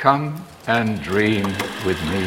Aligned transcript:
Come 0.00 0.42
and 0.66 1.02
dream 1.02 1.44
with 1.84 2.02
me. 2.04 2.24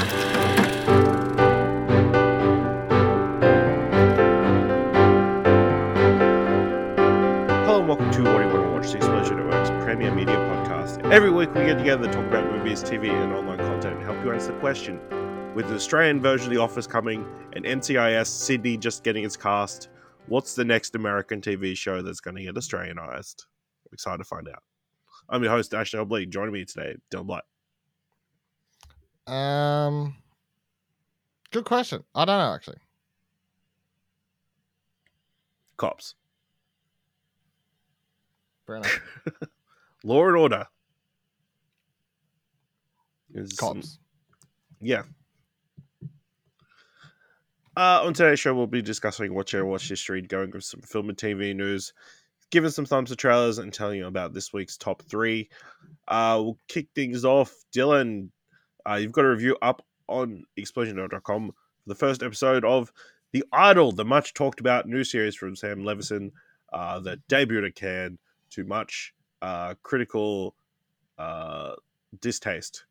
Hello 7.66 7.80
and 7.80 7.88
welcome 7.88 8.12
to 8.12 8.24
What 8.26 8.42
You 8.42 8.48
Want 8.48 8.52
to 8.52 8.70
Watch, 8.70 8.92
the 8.92 8.98
Explosion 8.98 9.38
Network's 9.38 9.72
premier 9.84 10.14
media 10.14 10.36
podcast. 10.36 11.04
Every 11.12 11.32
week 11.32 11.52
we 11.56 11.66
get 11.66 11.80
together 11.80 12.06
to 12.06 12.14
talk 12.14 12.26
about 12.26 12.46
movies, 12.52 12.84
TV, 12.84 13.10
and 13.10 13.34
online 13.34 13.58
content 13.58 13.96
and 13.96 14.04
help 14.04 14.24
you 14.24 14.32
answer 14.32 14.52
the 14.54 14.60
question. 14.60 15.00
With 15.56 15.68
the 15.68 15.74
Australian 15.74 16.22
version 16.22 16.50
of 16.50 16.54
The 16.54 16.62
Office 16.62 16.86
coming 16.86 17.26
and 17.54 17.66
NCIS 17.66 18.28
Sydney 18.28 18.78
just 18.78 19.04
getting 19.04 19.24
its 19.24 19.36
cast, 19.36 19.90
what's 20.28 20.54
the 20.54 20.64
next 20.64 20.94
American 20.94 21.42
TV 21.42 21.76
show 21.76 22.04
that's 22.04 22.20
going 22.20 22.36
to 22.36 22.44
get 22.44 22.54
Australianized? 22.54 23.46
I'm 23.88 23.94
excited 23.94 24.20
to 24.20 24.26
find 24.26 24.48
out. 24.48 24.62
I'm 25.28 25.42
your 25.42 25.52
host, 25.52 25.74
Ashley 25.74 25.98
Hobley. 25.98 26.30
Joining 26.30 26.54
me 26.54 26.66
today, 26.66 26.98
Dylan 27.12 27.26
Blight. 27.26 27.42
Um, 29.28 30.16
good 31.52 31.66
question. 31.66 32.04
I 32.14 32.26
don't 32.26 32.38
know 32.40 32.54
actually. 32.54 32.78
Cops. 35.78 36.16
Fair 38.68 38.76
enough. 38.78 39.00
Law 40.04 40.28
and 40.28 40.38
Order. 40.38 40.66
Is- 43.34 43.54
Cops. 43.54 44.00
Yeah. 44.82 45.04
Uh, 47.76 48.02
on 48.04 48.14
today's 48.14 48.40
show, 48.40 48.54
we'll 48.54 48.68
be 48.68 48.84
discussing 48.84 49.34
Watch 49.34 49.54
Your 49.54 49.66
Watch 49.66 49.90
History, 49.90 50.22
going 50.22 50.52
with 50.52 50.64
some 50.64 50.82
film 50.82 51.10
and 51.10 51.18
TV 51.18 51.56
news, 51.56 51.92
giving 52.52 52.70
some 52.70 52.86
thumbs 52.86 53.10
to 53.10 53.16
trailers, 53.16 53.58
and 53.58 53.74
telling 53.74 53.98
you 53.98 54.06
about 54.06 54.32
this 54.34 54.54
week's 54.54 54.78
top 54.78 55.02
three. 55.02 55.50
Uh, 56.08 56.40
we'll 56.44 56.60
kick 56.68 56.90
things 56.94 57.26
off. 57.26 57.52
Dylan, 57.76 58.30
uh, 58.90 58.96
you've 58.96 59.12
got 59.12 59.26
a 59.26 59.30
review 59.30 59.58
up 59.62 59.86
on 60.08 60.44
explosion.com 60.58 61.50
for 61.52 61.54
the 61.88 61.96
first 61.96 62.24
episode 62.24 62.64
of 62.66 62.92
The 63.32 63.44
Idol, 63.54 63.92
the 63.92 64.06
much 64.06 64.34
talked 64.34 64.60
about 64.60 64.88
new 64.88 65.04
series 65.04 65.36
from 65.36 65.56
Sam 65.56 65.80
Levinson 65.84 66.32
uh, 66.72 67.00
that 67.02 67.26
debuted 67.28 67.68
at 67.68 67.76
Cannes 67.76 68.18
to 68.52 68.64
much 68.64 69.14
uh, 69.42 69.76
critical 69.84 70.56
uh, 71.18 71.74
distaste. 72.22 72.86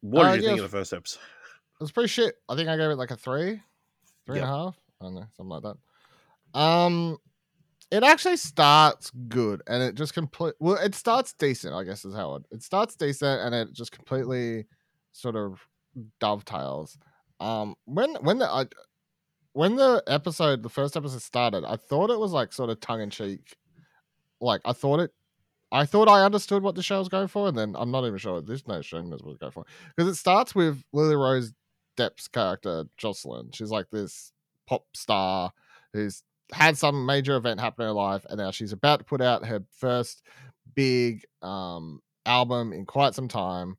What 0.00 0.26
Uh, 0.26 0.32
did 0.34 0.42
you 0.42 0.48
think 0.48 0.60
of 0.60 0.70
the 0.70 0.76
first 0.78 0.92
episode? 0.92 1.20
It 1.80 1.82
was 1.82 1.90
pretty 1.90 2.08
shit. 2.08 2.36
I 2.48 2.54
think 2.54 2.68
I 2.68 2.76
gave 2.76 2.90
it 2.90 2.94
like 2.96 3.10
a 3.10 3.16
three, 3.16 3.60
three 4.26 4.38
and 4.38 4.44
a 4.44 4.46
half. 4.46 4.76
I 5.00 5.04
don't 5.06 5.16
know, 5.16 5.26
something 5.36 5.48
like 5.48 5.62
that. 5.64 6.58
Um, 6.58 7.18
it 7.90 8.02
actually 8.02 8.36
starts 8.36 9.10
good, 9.28 9.62
and 9.66 9.82
it 9.82 9.94
just 9.94 10.14
complete. 10.14 10.54
Well, 10.58 10.76
it 10.76 10.94
starts 10.94 11.32
decent, 11.34 11.74
I 11.74 11.84
guess 11.84 12.04
is 12.04 12.14
how 12.14 12.36
it. 12.36 12.42
It 12.50 12.62
starts 12.62 12.96
decent, 12.96 13.40
and 13.42 13.54
it 13.54 13.72
just 13.72 13.92
completely 13.92 14.66
sort 15.12 15.36
of 15.36 15.60
dovetails. 16.20 16.98
Um, 17.40 17.74
when 17.84 18.14
when 18.16 18.38
the 18.38 18.46
I, 18.46 18.66
when 19.52 19.76
the 19.76 20.02
episode, 20.06 20.62
the 20.62 20.68
first 20.68 20.96
episode 20.96 21.22
started, 21.22 21.64
I 21.64 21.76
thought 21.76 22.10
it 22.10 22.18
was 22.18 22.32
like 22.32 22.52
sort 22.52 22.70
of 22.70 22.80
tongue 22.80 23.02
in 23.02 23.10
cheek. 23.10 23.56
Like 24.40 24.60
I 24.64 24.72
thought 24.72 25.00
it. 25.00 25.12
I 25.72 25.86
thought 25.86 26.08
I 26.08 26.24
understood 26.24 26.62
what 26.62 26.76
the 26.76 26.82
show 26.82 26.98
was 26.98 27.08
going 27.08 27.28
for, 27.28 27.48
and 27.48 27.58
then 27.58 27.74
I'm 27.76 27.90
not 27.90 28.06
even 28.06 28.18
sure 28.18 28.40
this 28.40 28.66
no 28.66 28.82
show 28.82 29.00
knows 29.00 29.22
what 29.22 29.32
it's 29.32 29.40
going 29.40 29.52
for 29.52 29.64
because 29.96 30.10
it 30.10 30.16
starts 30.16 30.54
with 30.54 30.82
Lily 30.92 31.16
Rose 31.16 31.52
Depp's 31.96 32.28
character 32.28 32.84
Jocelyn. 32.96 33.50
She's 33.52 33.70
like 33.70 33.86
this 33.90 34.32
pop 34.66 34.84
star 34.94 35.52
who's 35.92 36.22
had 36.52 36.76
some 36.76 37.06
major 37.06 37.36
event 37.36 37.60
happen 37.60 37.82
in 37.82 37.88
her 37.88 37.94
life, 37.94 38.24
and 38.28 38.38
now 38.38 38.50
she's 38.50 38.72
about 38.72 39.00
to 39.00 39.04
put 39.04 39.20
out 39.20 39.46
her 39.46 39.62
first 39.70 40.22
big 40.74 41.24
um, 41.42 42.00
album 42.26 42.72
in 42.72 42.84
quite 42.84 43.14
some 43.14 43.28
time. 43.28 43.76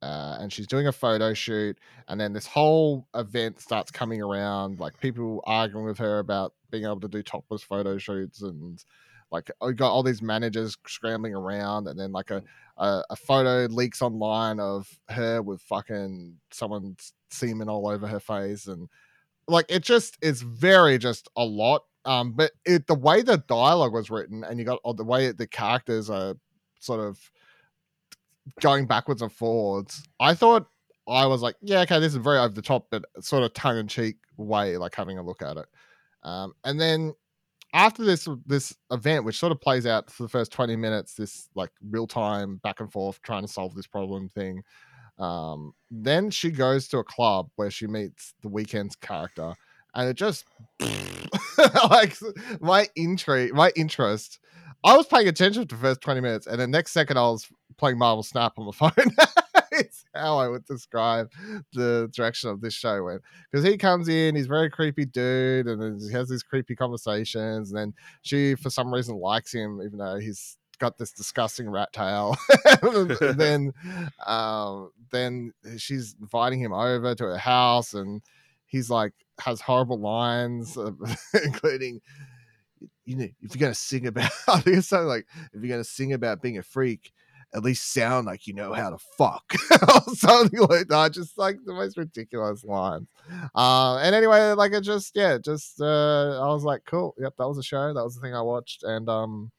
Uh, 0.00 0.36
and 0.38 0.52
she's 0.52 0.68
doing 0.68 0.86
a 0.86 0.92
photo 0.92 1.34
shoot, 1.34 1.76
and 2.06 2.20
then 2.20 2.32
this 2.32 2.46
whole 2.46 3.08
event 3.16 3.60
starts 3.60 3.90
coming 3.90 4.22
around, 4.22 4.78
like 4.78 4.98
people 5.00 5.42
arguing 5.44 5.84
with 5.84 5.98
her 5.98 6.20
about 6.20 6.54
being 6.70 6.84
able 6.84 7.00
to 7.00 7.08
do 7.08 7.20
topless 7.20 7.64
photo 7.64 7.98
shoots, 7.98 8.42
and 8.42 8.84
like 9.32 9.50
I 9.60 9.72
got 9.72 9.90
all 9.90 10.04
these 10.04 10.22
managers 10.22 10.76
scrambling 10.86 11.34
around, 11.34 11.88
and 11.88 11.98
then 11.98 12.12
like 12.12 12.30
a 12.30 12.44
a, 12.78 13.02
a 13.10 13.16
photo 13.16 13.66
leaks 13.72 14.00
online 14.00 14.60
of 14.60 14.88
her 15.08 15.42
with 15.42 15.60
fucking 15.62 16.36
someone's 16.52 17.12
semen 17.30 17.68
all 17.68 17.88
over 17.88 18.06
her 18.06 18.20
face 18.20 18.66
and 18.66 18.88
like 19.48 19.66
it 19.68 19.82
just 19.82 20.16
it's 20.22 20.40
very 20.40 20.96
just 20.96 21.28
a 21.36 21.44
lot 21.44 21.82
um 22.08 22.32
but 22.32 22.52
it 22.64 22.86
the 22.86 22.94
way 22.94 23.22
the 23.22 23.36
dialogue 23.48 23.92
was 23.92 24.10
written 24.10 24.42
and 24.44 24.58
you 24.58 24.64
got 24.64 24.80
or 24.82 24.94
the 24.94 25.04
way 25.04 25.30
the 25.30 25.46
characters 25.46 26.08
are 26.08 26.34
sort 26.80 26.98
of 26.98 27.18
going 28.60 28.86
backwards 28.86 29.20
and 29.22 29.32
forwards 29.32 30.02
i 30.18 30.34
thought 30.34 30.66
i 31.06 31.26
was 31.26 31.42
like 31.42 31.54
yeah 31.60 31.80
okay 31.80 32.00
this 32.00 32.12
is 32.12 32.18
very 32.18 32.38
over 32.38 32.54
the 32.54 32.62
top 32.62 32.86
but 32.90 33.04
sort 33.20 33.42
of 33.42 33.52
tongue-in-cheek 33.52 34.16
way 34.38 34.76
like 34.78 34.94
having 34.94 35.18
a 35.18 35.22
look 35.22 35.42
at 35.42 35.56
it 35.56 35.66
um 36.22 36.52
and 36.64 36.80
then 36.80 37.12
after 37.74 38.02
this 38.02 38.26
this 38.46 38.74
event, 38.90 39.24
which 39.24 39.38
sort 39.38 39.52
of 39.52 39.60
plays 39.60 39.86
out 39.86 40.10
for 40.10 40.22
the 40.22 40.28
first 40.28 40.50
twenty 40.50 40.76
minutes, 40.76 41.14
this 41.14 41.48
like 41.54 41.70
real 41.90 42.06
time 42.06 42.56
back 42.62 42.80
and 42.80 42.90
forth 42.90 43.20
trying 43.22 43.42
to 43.42 43.48
solve 43.48 43.74
this 43.74 43.86
problem 43.86 44.28
thing. 44.28 44.62
Um, 45.18 45.72
then 45.90 46.30
she 46.30 46.50
goes 46.50 46.88
to 46.88 46.98
a 46.98 47.04
club 47.04 47.50
where 47.56 47.70
she 47.70 47.86
meets 47.86 48.34
the 48.42 48.48
Weeknd's 48.48 48.96
character, 48.96 49.54
and 49.94 50.08
it 50.08 50.14
just 50.14 50.44
like 51.90 52.16
my 52.60 52.88
intrigue, 52.96 53.54
my 53.54 53.72
interest. 53.76 54.38
I 54.84 54.96
was 54.96 55.06
paying 55.06 55.26
attention 55.26 55.66
for 55.66 55.74
the 55.74 55.80
first 55.80 56.00
twenty 56.00 56.20
minutes, 56.20 56.46
and 56.46 56.60
the 56.60 56.66
next 56.66 56.92
second 56.92 57.16
I 57.16 57.22
was 57.22 57.48
playing 57.76 57.98
Marvel 57.98 58.22
Snap 58.22 58.54
on 58.58 58.66
the 58.66 58.72
phone. 58.72 58.92
it's 59.72 60.04
how 60.14 60.38
I 60.38 60.48
would 60.48 60.64
describe 60.66 61.30
the 61.72 62.10
direction 62.14 62.50
of 62.50 62.60
this 62.60 62.74
show 62.74 63.02
went 63.04 63.22
because 63.50 63.64
he 63.64 63.76
comes 63.76 64.08
in, 64.08 64.34
he's 64.34 64.46
a 64.46 64.48
very 64.48 64.70
creepy 64.70 65.04
dude, 65.04 65.66
and 65.66 66.00
he 66.00 66.12
has 66.12 66.28
these 66.28 66.42
creepy 66.42 66.74
conversations, 66.76 67.70
and 67.70 67.78
then 67.78 67.94
she, 68.22 68.54
for 68.54 68.70
some 68.70 68.92
reason, 68.92 69.16
likes 69.16 69.52
him, 69.52 69.80
even 69.84 69.98
though 69.98 70.18
he's 70.18 70.56
got 70.78 70.96
this 70.96 71.12
disgusting 71.12 71.68
rat 71.68 71.92
tail. 71.92 72.36
then, 73.36 73.72
um, 74.26 74.90
then 75.10 75.52
she's 75.76 76.14
inviting 76.20 76.60
him 76.60 76.72
over 76.72 77.14
to 77.14 77.24
her 77.24 77.38
house, 77.38 77.94
and 77.94 78.22
he's 78.68 78.90
like 78.90 79.12
has 79.40 79.60
horrible 79.60 79.98
lines, 79.98 80.76
uh, 80.78 80.92
including. 81.44 82.00
You 83.04 83.16
know, 83.16 83.24
if 83.40 83.54
you're 83.54 83.60
gonna 83.60 83.74
sing 83.74 84.06
about, 84.06 84.30
I 84.48 84.60
think 84.60 84.76
it's 84.76 84.88
something 84.88 85.08
like, 85.08 85.26
if 85.52 85.62
you're 85.62 85.70
gonna 85.70 85.82
sing 85.82 86.12
about 86.12 86.42
being 86.42 86.58
a 86.58 86.62
freak, 86.62 87.12
at 87.54 87.62
least 87.62 87.92
sound 87.92 88.26
like 88.26 88.46
you 88.46 88.52
know 88.54 88.72
how 88.72 88.90
to 88.90 88.98
fuck 89.16 89.54
or 89.82 90.14
something 90.14 90.60
like 90.60 90.88
that. 90.88 91.12
Just 91.12 91.38
like 91.38 91.56
the 91.64 91.72
most 91.72 91.96
ridiculous 91.96 92.64
lines. 92.64 93.08
Uh, 93.54 93.96
and 93.98 94.14
anyway, 94.14 94.52
like 94.52 94.72
it 94.72 94.82
just 94.82 95.16
yeah, 95.16 95.38
just 95.38 95.80
uh, 95.80 96.40
I 96.40 96.52
was 96.52 96.64
like, 96.64 96.82
cool. 96.84 97.14
Yep, 97.18 97.34
that 97.38 97.48
was 97.48 97.58
a 97.58 97.62
show. 97.62 97.92
That 97.94 98.04
was 98.04 98.14
the 98.14 98.20
thing 98.20 98.34
I 98.34 98.42
watched, 98.42 98.82
and 98.82 99.08
um, 99.08 99.50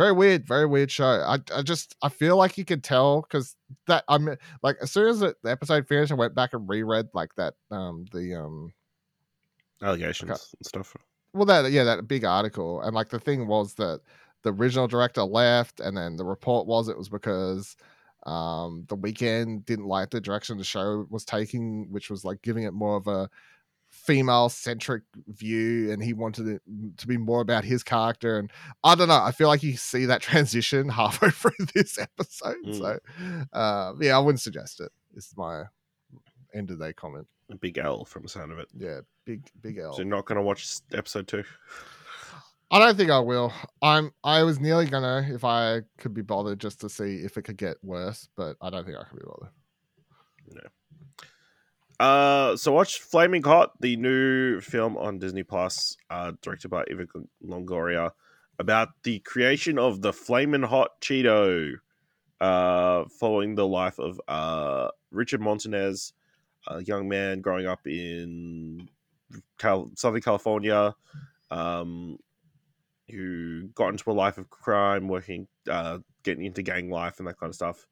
very 0.00 0.12
weird, 0.12 0.46
very 0.46 0.64
weird 0.64 0.90
show. 0.90 1.04
I, 1.04 1.38
I 1.54 1.60
just 1.60 1.94
I 2.00 2.08
feel 2.08 2.38
like 2.38 2.56
you 2.56 2.64
could 2.64 2.82
tell 2.82 3.20
because 3.20 3.54
that 3.86 4.02
I'm 4.08 4.34
like 4.62 4.76
as 4.80 4.90
soon 4.90 5.08
as 5.08 5.20
the 5.20 5.34
the 5.42 5.50
episode 5.50 5.86
finished, 5.86 6.10
I 6.10 6.14
went 6.14 6.34
back 6.34 6.54
and 6.54 6.66
reread 6.66 7.08
like 7.12 7.34
that 7.36 7.54
um 7.70 8.06
the 8.10 8.34
um 8.34 8.72
Allegations 9.82 10.30
and 10.30 10.66
stuff. 10.66 10.96
well 11.34 11.44
that 11.44 11.70
yeah 11.70 11.84
that 11.84 12.08
big 12.08 12.24
article 12.24 12.80
and 12.80 12.94
like 12.94 13.10
the 13.10 13.20
thing 13.20 13.46
was 13.46 13.74
that 13.74 14.00
the 14.42 14.52
original 14.52 14.88
director 14.88 15.22
left 15.22 15.80
and 15.80 15.96
then 15.96 16.16
the 16.16 16.24
report 16.24 16.66
was 16.66 16.88
it 16.88 16.96
was 16.96 17.08
because 17.10 17.76
um 18.24 18.84
the 18.88 18.96
Weeknd 18.96 19.64
didn't 19.66 19.86
like 19.86 20.10
the 20.10 20.20
direction 20.20 20.56
the 20.56 20.64
show 20.64 21.06
was 21.10 21.24
taking 21.24 21.90
which 21.90 22.10
was 22.10 22.24
like 22.24 22.40
giving 22.42 22.64
it 22.64 22.72
more 22.74 22.96
of 22.96 23.06
a 23.06 23.28
female 23.90 24.48
centric 24.48 25.02
view 25.26 25.92
and 25.92 26.02
he 26.02 26.12
wanted 26.12 26.46
it 26.48 26.62
to 26.96 27.06
be 27.06 27.16
more 27.16 27.40
about 27.40 27.64
his 27.64 27.82
character 27.82 28.38
and 28.38 28.50
i 28.84 28.94
don't 28.94 29.08
know 29.08 29.20
i 29.22 29.30
feel 29.32 29.48
like 29.48 29.62
you 29.62 29.76
see 29.76 30.06
that 30.06 30.22
transition 30.30 30.88
halfway 30.88 31.28
through 31.30 31.50
this 31.74 31.98
episode 31.98 32.56
Mm. 32.64 32.78
so 32.78 32.98
uh 33.58 33.92
yeah 34.00 34.16
i 34.16 34.18
wouldn't 34.20 34.40
suggest 34.40 34.80
it 34.80 34.90
is 35.14 35.32
my 35.36 35.64
end 36.54 36.70
of 36.70 36.78
day 36.80 36.92
comment 36.92 37.26
A 37.50 37.56
big 37.56 37.78
L 37.78 38.04
from 38.04 38.22
the 38.22 38.28
sound 38.28 38.52
of 38.52 38.58
it. 38.58 38.68
yeah 38.76 39.00
big 39.24 39.42
big 39.60 39.78
l 39.78 39.92
So 39.92 39.98
you're 40.02 40.06
not 40.06 40.24
going 40.26 40.36
to 40.36 40.42
watch 40.42 40.66
episode 40.92 41.26
two? 41.28 41.44
I 42.72 42.78
don't 42.78 42.96
think 42.96 43.10
I 43.10 43.18
will. 43.18 43.52
I'm. 43.82 44.12
I 44.22 44.44
was 44.44 44.60
nearly 44.60 44.86
gonna 44.86 45.26
if 45.28 45.42
I 45.44 45.80
could 45.98 46.14
be 46.14 46.22
bothered 46.22 46.60
just 46.60 46.80
to 46.82 46.88
see 46.88 47.16
if 47.16 47.36
it 47.36 47.42
could 47.42 47.56
get 47.56 47.76
worse, 47.82 48.28
but 48.36 48.56
I 48.60 48.70
don't 48.70 48.84
think 48.84 48.96
I 48.96 49.02
can 49.08 49.18
be 49.18 49.24
bothered. 49.26 50.70
Uh, 52.00 52.56
so 52.56 52.72
watch 52.72 52.98
Flaming 52.98 53.42
Hot, 53.42 53.78
the 53.78 53.94
new 53.96 54.62
film 54.62 54.96
on 54.96 55.18
Disney 55.18 55.42
Plus, 55.42 55.98
uh, 56.08 56.32
directed 56.40 56.68
by 56.68 56.82
Eva 56.90 57.06
Longoria, 57.46 58.12
about 58.58 58.88
the 59.02 59.18
creation 59.18 59.78
of 59.78 60.00
the 60.00 60.10
Flaming 60.10 60.62
Hot 60.62 60.98
Cheeto, 61.02 61.74
uh, 62.40 63.04
following 63.20 63.54
the 63.54 63.66
life 63.66 63.98
of 63.98 64.18
uh 64.28 64.88
Richard 65.10 65.42
Montanez, 65.42 66.14
a 66.68 66.82
young 66.82 67.06
man 67.06 67.42
growing 67.42 67.66
up 67.66 67.86
in 67.86 68.88
Cal- 69.58 69.90
Southern 69.94 70.22
California, 70.22 70.94
um, 71.50 72.16
who 73.10 73.68
got 73.74 73.88
into 73.90 74.10
a 74.10 74.12
life 74.12 74.38
of 74.38 74.48
crime, 74.48 75.06
working, 75.06 75.48
uh, 75.68 75.98
getting 76.22 76.46
into 76.46 76.62
gang 76.62 76.88
life 76.88 77.18
and 77.18 77.28
that 77.28 77.38
kind 77.38 77.50
of 77.50 77.54
stuff. 77.56 77.86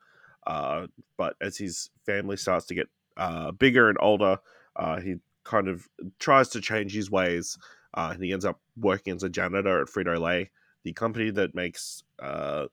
Uh, 0.46 0.86
but 1.18 1.36
as 1.42 1.58
his 1.58 1.90
family 2.06 2.38
starts 2.38 2.64
to 2.66 2.74
get 2.74 2.88
uh, 3.18 3.52
bigger 3.52 3.88
and 3.88 3.98
older, 4.00 4.38
uh, 4.76 5.00
he 5.00 5.16
kind 5.44 5.68
of 5.68 5.88
tries 6.18 6.48
to 6.50 6.60
change 6.60 6.94
his 6.94 7.10
ways, 7.10 7.58
uh, 7.94 8.10
and 8.12 8.22
he 8.22 8.32
ends 8.32 8.44
up 8.44 8.60
working 8.76 9.14
as 9.16 9.22
a 9.22 9.28
janitor 9.28 9.82
at 9.82 9.88
Frito 9.88 10.18
Lay, 10.18 10.50
the 10.84 10.92
company 10.92 11.30
that 11.30 11.54
makes 11.54 12.04
uh, 12.22 12.66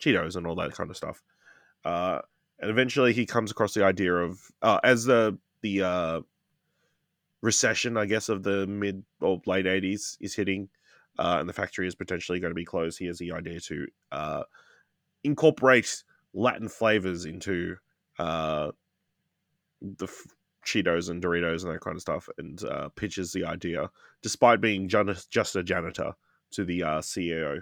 Cheetos 0.00 0.36
and 0.36 0.46
all 0.46 0.54
that 0.56 0.72
kind 0.72 0.90
of 0.90 0.96
stuff. 0.96 1.22
Uh, 1.84 2.20
and 2.60 2.70
eventually, 2.70 3.12
he 3.12 3.26
comes 3.26 3.50
across 3.50 3.74
the 3.74 3.84
idea 3.84 4.14
of 4.14 4.40
uh, 4.62 4.80
as 4.82 5.04
the 5.04 5.38
the 5.62 5.82
uh, 5.82 6.20
recession, 7.42 7.96
I 7.96 8.06
guess, 8.06 8.28
of 8.28 8.42
the 8.42 8.66
mid 8.66 9.04
or 9.20 9.40
late 9.46 9.66
'80s 9.66 10.16
is 10.20 10.34
hitting, 10.34 10.68
uh, 11.18 11.36
and 11.40 11.48
the 11.48 11.52
factory 11.52 11.86
is 11.86 11.94
potentially 11.94 12.40
going 12.40 12.50
to 12.50 12.56
be 12.56 12.64
closed. 12.64 12.98
He 12.98 13.06
has 13.06 13.18
the 13.18 13.32
idea 13.32 13.60
to 13.60 13.86
uh, 14.10 14.42
incorporate 15.22 16.02
Latin 16.34 16.68
flavors 16.68 17.24
into 17.24 17.76
uh, 18.18 18.72
the 19.80 20.06
f- 20.06 20.26
Cheetos 20.64 21.08
and 21.10 21.22
Doritos 21.22 21.64
and 21.64 21.72
that 21.72 21.80
kind 21.80 21.96
of 21.96 22.02
stuff, 22.02 22.28
and 22.38 22.62
uh, 22.64 22.88
pitches 22.90 23.32
the 23.32 23.44
idea, 23.44 23.90
despite 24.22 24.60
being 24.60 24.88
jan- 24.88 25.16
just 25.30 25.56
a 25.56 25.62
janitor, 25.62 26.12
to 26.50 26.64
the 26.64 26.82
uh, 26.82 27.00
CEO, 27.00 27.60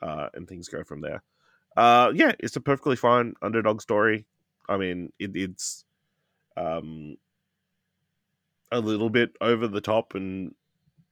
uh, 0.00 0.28
and 0.34 0.48
things 0.48 0.68
go 0.68 0.82
from 0.82 1.00
there. 1.00 1.22
Uh, 1.76 2.12
yeah, 2.14 2.32
it's 2.38 2.56
a 2.56 2.60
perfectly 2.60 2.96
fine 2.96 3.34
underdog 3.42 3.80
story. 3.80 4.26
I 4.68 4.76
mean, 4.76 5.12
it, 5.18 5.34
it's 5.34 5.84
um, 6.56 7.16
a 8.70 8.80
little 8.80 9.10
bit 9.10 9.36
over 9.40 9.68
the 9.68 9.80
top 9.80 10.14
and 10.14 10.54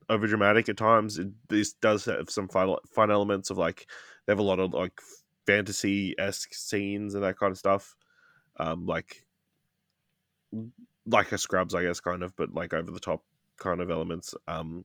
over 0.08 0.26
dramatic 0.26 0.69
at 0.69 0.76
times. 0.76 1.19
It, 1.19 1.29
this 1.49 1.73
does 1.75 2.05
have 2.05 2.31
some 2.31 2.49
fun, 2.49 2.76
fun 2.94 3.11
elements 3.11 3.50
of 3.50 3.58
like 3.58 3.87
they 4.26 4.32
have 4.32 4.38
a 4.38 4.43
lot 4.43 4.61
of 4.61 4.73
like 4.73 5.00
fantasy 5.47 6.14
esque 6.19 6.55
scenes 6.55 7.14
and 7.14 7.25
that 7.25 7.38
kind 7.38 7.52
of 7.52 7.58
stuff. 7.58 7.97
Um, 8.58 8.87
like 8.87 9.25
like 11.06 11.32
a 11.32 11.38
Scrubs, 11.38 11.75
I 11.75 11.82
guess, 11.82 12.00
kind 12.00 12.23
of, 12.23 12.35
but 12.37 12.55
like 12.55 12.75
over 12.75 12.91
the 12.91 13.00
top 13.00 13.23
kind 13.58 13.81
of 13.81 13.91
elements. 13.91 14.35
Um, 14.49 14.85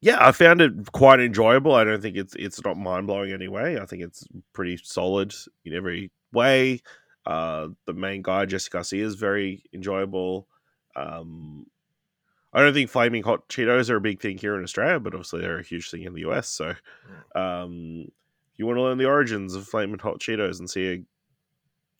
yeah, 0.00 0.18
I 0.20 0.32
found 0.32 0.60
it 0.60 0.72
quite 0.92 1.20
enjoyable. 1.20 1.74
I 1.74 1.84
don't 1.84 2.02
think 2.02 2.16
it's 2.16 2.34
it's 2.36 2.62
not 2.64 2.76
mind 2.76 3.06
blowing 3.06 3.32
anyway. 3.32 3.78
I 3.80 3.86
think 3.86 4.02
it's 4.02 4.26
pretty 4.52 4.78
solid 4.82 5.34
in 5.64 5.74
every 5.74 6.10
way. 6.32 6.80
Uh, 7.24 7.68
the 7.86 7.92
main 7.92 8.22
guy, 8.22 8.44
Jesse 8.44 8.70
Garcia, 8.70 9.04
is 9.04 9.16
very 9.16 9.64
enjoyable. 9.72 10.46
Um, 10.94 11.66
I 12.52 12.60
don't 12.60 12.72
think 12.72 12.88
flaming 12.88 13.22
hot 13.22 13.48
Cheetos 13.48 13.90
are 13.90 13.96
a 13.96 14.00
big 14.00 14.20
thing 14.20 14.38
here 14.38 14.56
in 14.56 14.62
Australia, 14.62 15.00
but 15.00 15.14
obviously 15.14 15.40
they're 15.40 15.58
a 15.58 15.62
huge 15.62 15.90
thing 15.90 16.04
in 16.04 16.14
the 16.14 16.20
US. 16.30 16.48
So, 16.48 16.74
um, 17.34 18.06
you 18.56 18.64
want 18.64 18.78
to 18.78 18.82
learn 18.82 18.98
the 18.98 19.06
origins 19.06 19.54
of 19.54 19.66
flaming 19.66 19.98
hot 19.98 20.20
Cheetos 20.20 20.58
and 20.58 20.70
see 20.70 20.88
a 20.88 21.04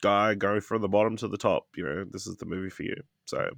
guy 0.01 0.35
going 0.35 0.61
from 0.61 0.81
the 0.81 0.87
bottom 0.87 1.15
to 1.17 1.27
the 1.27 1.37
top, 1.37 1.67
you 1.75 1.83
know, 1.83 2.05
this 2.09 2.27
is 2.27 2.37
the 2.37 2.45
movie 2.45 2.69
for 2.69 2.83
you. 2.83 2.95
So, 3.25 3.49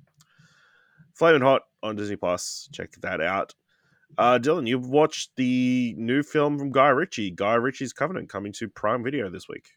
flaming 1.13 1.41
hot 1.41 1.63
on 1.83 1.95
Disney 1.95 2.15
Plus, 2.15 2.69
check 2.71 2.91
that 3.01 3.21
out. 3.21 3.53
Uh, 4.17 4.39
Dylan, 4.39 4.67
you've 4.67 4.89
watched 4.89 5.31
the 5.35 5.93
new 5.97 6.23
film 6.23 6.57
from 6.57 6.71
Guy 6.71 6.89
Ritchie, 6.89 7.31
Guy 7.31 7.55
Ritchie's 7.55 7.93
Covenant, 7.93 8.29
coming 8.29 8.51
to 8.53 8.67
Prime 8.67 9.03
Video 9.03 9.29
this 9.29 9.47
week. 9.47 9.69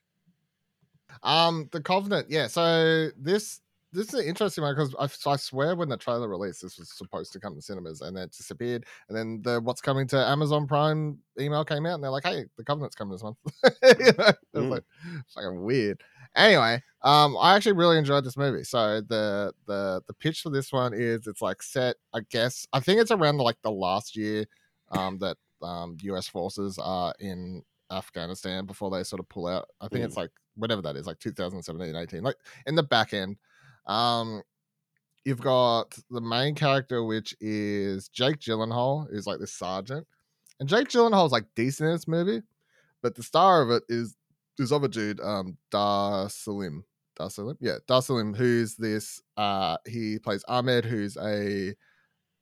Um, 1.22 1.68
the 1.72 1.80
Covenant, 1.80 2.28
yeah. 2.30 2.46
So 2.46 3.10
this 3.18 3.60
this 3.92 4.08
is 4.08 4.14
an 4.14 4.24
interesting 4.24 4.64
one 4.64 4.74
because 4.74 4.94
I, 4.98 5.30
I, 5.30 5.36
swear 5.36 5.76
when 5.76 5.90
the 5.90 5.98
trailer 5.98 6.26
released, 6.26 6.62
this 6.62 6.78
was 6.78 6.90
supposed 6.90 7.32
to 7.34 7.40
come 7.40 7.54
to 7.54 7.60
cinemas 7.60 8.00
and 8.00 8.16
then 8.16 8.24
it 8.24 8.32
disappeared. 8.32 8.86
And 9.08 9.16
then 9.16 9.42
the 9.42 9.60
what's 9.60 9.82
coming 9.82 10.06
to 10.08 10.16
Amazon 10.16 10.66
Prime 10.66 11.18
email 11.38 11.64
came 11.64 11.84
out 11.84 11.96
and 11.96 12.02
they're 12.02 12.10
like, 12.10 12.24
"Hey, 12.24 12.46
the 12.56 12.64
Covenant's 12.64 12.96
coming 12.96 13.12
this 13.12 13.22
month." 13.22 13.36
you 13.64 14.12
know? 14.18 14.32
mm. 14.62 14.70
like 14.70 14.84
fucking 15.34 15.62
weird. 15.62 16.02
Anyway, 16.34 16.82
um, 17.02 17.36
I 17.38 17.56
actually 17.56 17.72
really 17.72 17.98
enjoyed 17.98 18.24
this 18.24 18.36
movie. 18.36 18.64
So 18.64 19.00
the 19.00 19.52
the 19.66 20.02
the 20.06 20.14
pitch 20.14 20.40
for 20.40 20.50
this 20.50 20.72
one 20.72 20.94
is 20.94 21.26
it's 21.26 21.42
like 21.42 21.62
set, 21.62 21.96
I 22.14 22.20
guess, 22.30 22.66
I 22.72 22.80
think 22.80 23.00
it's 23.00 23.10
around 23.10 23.38
like 23.38 23.56
the 23.62 23.70
last 23.70 24.16
year, 24.16 24.46
um, 24.92 25.18
that 25.18 25.36
um 25.62 25.96
U.S. 26.02 26.28
forces 26.28 26.78
are 26.78 27.14
in 27.20 27.62
Afghanistan 27.90 28.66
before 28.66 28.90
they 28.90 29.02
sort 29.02 29.20
of 29.20 29.28
pull 29.28 29.46
out. 29.46 29.68
I 29.80 29.88
think 29.88 30.02
mm. 30.02 30.06
it's 30.06 30.16
like 30.16 30.30
whatever 30.56 30.82
that 30.82 30.96
is, 30.96 31.06
like 31.06 31.18
2017, 31.18 31.94
18, 31.94 32.22
like 32.22 32.36
in 32.66 32.74
the 32.74 32.82
back 32.82 33.12
end. 33.12 33.36
Um, 33.86 34.42
you've 35.24 35.40
got 35.40 35.96
the 36.10 36.20
main 36.20 36.54
character, 36.54 37.04
which 37.04 37.34
is 37.40 38.08
Jake 38.08 38.38
Gyllenhaal, 38.38 39.10
who's 39.10 39.26
like 39.26 39.38
this 39.38 39.52
sergeant, 39.52 40.06
and 40.60 40.68
Jake 40.68 40.88
Gyllenhaal 40.88 41.26
is 41.26 41.32
like 41.32 41.46
decent 41.56 41.88
in 41.88 41.94
this 41.94 42.08
movie, 42.08 42.42
but 43.02 43.14
the 43.14 43.22
star 43.22 43.62
of 43.62 43.70
it 43.70 43.82
is 43.88 44.16
this 44.58 44.72
other 44.72 44.88
dude, 44.88 45.20
um, 45.20 45.56
Dar 45.70 46.28
Salim. 46.28 46.84
Dar 47.16 47.30
Salim, 47.30 47.56
yeah, 47.60 47.76
Dar 47.86 48.02
Salim, 48.02 48.34
who's 48.34 48.74
this? 48.76 49.20
Uh, 49.36 49.76
he 49.86 50.18
plays 50.18 50.44
Ahmed, 50.48 50.84
who's 50.84 51.16
a 51.16 51.74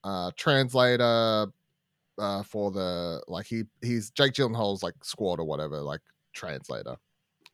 uh, 0.05 0.31
translator 0.37 1.47
uh, 2.19 2.43
for 2.43 2.71
the 2.71 3.23
like 3.29 3.47
he 3.47 3.65
he's 3.83 4.11
Jake 4.11 4.35
Gyllenhaal's 4.35 4.83
like 4.83 4.95
squad 5.03 5.41
or 5.41 5.45
whatever, 5.45 5.81
like 5.81 6.01
translator. 6.33 6.97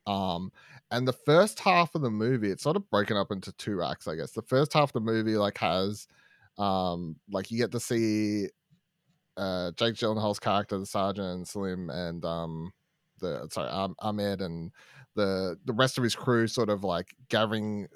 Um, 0.05 0.51
and 0.91 1.07
the 1.07 1.13
first 1.13 1.59
half 1.59 1.93
of 1.95 2.01
the 2.01 2.09
movie, 2.09 2.49
it's 2.49 2.63
sort 2.63 2.77
of 2.77 2.89
broken 2.89 3.17
up 3.17 3.31
into 3.31 3.51
two 3.53 3.83
acts, 3.83 4.07
I 4.07 4.15
guess. 4.15 4.31
The 4.31 4.41
first 4.41 4.73
half 4.73 4.89
of 4.89 4.93
the 4.93 4.99
movie 5.01 5.35
like 5.35 5.57
has, 5.57 6.07
um, 6.57 7.17
like 7.29 7.51
you 7.51 7.57
get 7.57 7.71
to 7.73 7.79
see, 7.79 8.47
uh, 9.35 9.71
Jake 9.71 9.95
Gyllenhaal's 9.95 10.39
character, 10.39 10.77
the 10.77 10.85
sergeant, 10.85 11.47
Slim, 11.49 11.89
and 11.89 12.23
um, 12.23 12.71
the 13.19 13.47
sorry, 13.51 13.69
um, 13.69 13.95
Ahmed, 13.99 14.41
and 14.41 14.71
the 15.15 15.57
the 15.65 15.73
rest 15.73 15.97
of 15.97 16.03
his 16.03 16.15
crew, 16.15 16.47
sort 16.47 16.69
of 16.69 16.83
like 16.83 17.15
gathering 17.29 17.87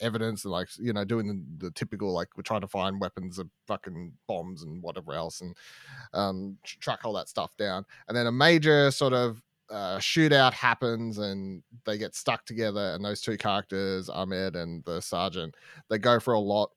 evidence 0.00 0.44
and 0.44 0.52
like 0.52 0.68
you 0.78 0.92
know 0.92 1.04
doing 1.04 1.26
the, 1.26 1.66
the, 1.66 1.70
typical 1.72 2.12
like 2.12 2.28
we're 2.36 2.42
trying 2.42 2.60
to 2.60 2.68
find 2.68 3.00
weapons 3.00 3.38
of 3.38 3.48
fucking 3.66 4.12
bombs 4.26 4.62
and 4.62 4.82
whatever 4.82 5.12
else 5.12 5.40
and 5.40 5.56
um 6.14 6.56
track 6.64 7.00
all 7.04 7.12
that 7.12 7.28
stuff 7.28 7.56
down. 7.56 7.84
And 8.08 8.16
then 8.16 8.26
a 8.26 8.32
major 8.32 8.90
sort 8.90 9.12
of 9.12 9.42
uh, 9.70 9.96
shootout 9.98 10.52
happens 10.52 11.16
and 11.16 11.62
they 11.86 11.96
get 11.96 12.14
stuck 12.14 12.44
together 12.44 12.92
and 12.94 13.02
those 13.02 13.22
two 13.22 13.38
characters 13.38 14.10
ahmed 14.10 14.54
and 14.54 14.84
the 14.84 15.00
sergeant 15.00 15.54
they 15.88 15.98
go 15.98 16.20
for 16.20 16.34
a 16.34 16.40
lot. 16.40 16.70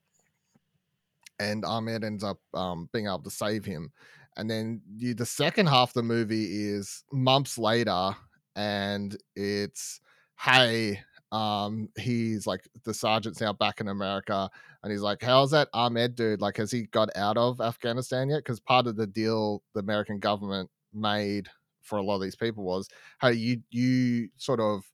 And 1.38 1.64
ahmed 1.64 2.04
ends 2.04 2.24
up 2.24 2.38
um, 2.54 2.88
being 2.92 3.06
able 3.06 3.18
to 3.20 3.30
save 3.30 3.64
him 3.64 3.92
and 4.36 4.50
then 4.50 4.80
you, 4.96 5.14
the 5.14 5.26
second 5.26 5.66
half 5.66 5.90
of 5.90 5.94
the 5.94 6.02
movie 6.02 6.68
is 6.68 7.04
months 7.12 7.58
later 7.58 8.14
and 8.54 9.16
it's 9.34 10.00
hey 10.38 11.00
um 11.32 11.88
he's 11.98 12.46
like 12.46 12.68
the 12.84 12.94
sergeant's 12.94 13.40
now 13.40 13.52
back 13.52 13.80
in 13.80 13.88
america 13.88 14.48
and 14.82 14.92
he's 14.92 15.00
like 15.00 15.20
how's 15.22 15.50
that 15.50 15.68
ahmed 15.74 16.14
dude 16.14 16.40
like 16.40 16.56
has 16.56 16.70
he 16.70 16.82
got 16.86 17.08
out 17.16 17.36
of 17.36 17.60
afghanistan 17.60 18.28
yet? 18.30 18.38
Because 18.38 18.60
part 18.60 18.86
of 18.86 18.96
the 18.96 19.06
deal 19.06 19.62
the 19.74 19.80
american 19.80 20.18
government 20.18 20.70
made 20.94 21.48
for 21.82 21.98
a 21.98 22.02
lot 22.02 22.16
of 22.16 22.22
these 22.22 22.36
people 22.36 22.64
was 22.64 22.88
hey 23.20 23.32
you 23.32 23.60
you 23.70 24.28
sort 24.36 24.60
of 24.60 24.84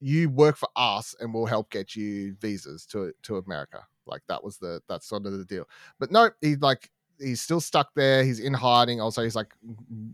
you 0.00 0.28
work 0.28 0.56
for 0.56 0.68
us 0.76 1.14
and 1.20 1.32
we'll 1.32 1.46
help 1.46 1.70
get 1.70 1.96
you 1.96 2.34
visas 2.40 2.84
to 2.84 3.12
to 3.22 3.36
america. 3.38 3.80
Like 4.06 4.20
that 4.28 4.44
was 4.44 4.58
the 4.58 4.82
that's 4.86 5.06
sort 5.08 5.24
of 5.24 5.32
the 5.32 5.46
deal. 5.46 5.64
But 5.98 6.10
no 6.10 6.30
he 6.42 6.56
like 6.56 6.90
he's 7.20 7.40
still 7.40 7.60
stuck 7.60 7.94
there. 7.94 8.24
He's 8.24 8.40
in 8.40 8.54
hiding. 8.54 9.00
Also, 9.00 9.22
he's 9.22 9.36
like 9.36 9.54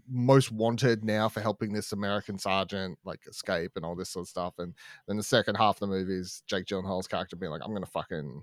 most 0.09 0.53
wanted 0.53 1.05
now 1.05 1.29
for 1.29 1.41
helping 1.41 1.73
this 1.73 1.93
American 1.93 2.39
sergeant 2.39 2.99
like 3.05 3.21
escape 3.29 3.73
and 3.77 3.85
all 3.85 3.97
this 3.97 4.11
sort 4.11 4.25
of 4.25 4.29
stuff. 4.29 4.55
And 4.59 4.75
then 5.07 5.17
the 5.17 5.23
second 5.23 5.57
half 5.57 5.77
of 5.77 5.81
the 5.81 5.87
movie 5.95 6.15
is 6.15 6.43
Jake 6.47 6.67
Gyllenhaal's 6.67 7.09
character 7.09 7.37
being 7.37 7.53
like, 7.53 7.63
"I'm 7.65 7.73
gonna 7.73 7.87
fucking 7.87 8.43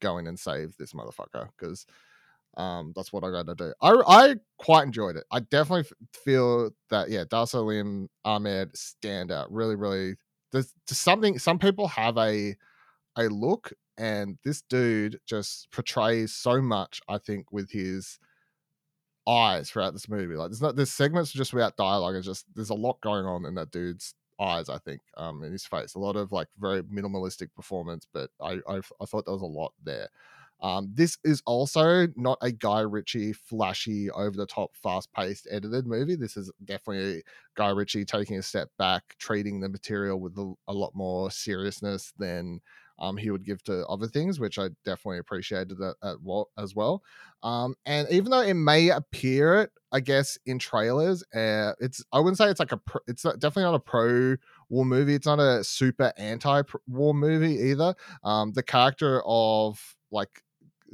go 0.00 0.18
in 0.18 0.26
and 0.26 0.38
save 0.38 0.76
this 0.76 0.92
motherfucker 0.92 1.48
because 1.56 1.86
um, 2.56 2.92
that's 2.94 3.12
what 3.12 3.24
I 3.24 3.30
got 3.30 3.46
to 3.46 3.54
do." 3.54 3.72
I 3.80 4.02
I 4.06 4.34
quite 4.58 4.84
enjoyed 4.84 5.16
it. 5.16 5.24
I 5.30 5.40
definitely 5.40 5.90
feel 6.12 6.70
that 6.90 7.10
yeah, 7.10 7.24
Dar 7.28 7.46
Salim 7.46 8.08
Ahmed 8.24 8.76
stand 8.76 9.30
out. 9.32 9.52
Really, 9.52 9.76
really. 9.76 10.16
There's, 10.52 10.74
something. 10.86 11.38
Some 11.38 11.60
people 11.60 11.86
have 11.86 12.18
a 12.18 12.56
a 13.24 13.28
look 13.28 13.72
and 13.98 14.38
this 14.44 14.62
dude 14.62 15.20
just 15.26 15.70
portrays 15.70 16.32
so 16.32 16.60
much 16.60 17.00
i 17.08 17.18
think 17.18 17.52
with 17.52 17.70
his 17.70 18.18
eyes 19.28 19.70
throughout 19.70 19.92
this 19.92 20.08
movie 20.08 20.34
like 20.34 20.50
there's 20.50 20.62
not 20.62 20.76
there's 20.76 20.90
segments 20.90 21.32
just 21.32 21.52
without 21.52 21.76
dialogue 21.76 22.14
it's 22.14 22.26
just 22.26 22.46
there's 22.54 22.70
a 22.70 22.74
lot 22.74 23.00
going 23.00 23.26
on 23.26 23.44
in 23.44 23.54
that 23.54 23.70
dude's 23.70 24.14
eyes 24.40 24.68
i 24.68 24.78
think 24.78 25.00
um 25.18 25.42
in 25.44 25.52
his 25.52 25.66
face 25.66 25.94
a 25.94 25.98
lot 25.98 26.16
of 26.16 26.32
like 26.32 26.48
very 26.58 26.82
minimalistic 26.84 27.48
performance 27.54 28.06
but 28.12 28.30
i 28.40 28.58
i, 28.68 28.80
I 29.00 29.04
thought 29.04 29.26
there 29.26 29.34
was 29.34 29.42
a 29.42 29.46
lot 29.46 29.72
there 29.84 30.08
um, 30.62 30.90
this 30.94 31.16
is 31.24 31.42
also 31.46 32.08
not 32.16 32.38
a 32.42 32.52
Guy 32.52 32.80
Ritchie 32.80 33.32
flashy, 33.32 34.10
over 34.10 34.36
the 34.36 34.46
top, 34.46 34.76
fast 34.76 35.10
paced, 35.12 35.48
edited 35.50 35.86
movie. 35.86 36.16
This 36.16 36.36
is 36.36 36.50
definitely 36.64 37.22
Guy 37.56 37.70
Ritchie 37.70 38.04
taking 38.04 38.38
a 38.38 38.42
step 38.42 38.68
back, 38.78 39.16
treating 39.18 39.60
the 39.60 39.68
material 39.68 40.20
with 40.20 40.36
a, 40.36 40.52
a 40.68 40.74
lot 40.74 40.94
more 40.94 41.30
seriousness 41.30 42.12
than 42.18 42.60
um, 43.00 43.16
he 43.16 43.30
would 43.30 43.44
give 43.44 43.62
to 43.64 43.86
other 43.86 44.06
things, 44.06 44.38
which 44.38 44.58
I 44.58 44.68
definitely 44.84 45.18
appreciated 45.18 45.78
at, 45.80 46.16
as 46.58 46.74
well. 46.74 47.02
Um, 47.42 47.74
and 47.86 48.06
even 48.10 48.30
though 48.30 48.42
it 48.42 48.54
may 48.54 48.90
appear, 48.90 49.70
I 49.90 50.00
guess, 50.00 50.38
in 50.46 50.58
trailers, 50.58 51.22
uh, 51.34 51.72
it's 51.80 52.04
I 52.12 52.18
wouldn't 52.18 52.36
say 52.36 52.50
it's 52.50 52.60
like 52.60 52.72
a 52.72 52.76
pro, 52.76 53.00
it's 53.06 53.22
definitely 53.22 53.62
not 53.64 53.74
a 53.74 53.80
pro 53.80 54.36
war 54.68 54.84
movie. 54.84 55.14
It's 55.14 55.26
not 55.26 55.40
a 55.40 55.64
super 55.64 56.12
anti-war 56.18 57.14
movie 57.14 57.70
either. 57.70 57.94
Um, 58.22 58.52
the 58.52 58.62
character 58.62 59.22
of 59.24 59.96
like 60.10 60.42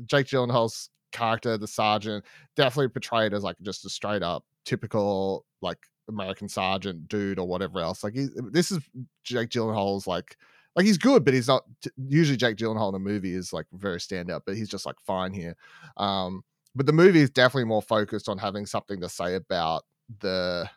Jake 0.06 0.26
Gyllenhaal's 0.26 0.90
character, 1.10 1.58
the 1.58 1.66
sergeant, 1.66 2.24
definitely 2.54 2.88
portrayed 2.88 3.34
as 3.34 3.42
like 3.42 3.56
just 3.62 3.84
a 3.84 3.88
straight 3.88 4.22
up 4.22 4.44
typical 4.64 5.44
like 5.60 5.78
American 6.08 6.48
sergeant 6.48 7.08
dude 7.08 7.38
or 7.40 7.48
whatever 7.48 7.80
else. 7.80 8.04
Like 8.04 8.14
he, 8.14 8.28
this 8.52 8.70
is 8.70 8.78
Jake 9.24 9.50
Gyllenhaal's 9.50 10.06
like 10.06 10.36
like 10.76 10.84
he's 10.86 10.98
good, 10.98 11.24
but 11.24 11.34
he's 11.34 11.48
not. 11.48 11.64
Usually 11.96 12.36
Jake 12.36 12.56
Gyllenhaal 12.56 12.90
in 12.90 12.94
a 12.94 12.98
movie 13.00 13.34
is 13.34 13.52
like 13.52 13.66
very 13.72 13.98
stand 13.98 14.28
standout, 14.28 14.42
but 14.46 14.56
he's 14.56 14.68
just 14.68 14.86
like 14.86 14.96
fine 15.06 15.32
here. 15.32 15.56
Um, 15.96 16.42
but 16.74 16.84
the 16.84 16.92
movie 16.92 17.22
is 17.22 17.30
definitely 17.30 17.64
more 17.64 17.82
focused 17.82 18.28
on 18.28 18.36
having 18.36 18.66
something 18.66 19.00
to 19.00 19.08
say 19.08 19.34
about 19.34 19.84
the 20.20 20.68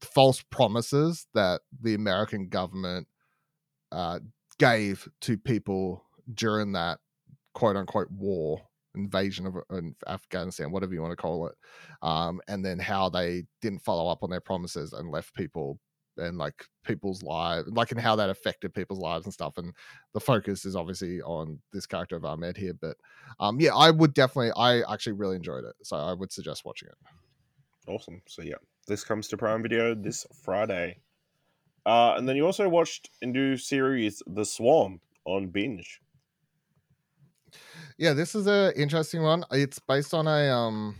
false 0.00 0.42
promises 0.50 1.26
that 1.34 1.60
the 1.80 1.94
American 1.94 2.48
government 2.48 3.06
uh, 3.92 4.18
gave 4.58 5.06
to 5.20 5.36
people 5.36 6.04
during 6.32 6.72
that 6.72 6.98
quote 7.54 7.76
unquote 7.76 8.10
war 8.10 8.62
invasion 8.94 9.46
of 9.46 9.56
Afghanistan, 10.06 10.70
whatever 10.70 10.94
you 10.94 11.02
want 11.02 11.12
to 11.12 11.16
call 11.16 11.46
it, 11.46 11.54
um, 12.02 12.40
and 12.48 12.64
then 12.64 12.78
how 12.78 13.08
they 13.08 13.44
didn't 13.60 13.82
follow 13.82 14.10
up 14.10 14.22
on 14.22 14.30
their 14.30 14.40
promises 14.40 14.92
and 14.92 15.10
left 15.10 15.34
people 15.34 15.78
and 16.16 16.38
like 16.38 16.64
people's 16.84 17.22
lives, 17.22 17.68
like 17.68 17.90
and 17.90 18.00
how 18.00 18.16
that 18.16 18.30
affected 18.30 18.74
people's 18.74 18.98
lives 18.98 19.24
and 19.24 19.32
stuff. 19.32 19.58
And 19.58 19.72
the 20.14 20.20
focus 20.20 20.64
is 20.64 20.76
obviously 20.76 21.20
on 21.22 21.60
this 21.72 21.86
character 21.86 22.16
of 22.16 22.24
Ahmed 22.24 22.56
here, 22.56 22.74
but 22.74 22.96
um, 23.40 23.60
yeah, 23.60 23.74
I 23.74 23.90
would 23.90 24.14
definitely, 24.14 24.52
I 24.56 24.82
actually 24.92 25.14
really 25.14 25.36
enjoyed 25.36 25.64
it, 25.64 25.74
so 25.82 25.96
I 25.96 26.12
would 26.12 26.32
suggest 26.32 26.64
watching 26.64 26.88
it. 26.88 27.90
Awesome. 27.90 28.22
So 28.26 28.42
yeah, 28.42 28.56
this 28.86 29.04
comes 29.04 29.28
to 29.28 29.36
Prime 29.36 29.62
Video 29.62 29.94
this 29.94 30.26
Friday. 30.44 31.00
Uh, 31.84 32.14
and 32.16 32.28
then 32.28 32.36
you 32.36 32.46
also 32.46 32.68
watched 32.68 33.10
a 33.22 33.26
new 33.26 33.56
series, 33.56 34.22
The 34.26 34.44
Swarm, 34.44 35.00
on 35.24 35.48
Binge. 35.48 36.00
Yeah, 37.98 38.14
this 38.14 38.34
is 38.34 38.46
a 38.46 38.72
interesting 38.80 39.22
one. 39.22 39.44
It's 39.50 39.78
based 39.78 40.14
on 40.14 40.26
a 40.26 40.50
um 40.50 40.96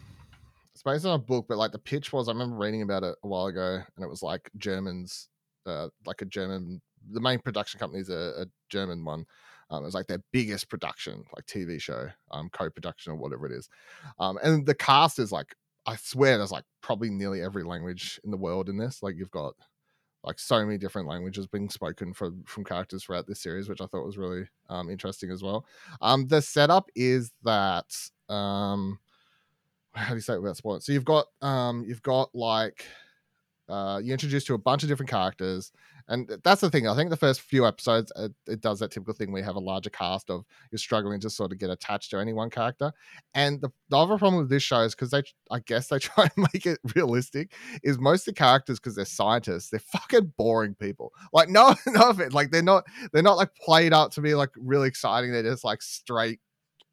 it's 0.82 0.92
based 0.92 1.06
on 1.06 1.14
a 1.14 1.18
book, 1.18 1.46
but 1.48 1.58
like 1.58 1.72
the 1.72 1.78
pitch 1.78 2.12
was 2.12 2.28
I 2.28 2.32
remember 2.32 2.56
reading 2.56 2.82
about 2.82 3.04
it 3.04 3.14
a 3.22 3.28
while 3.28 3.46
ago 3.46 3.80
and 3.96 4.04
it 4.04 4.08
was 4.08 4.22
like 4.22 4.50
Germans 4.56 5.28
uh 5.66 5.88
like 6.06 6.22
a 6.22 6.26
German 6.26 6.80
the 7.10 7.20
main 7.20 7.38
production 7.38 7.80
company 7.80 8.00
is 8.00 8.08
a, 8.08 8.42
a 8.42 8.46
German 8.68 9.04
one. 9.04 9.24
Um, 9.70 9.82
it 9.82 9.86
was 9.86 9.94
like 9.94 10.06
their 10.06 10.22
biggest 10.32 10.68
production, 10.68 11.24
like 11.34 11.46
TV 11.46 11.80
show, 11.80 12.08
um, 12.30 12.50
co-production 12.52 13.12
or 13.12 13.16
whatever 13.16 13.46
it 13.46 13.52
is. 13.52 13.68
Um, 14.18 14.38
and 14.42 14.66
the 14.66 14.74
cast 14.74 15.18
is 15.18 15.32
like, 15.32 15.54
I 15.86 15.96
swear, 15.96 16.36
there's 16.36 16.52
like 16.52 16.64
probably 16.82 17.10
nearly 17.10 17.42
every 17.42 17.64
language 17.64 18.20
in 18.22 18.30
the 18.30 18.36
world 18.36 18.68
in 18.68 18.76
this. 18.76 19.02
Like 19.02 19.16
you've 19.16 19.30
got 19.30 19.54
like 20.24 20.38
so 20.38 20.64
many 20.64 20.78
different 20.78 21.08
languages 21.08 21.46
being 21.46 21.68
spoken 21.70 22.12
from 22.12 22.44
from 22.44 22.64
characters 22.64 23.02
throughout 23.02 23.26
this 23.26 23.40
series, 23.40 23.68
which 23.68 23.80
I 23.80 23.86
thought 23.86 24.06
was 24.06 24.18
really 24.18 24.46
um, 24.68 24.90
interesting 24.90 25.30
as 25.30 25.42
well. 25.42 25.64
Um, 26.00 26.28
the 26.28 26.42
setup 26.42 26.88
is 26.94 27.32
that 27.42 27.86
um, 28.28 28.98
how 29.94 30.10
do 30.10 30.14
you 30.14 30.20
say 30.20 30.34
it 30.34 30.42
without 30.42 30.56
spoiling? 30.56 30.80
So 30.80 30.92
you've 30.92 31.04
got 31.04 31.26
um, 31.40 31.84
you've 31.86 32.02
got 32.02 32.34
like 32.34 32.84
uh, 33.68 34.00
you're 34.02 34.14
introduced 34.14 34.46
to 34.48 34.54
a 34.54 34.58
bunch 34.58 34.82
of 34.82 34.88
different 34.88 35.10
characters, 35.10 35.72
and 36.08 36.30
that's 36.42 36.60
the 36.60 36.70
thing. 36.70 36.88
I 36.88 36.96
think 36.96 37.10
the 37.10 37.16
first 37.16 37.40
few 37.40 37.66
episodes 37.66 38.12
it, 38.16 38.32
it, 38.46 38.60
does 38.60 38.80
that 38.80 38.90
typical 38.90 39.14
thing 39.14 39.32
where 39.32 39.40
you 39.40 39.46
have 39.46 39.56
a 39.56 39.60
larger 39.60 39.90
cast 39.90 40.30
of 40.30 40.44
you're 40.70 40.78
struggling 40.78 41.20
to 41.20 41.30
sort 41.30 41.52
of 41.52 41.58
get 41.58 41.70
attached 41.70 42.10
to 42.10 42.18
any 42.18 42.32
one 42.32 42.50
character. 42.50 42.92
And 43.34 43.60
the, 43.60 43.70
the 43.88 43.96
other 43.96 44.18
problem 44.18 44.42
with 44.42 44.50
this 44.50 44.62
show 44.62 44.80
is 44.80 44.94
because 44.94 45.10
they, 45.10 45.22
I 45.50 45.60
guess, 45.60 45.88
they 45.88 45.98
try 46.00 46.24
and 46.24 46.48
make 46.52 46.66
it 46.66 46.80
realistic. 46.94 47.54
Is 47.82 47.98
most 47.98 48.26
of 48.26 48.34
the 48.34 48.38
characters 48.38 48.78
because 48.78 48.96
they're 48.96 49.04
scientists, 49.04 49.70
they're 49.70 49.80
fucking 49.80 50.32
boring 50.36 50.74
people. 50.74 51.12
Like 51.32 51.48
no, 51.48 51.74
no 51.86 52.10
of 52.10 52.20
it. 52.20 52.32
Like 52.32 52.50
they're 52.50 52.62
not, 52.62 52.84
they're 53.12 53.22
not 53.22 53.36
like 53.36 53.54
played 53.54 53.92
up 53.92 54.10
to 54.12 54.20
be 54.20 54.34
like 54.34 54.50
really 54.56 54.88
exciting. 54.88 55.32
They're 55.32 55.42
just 55.42 55.64
like 55.64 55.82
straight 55.82 56.40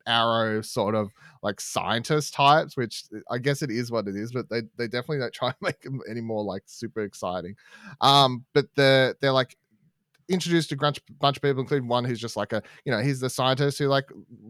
arrow 0.07 0.61
sort 0.61 0.95
of 0.95 1.11
like 1.43 1.61
scientist 1.61 2.33
types, 2.33 2.75
which 2.77 3.03
I 3.29 3.37
guess 3.37 3.61
it 3.61 3.71
is 3.71 3.91
what 3.91 4.07
it 4.07 4.15
is, 4.15 4.31
but 4.31 4.49
they, 4.49 4.61
they 4.77 4.87
definitely 4.87 5.19
don't 5.19 5.33
try 5.33 5.47
and 5.49 5.57
make 5.61 5.81
them 5.81 6.01
any 6.09 6.21
more 6.21 6.43
like 6.43 6.63
super 6.65 7.01
exciting. 7.01 7.55
Um, 8.01 8.45
but 8.53 8.67
they're 8.75 9.15
they're 9.21 9.31
like 9.31 9.57
introduced 10.29 10.71
a 10.71 10.77
bunch, 10.77 10.99
bunch 11.19 11.37
of 11.37 11.41
people, 11.41 11.59
including 11.59 11.87
one 11.87 12.05
who's 12.05 12.19
just 12.19 12.37
like 12.37 12.53
a, 12.53 12.61
you 12.85 12.91
know, 12.91 12.99
he's 12.99 13.19
the 13.19 13.29
scientist 13.29 13.79
who 13.79 13.87
like 13.87 14.09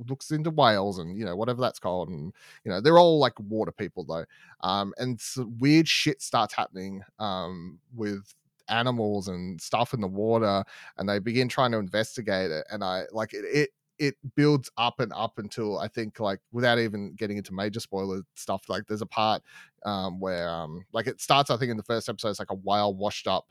looks 0.09 0.31
into 0.31 0.49
whales 0.49 0.99
and 0.99 1.17
you 1.17 1.25
know 1.25 1.35
whatever 1.35 1.61
that's 1.61 1.79
called, 1.79 2.09
and 2.09 2.33
you 2.63 2.71
know 2.71 2.81
they're 2.81 2.99
all 2.99 3.19
like 3.19 3.39
water 3.39 3.71
people 3.71 4.03
though, 4.03 4.25
um, 4.61 4.93
and 4.97 5.19
weird 5.59 5.87
shit 5.87 6.21
starts 6.21 6.53
happening 6.53 7.01
um 7.19 7.79
with 7.95 8.33
animals 8.67 9.27
and 9.29 9.59
stuff 9.59 9.93
in 9.93 10.01
the 10.01 10.07
water, 10.07 10.63
and 10.97 11.09
they 11.09 11.19
begin 11.19 11.49
trying 11.49 11.71
to 11.71 11.79
investigate 11.79 12.51
it, 12.51 12.65
and 12.71 12.83
I 12.83 13.03
like 13.11 13.33
it, 13.33 13.45
it 13.45 13.69
it 13.99 14.15
builds 14.35 14.71
up 14.77 14.99
and 14.99 15.11
up 15.13 15.37
until 15.37 15.77
I 15.77 15.89
think 15.89 16.19
like 16.19 16.39
without 16.51 16.79
even 16.79 17.13
getting 17.15 17.37
into 17.37 17.53
major 17.53 17.79
spoiler 17.79 18.21
stuff, 18.35 18.63
like 18.69 18.87
there's 18.87 19.01
a 19.01 19.05
part 19.05 19.43
um, 19.85 20.19
where 20.19 20.49
um, 20.49 20.85
like 20.93 21.07
it 21.07 21.21
starts 21.21 21.49
I 21.49 21.57
think 21.57 21.71
in 21.71 21.77
the 21.77 21.83
first 21.83 22.09
episode 22.09 22.29
it's 22.29 22.39
like 22.39 22.51
a 22.51 22.55
whale 22.55 22.93
washed 22.93 23.27
up 23.27 23.47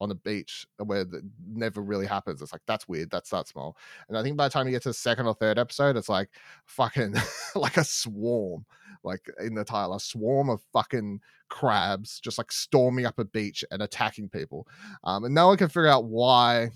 on 0.00 0.08
the 0.08 0.14
beach 0.16 0.66
where 0.78 1.04
that 1.04 1.22
never 1.46 1.80
really 1.80 2.06
happens. 2.06 2.42
It's 2.42 2.52
like 2.52 2.62
that's 2.66 2.88
weird. 2.88 3.10
That's 3.10 3.30
that 3.30 3.48
small. 3.48 3.76
And 4.08 4.18
I 4.18 4.22
think 4.22 4.36
by 4.36 4.48
the 4.48 4.52
time 4.52 4.66
you 4.66 4.72
get 4.72 4.82
to 4.82 4.90
the 4.90 4.94
second 4.94 5.26
or 5.26 5.34
third 5.34 5.58
episode, 5.58 5.96
it's 5.96 6.08
like 6.08 6.28
fucking 6.66 7.14
like 7.54 7.76
a 7.76 7.84
swarm, 7.84 8.66
like 9.04 9.30
in 9.40 9.54
the 9.54 9.64
title, 9.64 9.94
a 9.94 10.00
swarm 10.00 10.50
of 10.50 10.60
fucking 10.72 11.20
crabs 11.48 12.18
just 12.20 12.38
like 12.38 12.50
storming 12.50 13.06
up 13.06 13.18
a 13.18 13.24
beach 13.24 13.64
and 13.70 13.82
attacking 13.82 14.28
people. 14.28 14.66
Um, 15.04 15.24
and 15.24 15.34
no 15.34 15.46
one 15.48 15.56
can 15.56 15.68
figure 15.68 15.86
out 15.86 16.06
why 16.06 16.70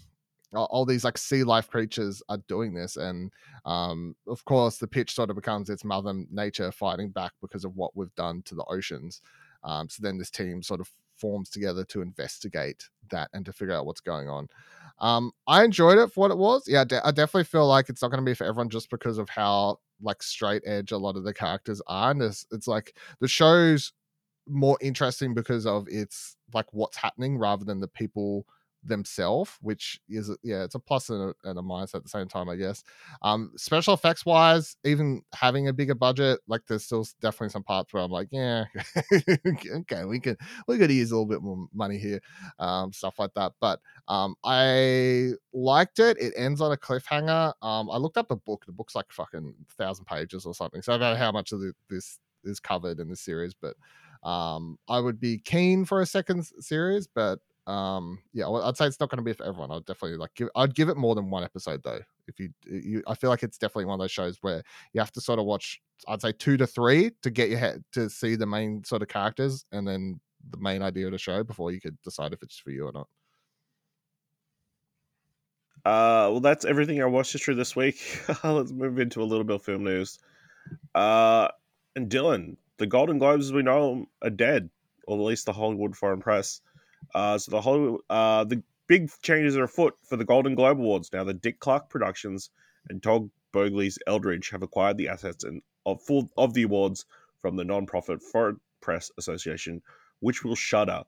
all, 0.55 0.87
these 0.87 1.05
like 1.05 1.19
sea 1.19 1.45
life 1.45 1.69
creatures 1.69 2.23
are 2.28 2.38
doing 2.49 2.73
this 2.73 2.97
and 2.97 3.31
um, 3.64 4.14
of 4.26 4.45
course 4.45 4.78
the 4.78 4.87
pitch 4.87 5.14
sort 5.14 5.31
of 5.31 5.37
becomes 5.37 5.69
it's 5.69 5.85
mother 5.85 6.14
nature 6.31 6.73
fighting 6.73 7.11
back 7.11 7.33
because 7.40 7.64
of 7.64 7.76
what 7.76 7.95
we've 7.97 8.14
done 8.14 8.43
to 8.43 8.55
the 8.55 8.64
oceans 8.64 9.21
um, 9.64 9.88
so 9.88 10.00
then 10.02 10.19
this 10.19 10.31
team 10.31 10.62
sort 10.62 10.81
of 10.81 10.90
forms 11.17 11.50
together 11.50 11.85
to 11.85 12.00
investigate 12.00 12.88
that 13.11 13.28
and 13.33 13.45
to 13.45 13.52
figure 13.52 13.75
out 13.75 13.87
what's 13.87 14.00
going 14.00 14.28
on. 14.28 14.49
Um, 15.00 15.33
i 15.47 15.64
enjoyed 15.64 15.99
it 15.99 16.12
for 16.12 16.23
what 16.23 16.31
it 16.31 16.38
was. 16.38 16.64
Yeah 16.67 16.85
de- 16.85 17.05
i 17.07 17.11
definitely 17.11 17.45
feel 17.45 17.67
like 17.67 17.88
it's 17.88 18.02
not 18.02 18.11
going 18.11 18.25
to 18.25 18.28
be 18.28 18.35
for 18.35 18.45
everyone 18.45 18.69
just 18.69 18.90
because 18.90 19.19
of 19.19 19.28
how 19.28 19.78
like 20.00 20.23
straight 20.23 20.62
edge 20.64 20.93
a 20.93 20.99
lot 20.99 21.17
of 21.17 21.25
the 21.25 21.35
characters 21.35 21.83
are 21.87 22.11
and 22.12 22.23
it's, 22.23 22.47
it's 22.52 22.69
like 22.69 22.95
the 23.21 23.28
show's 23.28 23.93
more 24.49 24.78
interesting 24.81 25.35
because 25.35 25.67
of 25.67 25.87
its 25.88 26.37
like 26.55 26.67
what's 26.73 26.97
happening 26.97 27.37
rather 27.38 27.64
than 27.64 27.81
the 27.81 27.88
people 27.88 28.47
themselves, 28.85 29.52
which 29.61 30.00
is 30.08 30.30
yeah, 30.42 30.64
it's 30.64 30.75
a 30.75 30.78
plus 30.78 31.11
and 31.11 31.35
a, 31.44 31.49
and 31.49 31.58
a, 31.58 31.62
minus 31.62 31.94
at 31.94 32.02
the 32.02 32.08
same 32.08 32.28
time, 32.28 32.49
I 32.49 32.56
guess. 32.56 32.85
Um, 33.23 33.52
special 33.56 33.94
effects 33.94 34.25
wise, 34.25 34.76
even 34.85 35.23
having 35.35 35.68
a 35.68 35.73
bigger 35.73 35.94
budget, 35.94 36.40
like 36.47 36.62
there's 36.66 36.85
still 36.85 37.06
definitely 37.20 37.50
some 37.50 37.62
parts 37.62 37.92
where 37.92 38.02
I'm 38.02 38.11
like, 38.11 38.28
yeah, 38.30 38.64
okay, 39.47 40.04
we 40.04 40.20
could 40.20 40.38
we 40.66 40.78
could 40.78 40.90
use 40.90 41.11
a 41.11 41.14
little 41.14 41.26
bit 41.26 41.42
more 41.42 41.66
money 41.75 41.99
here, 41.99 42.20
um, 42.58 42.92
stuff 42.92 43.18
like 43.18 43.35
that. 43.35 43.52
But 43.61 43.80
um, 44.08 44.35
I 44.44 45.32
liked 45.52 45.99
it. 45.99 46.18
It 46.20 46.35
ends 46.37 46.61
on 46.61 46.73
a 46.73 46.76
cliffhanger. 46.76 47.52
Um, 47.62 47.90
I 47.90 47.97
looked 47.97 48.16
up 48.16 48.28
the 48.28 48.37
book. 48.37 48.64
The 48.66 48.73
book's 48.73 48.94
like 48.94 49.11
fucking 49.11 49.54
thousand 49.76 50.06
pages 50.06 50.47
or 50.47 50.54
something. 50.54 50.82
So 50.82 50.94
I 50.94 50.99
don't 50.99 51.14
know 51.14 51.18
how 51.18 51.32
much 51.32 51.52
of 51.52 51.61
the, 51.61 51.73
this 51.90 52.18
is 52.44 52.61
covered 52.61 53.00
in 53.00 53.08
the 53.08 53.16
series, 53.16 53.54
but 53.54 53.76
um, 54.23 54.78
I 54.88 55.00
would 55.00 55.20
be 55.20 55.38
keen 55.38 55.85
for 55.85 56.00
a 56.00 56.06
second 56.06 56.44
series, 56.61 57.06
but 57.06 57.38
um 57.69 58.19
yeah 58.33 58.49
i'd 58.49 58.77
say 58.77 58.87
it's 58.87 58.99
not 58.99 59.11
going 59.11 59.19
to 59.19 59.23
be 59.23 59.33
for 59.33 59.45
everyone 59.45 59.71
i'd 59.71 59.85
definitely 59.85 60.17
like 60.17 60.35
give 60.35 60.49
i'd 60.57 60.75
give 60.75 60.89
it 60.89 60.97
more 60.97 61.15
than 61.15 61.29
one 61.29 61.45
episode 61.45 61.83
though 61.83 62.01
if 62.27 62.41
you 62.41 62.49
you 62.65 63.03
i 63.07 63.15
feel 63.15 63.29
like 63.29 63.43
it's 63.43 63.59
definitely 63.59 63.85
one 63.85 63.95
of 63.95 64.01
those 64.01 64.11
shows 64.11 64.39
where 64.41 64.63
you 64.95 65.01
have 65.01 65.13
to 65.13 65.21
sort 65.21 65.39
of 65.39 65.45
watch 65.45 65.81
i'd 66.09 66.23
say 66.23 66.33
two 66.33 66.57
to 66.57 66.67
three 66.67 67.11
to 67.23 67.31
get 67.31 67.51
your 67.51 67.59
head 67.59 67.85
to 67.93 68.09
see 68.09 68.37
the 68.37 68.47
main 68.47 68.83
sort 68.85 69.03
of 69.03 69.09
characters 69.09 69.67
and 69.71 69.87
then 69.87 70.19
the 70.51 70.59
main 70.59 70.83
idea 70.83 71.07
of 71.07 71.13
the 71.13 71.19
show 71.19 71.43
before 71.43 71.73
you 71.73 71.81
could 71.81 72.01
decide 72.03 72.33
if 72.33 72.43
it's 72.43 72.59
for 72.59 72.71
you 72.71 72.87
or 72.87 72.93
not. 72.93 73.09
Uh 75.85 76.29
well 76.31 76.41
that's 76.41 76.65
everything 76.65 77.01
i 77.01 77.07
watched 77.07 77.33
this 77.47 77.77
week. 77.77 78.21
Let's 78.45 78.73
move 78.73 78.99
into 78.99 79.23
a 79.23 79.25
little 79.25 79.45
bit 79.45 79.57
of 79.57 79.63
film 79.63 79.85
news. 79.85 80.19
Uh 80.95 81.49
and 81.97 82.11
dylan 82.11 82.57
the 82.79 82.87
golden 82.87 83.19
globes 83.19 83.47
as 83.47 83.53
we 83.53 83.63
know 83.63 84.07
are 84.23 84.31
dead 84.31 84.71
or 85.07 85.17
at 85.19 85.25
least 85.25 85.47
the 85.47 85.53
hollywood 85.53 85.97
foreign 85.97 86.21
press 86.21 86.61
uh, 87.14 87.38
so 87.38 87.50
the 87.50 87.61
whole 87.61 88.00
uh, 88.11 88.45
the 88.45 88.62
big 88.87 89.11
changes 89.23 89.57
are 89.57 89.64
afoot 89.64 89.95
for 90.02 90.17
the 90.17 90.25
Golden 90.25 90.55
Globe 90.55 90.78
Awards 90.78 91.11
now. 91.12 91.25
The 91.25 91.35
Dick 91.35 91.61
Clark 91.61 91.90
Productions 91.90 92.50
and 92.88 93.02
Todd 93.02 93.31
Boehly's 93.52 93.99
Eldridge 94.07 94.50
have 94.50 94.62
acquired 94.62 94.97
the 94.97 95.09
assets 95.09 95.45
and 95.45 95.62
of 95.87 96.02
full 96.02 96.31
of 96.37 96.55
the 96.55 96.64
awards 96.64 97.07
from 97.40 97.57
the 97.57 97.64
non-profit 97.64 98.23
Foreign 98.23 98.61
Press 98.81 99.11
Association, 99.19 99.83
which 100.21 100.45
will 100.45 100.55
shutter 100.55 101.02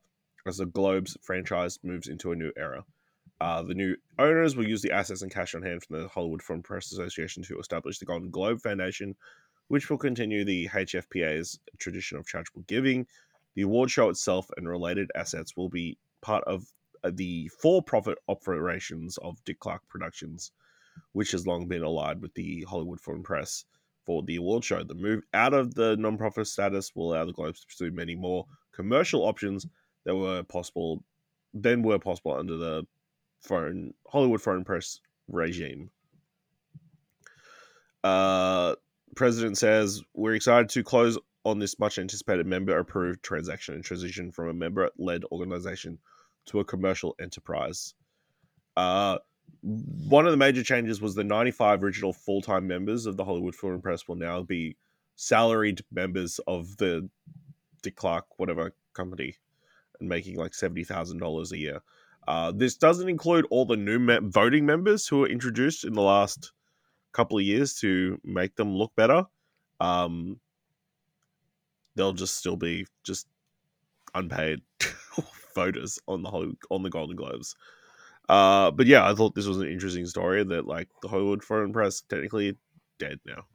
as 0.47 0.57
the 0.57 0.65
Globe's 0.65 1.17
franchise 1.21 1.79
moves 1.83 2.07
into 2.07 2.31
a 2.31 2.35
new 2.35 2.51
era. 2.57 2.83
Uh, 3.39 3.63
the 3.63 3.73
new 3.73 3.95
owners 4.19 4.55
will 4.55 4.67
use 4.67 4.81
the 4.81 4.91
assets 4.91 5.21
and 5.21 5.31
cash 5.31 5.55
on 5.55 5.61
hand 5.61 5.83
from 5.83 5.99
the 5.99 6.07
Hollywood 6.07 6.41
Foreign 6.41 6.63
Press 6.63 6.91
Association 6.91 7.43
to 7.43 7.59
establish 7.59 7.99
the 7.99 8.05
Golden 8.05 8.29
Globe 8.29 8.61
Foundation, 8.61 9.15
which 9.67 9.89
will 9.89 9.97
continue 9.97 10.43
the 10.43 10.67
HFPA's 10.67 11.59
tradition 11.79 12.17
of 12.17 12.27
charitable 12.27 12.63
giving 12.67 13.07
the 13.55 13.63
award 13.63 13.91
show 13.91 14.09
itself 14.09 14.49
and 14.57 14.67
related 14.67 15.11
assets 15.15 15.55
will 15.55 15.69
be 15.69 15.97
part 16.21 16.43
of 16.45 16.65
uh, 17.03 17.11
the 17.13 17.49
for-profit 17.61 18.17
operations 18.27 19.17
of 19.17 19.43
Dick 19.43 19.59
Clark 19.59 19.81
Productions, 19.87 20.51
which 21.13 21.31
has 21.31 21.47
long 21.47 21.67
been 21.67 21.83
allied 21.83 22.21
with 22.21 22.33
the 22.33 22.65
Hollywood 22.69 22.99
Foreign 22.99 23.23
Press 23.23 23.65
for 24.05 24.23
the 24.23 24.35
award 24.37 24.63
show. 24.63 24.83
The 24.83 24.93
move 24.93 25.23
out 25.33 25.53
of 25.53 25.73
the 25.73 25.95
non-profit 25.97 26.47
status 26.47 26.91
will 26.95 27.13
allow 27.13 27.25
the 27.25 27.33
Globes 27.33 27.61
to 27.61 27.67
pursue 27.67 27.91
many 27.91 28.15
more 28.15 28.45
commercial 28.73 29.23
options 29.23 29.65
that 30.05 30.15
were 30.15 30.43
possible 30.43 31.03
then 31.53 31.83
were 31.83 31.99
possible 31.99 32.33
under 32.33 32.55
the 32.55 32.85
foreign 33.41 33.93
Hollywood 34.07 34.41
Foreign 34.41 34.63
Press 34.63 34.99
regime. 35.27 35.89
Uh, 38.03 38.75
President 39.15 39.57
says 39.57 40.01
we're 40.13 40.35
excited 40.35 40.69
to 40.69 40.83
close 40.83 41.17
on 41.43 41.59
this 41.59 41.79
much 41.79 41.97
anticipated 41.97 42.45
member 42.45 42.77
approved 42.77 43.23
transaction 43.23 43.75
and 43.75 43.83
transition 43.83 44.31
from 44.31 44.49
a 44.49 44.53
member 44.53 44.89
led 44.97 45.23
organization 45.31 45.97
to 46.45 46.59
a 46.59 46.65
commercial 46.65 47.15
enterprise. 47.19 47.93
Uh, 48.77 49.17
one 49.61 50.25
of 50.25 50.31
the 50.31 50.37
major 50.37 50.63
changes 50.63 51.01
was 51.01 51.15
the 51.15 51.23
95 51.23 51.83
original 51.83 52.13
full 52.13 52.41
time 52.41 52.67
members 52.67 53.05
of 53.05 53.17
the 53.17 53.25
Hollywood 53.25 53.55
Foreign 53.55 53.81
Press 53.81 54.07
will 54.07 54.15
now 54.15 54.41
be 54.41 54.77
salaried 55.15 55.81
members 55.91 56.39
of 56.47 56.77
the 56.77 57.09
Dick 57.81 57.95
Clark, 57.95 58.25
whatever 58.37 58.73
company, 58.93 59.35
and 59.99 60.09
making 60.09 60.35
like 60.35 60.51
$70,000 60.51 61.51
a 61.51 61.57
year. 61.57 61.81
Uh, 62.27 62.51
this 62.51 62.75
doesn't 62.75 63.09
include 63.09 63.45
all 63.49 63.65
the 63.65 63.77
new 63.77 63.99
me- 63.99 64.19
voting 64.21 64.65
members 64.65 65.07
who 65.07 65.19
were 65.19 65.27
introduced 65.27 65.83
in 65.83 65.93
the 65.93 66.01
last 66.01 66.51
couple 67.13 67.37
of 67.37 67.43
years 67.43 67.73
to 67.75 68.19
make 68.23 68.55
them 68.55 68.75
look 68.75 68.95
better. 68.95 69.25
Um, 69.79 70.39
they'll 71.95 72.13
just 72.13 72.37
still 72.37 72.55
be 72.55 72.85
just 73.03 73.27
unpaid 74.13 74.61
voters 75.55 75.99
on 76.07 76.21
the 76.21 76.29
whole 76.29 76.53
on 76.69 76.83
the 76.83 76.89
Golden 76.89 77.15
Globes. 77.15 77.55
Uh, 78.29 78.71
but 78.71 78.87
yeah, 78.87 79.09
I 79.09 79.13
thought 79.13 79.35
this 79.35 79.47
was 79.47 79.57
an 79.57 79.67
interesting 79.67 80.05
story 80.05 80.43
that 80.43 80.65
like 80.65 80.87
the 81.01 81.07
Hollywood 81.07 81.43
Foreign 81.43 81.73
Press 81.73 82.01
technically 82.01 82.57
dead 82.99 83.19
now. 83.25 83.45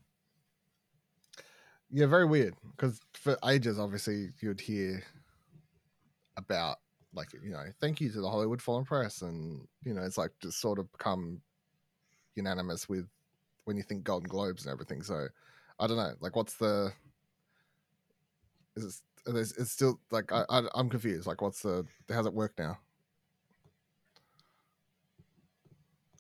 Yeah, 1.90 2.07
very 2.07 2.26
weird 2.26 2.55
because 2.73 3.00
for 3.14 3.38
ages, 3.49 3.78
obviously, 3.78 4.33
you'd 4.40 4.61
hear 4.61 5.02
about 6.37 6.78
like 7.14 7.33
you 7.33 7.50
know, 7.50 7.64
thank 7.81 8.00
you 8.00 8.11
to 8.11 8.21
the 8.21 8.28
Hollywood 8.28 8.61
Foreign 8.61 8.85
Press, 8.85 9.23
and 9.23 9.66
you 9.85 9.95
know, 9.95 10.02
it's 10.02 10.19
like 10.19 10.33
just 10.43 10.61
sort 10.61 10.78
of 10.78 10.90
become 10.93 11.40
unanimous 12.35 12.88
with 12.88 13.09
when 13.64 13.76
you 13.76 13.83
think 13.83 14.05
Golden 14.05 14.28
Globes 14.28 14.66
and 14.66 14.73
everything. 14.73 15.02
So 15.02 15.28
I 15.78 15.87
don't 15.87 15.97
know, 15.97 16.14
like, 16.21 16.37
what's 16.37 16.57
the 16.57 16.93
is 18.76 19.02
it, 19.26 19.35
it's 19.35 19.71
still 19.73 19.99
like 20.11 20.33
I, 20.33 20.45
I 20.49 20.62
I'm 20.75 20.88
confused. 20.88 21.26
Like, 21.26 21.42
what's 21.42 21.62
the 21.62 21.85
how's 22.09 22.26
it 22.26 22.35
work 22.35 22.54
now? 22.59 22.78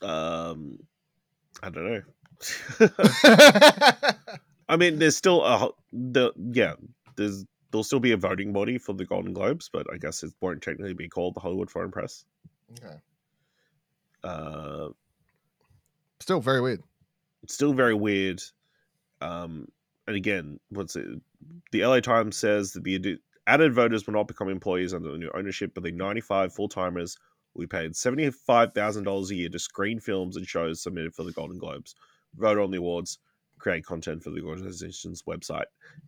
Um, 0.02 0.78
I 1.62 1.70
don't 1.70 1.84
know. 1.90 2.02
I 4.68 4.76
mean, 4.76 4.98
there's 4.98 5.16
still 5.16 5.44
a 5.44 5.70
the 5.92 6.32
yeah. 6.52 6.74
There's 7.16 7.44
there'll 7.70 7.84
still 7.84 8.00
be 8.00 8.12
a 8.12 8.16
voting 8.16 8.52
body 8.52 8.78
for 8.78 8.92
the 8.92 9.04
Golden 9.06 9.32
Globes, 9.32 9.70
but 9.72 9.86
I 9.92 9.96
guess 9.98 10.22
it 10.22 10.32
won't 10.40 10.62
technically 10.62 10.94
be 10.94 11.08
called 11.08 11.34
the 11.34 11.40
Hollywood 11.40 11.70
Foreign 11.70 11.90
Press. 11.90 12.24
okay. 12.72 12.96
Uh, 14.24 14.88
Still 16.20 16.40
very 16.40 16.60
weird. 16.60 16.82
it's 17.42 17.54
still 17.54 17.72
very 17.72 17.94
weird. 17.94 18.42
Um, 19.20 19.68
and 20.06 20.16
again, 20.16 20.60
what's 20.70 20.96
it? 20.96 21.06
The 21.72 21.84
LA 21.84 22.00
Times 22.00 22.36
says 22.36 22.72
that 22.72 22.84
the 22.84 23.18
added 23.46 23.74
voters 23.74 24.06
will 24.06 24.14
not 24.14 24.28
become 24.28 24.48
employees 24.48 24.94
under 24.94 25.10
the 25.12 25.18
new 25.18 25.30
ownership, 25.34 25.72
but 25.74 25.82
the 25.82 25.92
95 25.92 26.52
full 26.52 26.68
timers 26.68 27.16
will 27.54 27.62
be 27.62 27.66
paid 27.66 27.92
$75,000 27.92 29.30
a 29.30 29.34
year 29.34 29.48
to 29.48 29.58
screen 29.58 30.00
films 30.00 30.36
and 30.36 30.46
shows 30.46 30.82
submitted 30.82 31.14
for 31.14 31.22
the 31.22 31.32
Golden 31.32 31.58
Globes, 31.58 31.94
vote 32.36 32.58
on 32.58 32.70
the 32.70 32.78
awards, 32.78 33.18
create 33.58 33.84
content 33.84 34.22
for 34.22 34.30
the 34.30 34.42
organization's 34.42 35.22
website, 35.22 35.64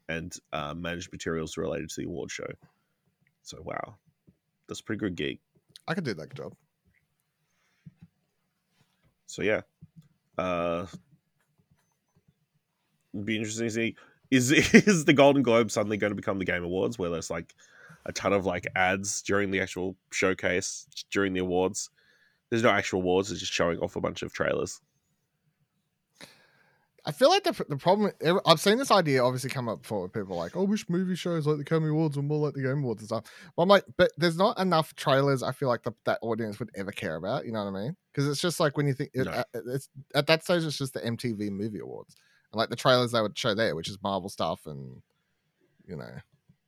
and 0.08 0.34
uh, 0.52 0.74
manage 0.74 1.10
materials 1.10 1.56
related 1.56 1.88
to 1.90 2.00
the 2.00 2.06
award 2.06 2.30
show. 2.30 2.48
So, 3.42 3.58
wow, 3.62 3.96
that's 4.66 4.80
a 4.80 4.84
pretty 4.84 5.00
good 5.00 5.16
gig. 5.16 5.38
I 5.86 5.94
could 5.94 6.04
do 6.04 6.14
that 6.14 6.34
job. 6.34 6.54
So 9.28 9.42
yeah, 9.42 9.60
uh, 10.38 10.86
it'd 13.14 13.26
be 13.26 13.36
interesting 13.36 13.66
to 13.66 13.72
see 13.72 13.96
is 14.30 14.50
is 14.74 15.04
the 15.04 15.12
Golden 15.12 15.42
Globe 15.42 15.70
suddenly 15.70 15.96
going 15.96 16.10
to 16.10 16.16
become 16.16 16.38
the 16.38 16.44
Game 16.44 16.64
Awards, 16.64 16.98
where 16.98 17.10
there's 17.10 17.30
like 17.30 17.54
a 18.06 18.12
ton 18.12 18.32
of 18.32 18.46
like 18.46 18.66
ads 18.74 19.22
during 19.22 19.50
the 19.50 19.60
actual 19.60 19.96
showcase 20.10 20.86
during 21.10 21.32
the 21.32 21.40
awards. 21.40 21.90
There's 22.50 22.62
no 22.62 22.70
actual 22.70 23.00
awards; 23.00 23.30
it's 23.30 23.40
just 23.40 23.52
showing 23.52 23.78
off 23.78 23.96
a 23.96 24.00
bunch 24.00 24.22
of 24.22 24.32
trailers. 24.32 24.80
I 27.06 27.12
feel 27.12 27.30
like 27.30 27.44
the, 27.44 27.52
the 27.70 27.76
problem 27.78 28.12
I've 28.44 28.60
seen 28.60 28.76
this 28.76 28.90
idea 28.90 29.24
obviously 29.24 29.48
come 29.48 29.66
up 29.66 29.80
before 29.80 30.02
with 30.02 30.12
people 30.12 30.36
like, 30.36 30.54
oh, 30.56 30.64
wish 30.64 30.86
movie 30.90 31.14
shows 31.14 31.46
like 31.46 31.56
the 31.56 31.62
Academy 31.62 31.88
Awards 31.88 32.18
were 32.18 32.22
more 32.22 32.38
like 32.46 32.54
the 32.54 32.60
Game 32.60 32.82
Awards 32.82 33.00
and 33.00 33.08
stuff. 33.08 33.24
But 33.56 33.62
I'm 33.62 33.68
like, 33.68 33.84
but 33.96 34.10
there's 34.18 34.36
not 34.36 34.58
enough 34.58 34.94
trailers. 34.94 35.42
I 35.42 35.52
feel 35.52 35.68
like 35.68 35.84
the, 35.84 35.92
that 36.04 36.18
audience 36.20 36.58
would 36.58 36.70
ever 36.76 36.90
care 36.90 37.16
about. 37.16 37.46
You 37.46 37.52
know 37.52 37.64
what 37.64 37.78
I 37.78 37.82
mean? 37.84 37.96
Because 38.12 38.28
it's 38.28 38.42
just 38.42 38.60
like 38.60 38.76
when 38.76 38.86
you 38.86 38.92
think 38.92 39.10
it, 39.14 39.24
No. 39.24 39.30
at, 39.30 39.46
it's 39.54 39.88
at 40.14 40.26
that 40.26 40.44
stage, 40.44 40.64
it's 40.64 40.76
just 40.76 40.92
the 40.92 41.00
MTV 41.00 41.50
Movie 41.50 41.78
Awards 41.78 42.14
and 42.52 42.58
like 42.58 42.70
the 42.70 42.76
trailers 42.76 43.12
they 43.12 43.20
would 43.22 43.36
show 43.38 43.54
there, 43.54 43.74
which 43.76 43.88
is 43.88 43.98
Marvel 44.02 44.28
stuff 44.28 44.66
and 44.66 45.02
you 45.86 45.96
know, 45.96 46.10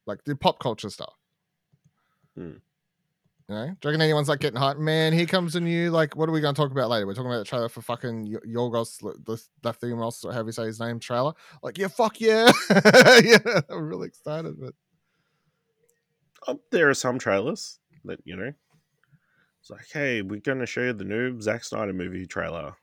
like 0.07 0.25
the 0.25 0.35
pop 0.37 0.59
culture 0.59 0.91
stuff. 0.91 1.15
Hmm. 2.37 2.53
You 3.49 3.57
know, 3.57 3.67
do 3.67 3.71
you 3.71 3.91
reckon 3.91 4.01
anyone's 4.03 4.29
like 4.29 4.39
getting 4.39 4.61
hyped? 4.61 4.79
Man, 4.79 5.13
here 5.13 5.27
comes 5.27 5.57
a 5.57 5.61
new 5.61 5.91
like. 5.91 6.15
What 6.15 6.29
are 6.29 6.33
we 6.33 6.41
going 6.41 6.55
to 6.55 6.61
talk 6.61 6.71
about 6.71 6.89
later? 6.89 7.05
We're 7.05 7.15
talking 7.15 7.31
about 7.33 7.39
the 7.41 7.45
trailer 7.45 7.69
for 7.69 7.83
fucking 7.83 8.23
Y- 8.33 8.39
Yorgos 8.55 8.99
the 9.25 9.43
Lefthimos, 9.65 10.25
or 10.25 10.33
however 10.33 10.49
you 10.49 10.53
say 10.53 10.67
his 10.67 10.79
name, 10.79 11.01
trailer. 11.01 11.33
Like, 11.61 11.77
yeah, 11.77 11.89
fuck 11.89 12.21
yeah, 12.21 12.51
yeah. 12.71 13.39
I'm 13.69 13.89
really 13.89 14.07
excited, 14.07 14.55
but 14.61 14.75
Oh, 16.47 16.61
there 16.71 16.89
are 16.89 16.95
some 16.95 17.19
trailers 17.19 17.81
that 18.05 18.21
you 18.25 18.37
know. 18.37 18.53
It's 19.61 19.69
like, 19.71 19.87
hey, 19.93 20.23
we're 20.23 20.41
going 20.41 20.61
to 20.61 20.67
show 20.67 20.83
you 20.83 20.93
the 20.93 21.05
new 21.05 21.39
Zack 21.41 21.65
Snyder 21.65 21.93
movie 21.93 22.27
trailer. 22.27 22.75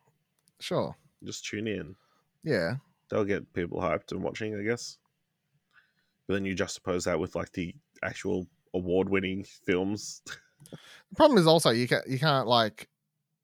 sure, 0.60 0.96
Just 1.24 1.46
tune 1.46 1.68
in. 1.68 1.96
yeah. 2.44 2.76
They'll 3.10 3.24
get 3.24 3.54
people 3.54 3.80
hyped 3.80 4.12
and 4.12 4.22
watching, 4.22 4.58
I 4.60 4.64
guess. 4.64 4.98
But 6.28 6.36
then 6.36 6.46
you 6.46 6.56
juxtapose 6.56 7.06
that 7.06 7.20
with 7.20 7.36
like 7.36 7.52
the 7.54 7.74
actual 8.04 8.48
award-winning 8.74 9.46
films. 9.66 10.22
The 10.70 11.16
problem 11.16 11.38
is 11.40 11.48
also 11.48 11.70
you 11.70 11.88
can't 11.88 12.08
you 12.08 12.20
can't 12.20 12.48
like. 12.48 12.90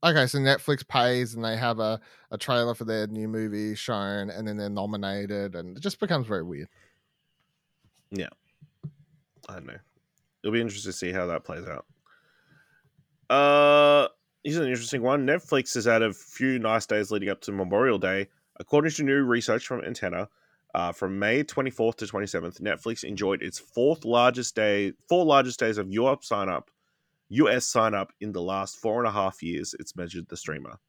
Okay, 0.03 0.27
so 0.27 0.37
Netflix 0.37 0.85
pays 0.85 1.33
and 1.33 1.45
they 1.45 1.55
have 1.55 1.79
a, 1.79 1.97
a 2.29 2.37
trailer 2.37 2.75
for 2.75 2.83
their 2.83 3.07
new 3.07 3.29
movie 3.29 3.73
shown, 3.73 4.29
and 4.29 4.45
then 4.45 4.57
they're 4.57 4.69
nominated, 4.69 5.55
and 5.55 5.77
it 5.77 5.79
just 5.81 5.97
becomes 6.01 6.27
very 6.27 6.43
weird. 6.43 6.67
Yeah. 8.11 8.27
I 9.47 9.53
don't 9.53 9.65
know. 9.65 9.77
It'll 10.43 10.53
be 10.53 10.59
interesting 10.59 10.91
to 10.91 10.97
see 10.97 11.13
how 11.13 11.25
that 11.27 11.45
plays 11.45 11.65
out. 11.65 11.85
Uh, 13.29 14.09
here's 14.43 14.57
an 14.57 14.67
interesting 14.67 15.01
one. 15.01 15.25
Netflix 15.25 15.73
has 15.75 15.85
had 15.85 16.01
a 16.01 16.11
few 16.11 16.59
nice 16.59 16.85
days 16.85 17.09
leading 17.09 17.29
up 17.29 17.39
to 17.41 17.53
Memorial 17.53 17.97
Day. 17.97 18.27
According 18.63 18.91
to 18.91 19.03
new 19.03 19.23
research 19.23 19.67
from 19.67 19.83
Antenna, 19.83 20.29
uh, 20.73 20.93
from 20.93 21.19
May 21.19 21.43
24th 21.43 21.97
to 21.97 22.05
27th, 22.05 22.61
Netflix 22.61 23.03
enjoyed 23.03 23.43
its 23.43 23.59
fourth 23.59 24.05
largest 24.05 24.55
day, 24.55 24.93
four 25.09 25.25
largest 25.25 25.59
days 25.59 25.77
of 25.77 25.91
Europe 25.91 26.23
sign 26.23 26.47
up, 26.47 26.71
US 27.27 27.65
sign 27.65 27.93
up 27.93 28.13
in 28.21 28.31
the 28.31 28.41
last 28.41 28.77
four 28.77 28.99
and 28.99 29.07
a 29.07 29.11
half 29.11 29.43
years. 29.43 29.75
It's 29.81 29.97
measured 29.97 30.29
the 30.29 30.37
streamer. 30.37 30.79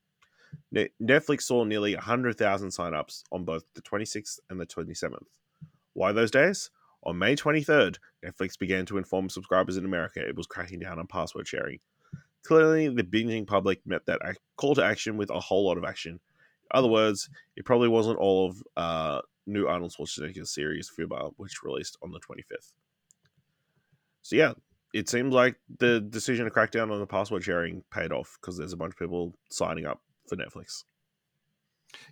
Ne- 0.71 0.91
Netflix 1.03 1.43
saw 1.43 1.65
nearly 1.65 1.97
100,000 1.97 2.69
signups 2.69 3.25
on 3.33 3.45
both 3.45 3.65
the 3.75 3.83
26th 3.83 4.39
and 4.51 4.61
the 4.61 4.67
27th. 4.67 5.27
Why 5.95 6.13
those 6.13 6.31
days? 6.31 6.71
On 7.03 7.19
May 7.19 7.35
23rd, 7.35 7.99
Netflix 8.25 8.57
began 8.57 8.87
to 8.87 8.99
inform 8.99 9.29
subscribers 9.29 9.77
in 9.77 9.85
America 9.85 10.21
it 10.25 10.37
was 10.37 10.47
cracking 10.47 10.79
down 10.79 11.01
on 11.01 11.09
password 11.09 11.49
sharing. 11.49 11.81
Clearly, 12.45 12.89
the 12.89 13.03
binging 13.03 13.49
public 13.49 13.85
met 13.85 14.07
that 14.07 14.21
call 14.57 14.77
to 14.77 14.85
action 14.85 15.17
with 15.17 15.31
a 15.31 15.41
whole 15.41 15.67
lot 15.67 15.77
of 15.77 15.85
action. 15.85 16.21
Other 16.71 16.89
words, 16.89 17.29
it 17.57 17.65
probably 17.65 17.89
wasn't 17.89 18.19
all 18.19 18.49
of 18.49 18.63
uh, 18.77 19.21
new 19.47 19.67
Arnold 19.67 19.93
Schwarzenegger 19.93 20.47
series 20.47 20.91
Fubar, 20.91 21.33
which 21.37 21.63
released 21.63 21.97
on 22.03 22.11
the 22.11 22.21
25th. 22.21 22.73
So 24.23 24.37
yeah, 24.37 24.55
it 24.95 25.09
seems 25.09 25.35
like 25.35 25.57
the 25.79 26.01
decision 26.01 26.45
to 26.45 26.51
crack 26.51 26.71
down 26.71 26.91
on 26.91 27.01
the 27.01 27.07
password 27.07 27.45
sharing 27.45 27.83
paid 27.93 28.13
off 28.13 28.39
because 28.41 28.57
there's 28.57 28.73
a 28.73 28.77
bunch 28.77 28.95
of 28.95 28.99
people 28.99 29.35
signing 29.51 29.87
up 29.87 30.01
for 30.29 30.37
Netflix. 30.37 30.85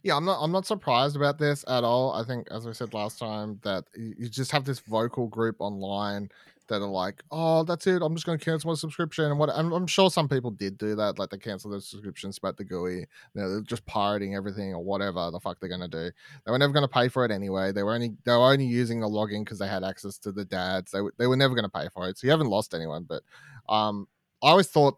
Yeah, 0.02 0.16
I'm 0.16 0.24
not. 0.24 0.42
I'm 0.42 0.52
not 0.52 0.66
surprised 0.66 1.16
about 1.16 1.38
this 1.38 1.64
at 1.66 1.84
all. 1.84 2.12
I 2.12 2.24
think, 2.24 2.46
as 2.50 2.66
I 2.66 2.72
said 2.72 2.94
last 2.94 3.18
time, 3.18 3.58
that 3.62 3.84
you 3.96 4.28
just 4.28 4.52
have 4.52 4.64
this 4.64 4.78
vocal 4.80 5.26
group 5.26 5.56
online 5.58 6.30
that 6.72 6.82
are 6.82 6.88
like, 6.88 7.22
"Oh, 7.30 7.62
that's 7.64 7.86
it. 7.86 8.02
I'm 8.02 8.14
just 8.14 8.26
going 8.26 8.38
to 8.38 8.44
cancel 8.44 8.70
my 8.70 8.74
subscription." 8.74 9.26
And 9.26 9.38
what 9.38 9.50
I'm, 9.50 9.72
I'm 9.72 9.86
sure 9.86 10.10
some 10.10 10.28
people 10.28 10.50
did 10.50 10.78
do 10.78 10.94
that, 10.96 11.18
like 11.18 11.30
they 11.30 11.38
canceled 11.38 11.74
their 11.74 11.80
subscriptions, 11.80 12.36
spat 12.36 12.56
the 12.56 12.64
GUI. 12.64 13.00
You 13.00 13.06
know, 13.34 13.50
they're 13.50 13.60
just 13.60 13.86
pirating 13.86 14.34
everything 14.34 14.74
or 14.74 14.82
whatever 14.82 15.30
the 15.30 15.40
fuck 15.40 15.60
they're 15.60 15.68
going 15.68 15.82
to 15.82 15.88
do. 15.88 16.10
They 16.44 16.50
were 16.50 16.58
never 16.58 16.72
going 16.72 16.84
to 16.84 16.88
pay 16.88 17.08
for 17.08 17.24
it 17.24 17.30
anyway. 17.30 17.72
They 17.72 17.82
were 17.82 17.94
only 17.94 18.14
they 18.24 18.32
were 18.32 18.52
only 18.52 18.66
using 18.66 19.00
the 19.00 19.08
login 19.08 19.44
because 19.44 19.58
they 19.58 19.68
had 19.68 19.84
access 19.84 20.18
to 20.18 20.32
the 20.32 20.44
dads. 20.44 20.90
They 20.90 21.00
they 21.18 21.26
were 21.26 21.36
never 21.36 21.54
going 21.54 21.70
to 21.70 21.70
pay 21.70 21.88
for 21.92 22.08
it. 22.08 22.18
So 22.18 22.26
you 22.26 22.30
haven't 22.30 22.48
lost 22.48 22.74
anyone. 22.74 23.06
But 23.08 23.22
um, 23.68 24.08
I 24.42 24.48
always 24.48 24.68
thought 24.68 24.96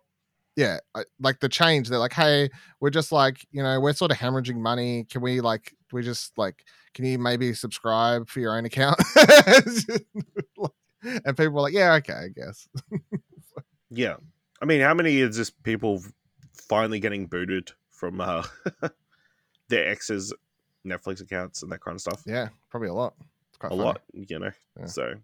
yeah, 0.56 0.78
like 1.18 1.40
the 1.40 1.48
change. 1.48 1.88
They're 1.88 1.98
like, 1.98 2.12
hey, 2.12 2.48
we're 2.80 2.90
just 2.90 3.10
like, 3.10 3.46
you 3.50 3.62
know, 3.62 3.80
we're 3.80 3.92
sort 3.92 4.12
of 4.12 4.18
hemorrhaging 4.18 4.56
money. 4.56 5.04
Can 5.04 5.20
we 5.20 5.40
like, 5.40 5.74
we 5.92 6.02
just 6.02 6.36
like, 6.38 6.64
can 6.94 7.04
you 7.04 7.18
maybe 7.18 7.52
subscribe 7.54 8.28
for 8.28 8.40
your 8.40 8.56
own 8.56 8.64
account? 8.64 9.00
and 11.24 11.36
people 11.36 11.52
were 11.52 11.60
like, 11.60 11.74
yeah, 11.74 11.94
okay, 11.94 12.12
I 12.12 12.28
guess. 12.28 12.68
Yeah. 13.90 14.16
I 14.60 14.64
mean, 14.64 14.80
how 14.80 14.94
many 14.94 15.18
is 15.18 15.36
just 15.36 15.62
people 15.62 16.02
finally 16.68 17.00
getting 17.00 17.26
booted 17.26 17.70
from 17.90 18.20
uh, 18.20 18.42
their 19.68 19.86
exes' 19.88 20.32
Netflix 20.86 21.20
accounts 21.20 21.62
and 21.62 21.70
that 21.70 21.80
kind 21.80 21.94
of 21.94 22.00
stuff? 22.00 22.22
Yeah, 22.26 22.48
probably 22.70 22.88
a 22.88 22.94
lot. 22.94 23.14
A 23.60 23.68
funny. 23.68 23.76
lot, 23.76 24.02
you 24.12 24.38
know. 24.38 24.50
Yeah. 24.78 24.86
So, 24.86 25.14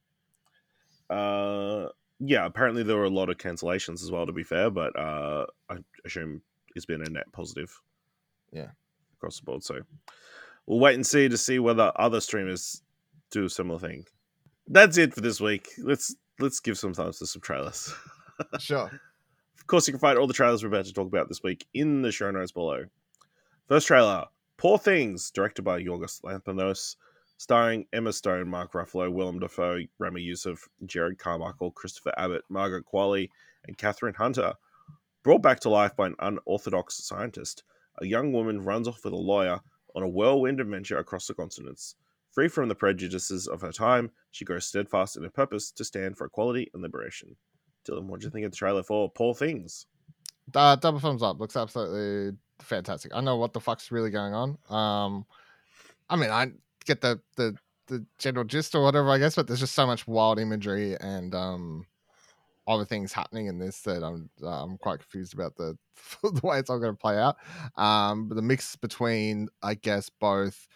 uh, 1.11 1.89
yeah. 2.21 2.47
Apparently, 2.47 2.83
there 2.83 2.97
were 2.97 3.05
a 3.05 3.11
lot 3.11 3.29
of 3.29 3.39
cancellations 3.39 4.03
as 4.03 4.11
well. 4.11 4.27
To 4.27 4.33
be 4.33 4.45
fair, 4.45 4.71
but 4.71 4.97
uh, 4.99 5.47
I 5.69 5.79
assume 6.05 6.41
it's 6.77 6.87
been 6.87 7.03
a 7.03 7.11
net 7.11 7.31
positive. 7.33 7.77
Yeah. 8.53 8.69
across 9.17 9.39
the 9.39 9.45
board. 9.45 9.65
So, 9.65 9.81
we'll 10.67 10.81
wait 10.81 10.95
and 10.95 11.07
see 11.07 11.29
to 11.29 11.37
see 11.37 11.59
whether 11.59 11.93
other 11.97 12.21
streamers 12.21 12.83
do 13.31 13.45
a 13.45 13.51
similar 13.51 13.79
thing. 13.79 14.07
That's 14.73 14.99
it 14.99 15.13
for 15.13 15.21
this 15.21 15.41
week. 15.41 15.69
Let's 15.79 16.15
let's 16.39 16.61
give 16.61 16.79
some 16.79 16.95
thumbs 16.95 17.19
to 17.19 17.27
some 17.27 17.43
trailers. 17.43 17.93
Sure. 18.59 18.91
Of 19.59 19.67
course, 19.67 19.87
you 19.87 19.93
can 19.93 20.01
find 20.01 20.19
all 20.19 20.27
the 20.27 20.33
trailers 20.33 20.63
we're 20.63 20.71
about 20.71 20.87
to 20.87 20.95
talk 20.95 21.07
about 21.07 21.29
this 21.29 21.43
week 21.43 21.67
in 21.75 22.01
the 22.01 22.11
show 22.11 22.31
notes 22.31 22.53
below. 22.53 22.85
First 23.69 23.87
trailer 23.87 24.25
Poor 24.57 24.79
Things, 24.79 25.31
directed 25.31 25.61
by 25.61 25.83
Yorgos 25.83 26.23
Lanthimos, 26.23 26.97
starring 27.37 27.87
Emma 27.93 28.15
Stone, 28.15 28.49
Mark 28.49 28.73
Ruffalo, 28.73 29.13
Willem 29.13 29.41
Dafoe, 29.41 29.81
Ramy 29.99 30.23
Youssef, 30.23 30.67
Jerrod 30.87 31.19
Carmichael, 31.19 31.71
Christopher 31.73 32.15
Abbott, 32.17 32.45
Margaret 32.49 32.87
Qualley, 32.87 33.29
and 33.67 33.77
Kathryn 33.77 34.17
Hunter. 34.17 34.55
Brought 35.23 35.43
back 35.43 35.61
to 35.61 35.69
life 35.69 35.95
by 35.95 36.07
an 36.07 36.17
unorthodox 36.21 37.05
scientist, 37.05 37.65
a 38.01 38.07
young 38.07 38.33
woman 38.33 38.65
runs 38.65 38.89
off 38.89 39.05
with 39.05 39.13
a 39.13 39.17
lawyer 39.17 39.61
on 39.95 40.03
a 40.03 40.09
whirlwind 40.09 40.61
adventure 40.61 40.99
across 40.99 41.27
the 41.27 41.35
continents. 41.35 41.97
Free 42.31 42.49
from 42.49 42.69
the 42.69 42.75
prejudices 42.75 43.49
of 43.49 43.61
her 43.61 43.73
time, 43.73 44.11
she 44.31 44.45
grows 44.45 44.67
steadfast 44.67 45.17
in 45.17 45.25
her 45.25 45.31
purpose 45.31 45.71
to 45.73 45.85
stand 45.85 46.17
for 46.17 46.27
equality 46.27 46.71
and 46.73 46.83
liberation. 46.83 47.37
Dylan, 47.89 48.05
what 48.05 48.21
do 48.21 48.27
you 48.27 48.31
think 48.31 48.47
of 48.47 48.53
the 48.53 48.57
trailer 48.57 48.83
for 48.83 49.11
Poor 49.11 49.35
Things? 49.35 49.87
Uh, 50.55 50.77
double 50.77 51.01
thumbs 51.01 51.23
up. 51.23 51.41
Looks 51.41 51.57
absolutely 51.57 52.37
fantastic. 52.61 53.13
I 53.15 53.21
know 53.21 53.37
what 53.37 53.53
the 53.53 53.61
fuck's 53.61 53.91
really 53.91 54.11
going 54.11 54.35
on. 54.35 54.59
Um, 54.69 55.27
I 56.09 56.17
mean, 56.17 56.31
I 56.31 56.53
get 56.85 57.01
the 57.01 57.21
the 57.37 57.57
the 57.87 58.05
general 58.19 58.45
gist 58.45 58.75
or 58.75 58.83
whatever, 58.83 59.11
I 59.11 59.19
guess, 59.19 59.35
but 59.35 59.47
there's 59.47 59.61
just 59.61 59.75
so 59.75 59.87
much 59.87 60.07
wild 60.07 60.39
imagery 60.39 60.97
and 61.01 61.35
um 61.35 61.87
other 62.69 62.85
things 62.85 63.13
happening 63.13 63.47
in 63.47 63.59
this 63.59 63.81
that 63.83 64.05
I'm 64.05 64.31
uh, 64.43 64.63
I'm 64.63 64.79
quite 64.79 65.01
confused 65.01 65.35
about 65.35 65.57
the 65.57 65.77
the 66.23 66.41
way 66.43 66.59
it's 66.59 66.71
all 66.71 66.79
going 66.79 66.93
to 66.93 66.99
play 66.99 67.19
out. 67.19 67.37
Um, 67.77 68.29
but 68.29 68.37
the 68.37 68.43
mix 68.43 68.77
between, 68.77 69.49
I 69.63 69.75
guess, 69.75 70.09
both 70.09 70.69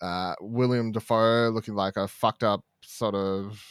uh 0.00 0.34
William 0.40 0.92
Dafoe 0.92 1.50
looking 1.50 1.74
like 1.74 1.96
a 1.96 2.08
fucked 2.08 2.44
up 2.44 2.64
sort 2.82 3.14
of 3.14 3.62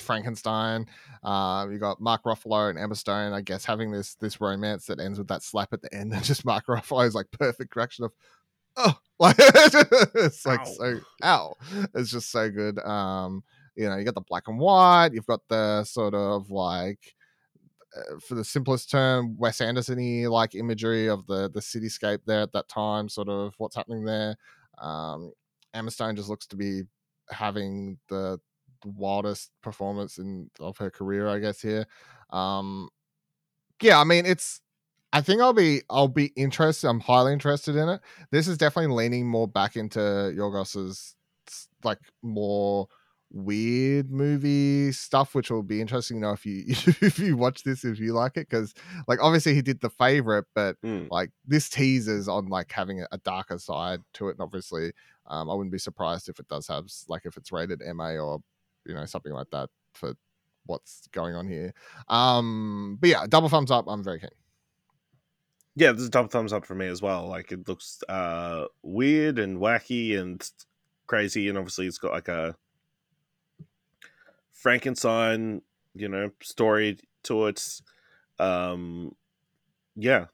Frankenstein. 0.00 0.86
Uh, 1.22 1.66
you 1.70 1.78
got 1.78 2.00
Mark 2.00 2.24
Ruffalo 2.24 2.70
and 2.70 2.78
Emma 2.78 2.94
Stone, 2.94 3.32
I 3.32 3.42
guess, 3.42 3.64
having 3.64 3.90
this 3.90 4.14
this 4.14 4.40
romance 4.40 4.86
that 4.86 5.00
ends 5.00 5.18
with 5.18 5.28
that 5.28 5.42
slap 5.42 5.72
at 5.72 5.82
the 5.82 5.94
end, 5.94 6.12
and 6.12 6.24
just 6.30 6.44
Mark 6.44 6.66
Ruffalo's 6.66 7.14
like 7.14 7.30
perfect 7.32 7.70
correction 7.70 8.04
of, 8.04 8.12
oh, 8.76 8.94
like 9.18 9.36
it's 9.38 10.46
like 10.46 10.60
Ow. 10.60 10.64
so, 10.64 11.00
ow, 11.22 11.54
it's 11.94 12.10
just 12.10 12.30
so 12.30 12.50
good. 12.50 12.78
Um, 12.80 13.42
you 13.76 13.88
know, 13.88 13.96
you 13.96 14.04
got 14.04 14.14
the 14.14 14.22
black 14.22 14.48
and 14.48 14.58
white, 14.58 15.10
you've 15.12 15.26
got 15.26 15.40
the 15.48 15.84
sort 15.84 16.14
of 16.14 16.50
like, 16.50 17.14
uh, 17.96 18.18
for 18.26 18.34
the 18.34 18.44
simplest 18.44 18.90
term, 18.90 19.36
Wes 19.38 19.60
Anderson-y 19.60 20.26
like 20.28 20.54
imagery 20.54 21.08
of 21.08 21.26
the 21.26 21.50
the 21.50 21.60
cityscape 21.60 22.20
there 22.26 22.40
at 22.40 22.52
that 22.52 22.68
time, 22.68 23.08
sort 23.08 23.28
of 23.28 23.54
what's 23.58 23.76
happening 23.76 24.04
there. 24.04 24.36
Um, 24.80 25.32
just 26.16 26.28
looks 26.28 26.46
to 26.48 26.56
be 26.56 26.82
having 27.30 27.98
the 28.08 28.38
the 28.82 28.88
wildest 28.90 29.50
performance 29.62 30.18
in 30.18 30.50
of 30.60 30.76
her 30.78 30.90
career, 30.90 31.28
I 31.28 31.38
guess 31.38 31.60
here. 31.60 31.86
Um 32.30 32.88
yeah, 33.82 33.98
I 34.00 34.04
mean 34.04 34.26
it's 34.26 34.60
I 35.12 35.20
think 35.22 35.40
I'll 35.42 35.52
be 35.54 35.82
I'll 35.90 36.08
be 36.08 36.28
interested. 36.36 36.88
I'm 36.88 37.00
highly 37.00 37.32
interested 37.32 37.76
in 37.76 37.88
it. 37.88 38.00
This 38.30 38.48
is 38.48 38.58
definitely 38.58 38.94
leaning 38.94 39.28
more 39.28 39.48
back 39.48 39.76
into 39.76 40.00
Yorgos's 40.00 41.16
like 41.84 41.98
more 42.22 42.88
weird 43.30 44.10
movie 44.10 44.92
stuff, 44.92 45.34
which 45.34 45.50
will 45.50 45.62
be 45.62 45.80
interesting 45.80 46.18
to 46.18 46.20
know 46.22 46.32
if 46.32 46.44
you 46.44 46.64
if 46.68 47.18
you 47.18 47.36
watch 47.36 47.62
this 47.64 47.84
if 47.84 47.98
you 47.98 48.12
like 48.12 48.36
it 48.36 48.48
because 48.48 48.74
like 49.06 49.20
obviously 49.22 49.54
he 49.54 49.62
did 49.62 49.80
the 49.80 49.90
favorite, 49.90 50.46
but 50.54 50.76
Hmm. 50.82 51.10
like 51.10 51.30
this 51.46 51.68
teases 51.68 52.28
on 52.28 52.46
like 52.48 52.70
having 52.72 53.00
a, 53.02 53.06
a 53.12 53.18
darker 53.18 53.58
side 53.58 54.00
to 54.14 54.28
it 54.28 54.32
and 54.32 54.40
obviously 54.40 54.92
um, 55.26 55.50
i 55.50 55.54
wouldn't 55.54 55.72
be 55.72 55.78
surprised 55.78 56.28
if 56.28 56.38
it 56.38 56.46
does 56.48 56.68
have 56.68 56.86
like 57.08 57.22
if 57.26 57.36
it's 57.36 57.50
rated 57.50 57.82
ma 57.94 58.10
or 58.10 58.40
you 58.86 58.94
know 58.94 59.04
something 59.06 59.32
like 59.32 59.50
that 59.50 59.68
for 59.94 60.14
what's 60.66 61.06
going 61.08 61.34
on 61.34 61.48
here 61.48 61.74
um 62.08 62.96
but 63.00 63.08
yeah 63.08 63.26
double 63.28 63.48
thumbs 63.48 63.70
up 63.70 63.86
i'm 63.88 64.04
very 64.04 64.20
keen 64.20 64.28
yeah, 65.76 65.92
this 65.92 66.02
is 66.02 66.10
double 66.10 66.28
thumbs 66.28 66.52
up 66.52 66.66
for 66.66 66.74
me 66.74 66.86
as 66.86 67.00
well. 67.00 67.26
Like 67.28 67.52
it 67.52 67.68
looks 67.68 68.02
uh 68.08 68.66
weird 68.82 69.38
and 69.38 69.58
wacky 69.58 70.18
and 70.18 70.46
crazy, 71.06 71.48
and 71.48 71.56
obviously 71.56 71.86
it's 71.86 71.98
got 71.98 72.12
like 72.12 72.28
a 72.28 72.56
Frankenstein, 74.60 75.62
you 75.94 76.08
know, 76.08 76.30
story 76.42 76.98
to 77.24 77.46
it. 77.46 77.80
Um, 78.38 79.14
yeah, 79.96 80.26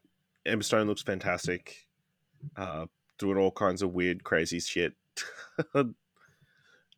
Emma 0.44 0.62
Stone 0.62 0.88
looks 0.88 1.02
fantastic. 1.02 1.86
Uh, 2.56 2.86
doing 3.18 3.38
all 3.38 3.50
kinds 3.52 3.82
of 3.82 3.92
weird, 3.92 4.24
crazy 4.24 4.60
shit. 4.60 4.94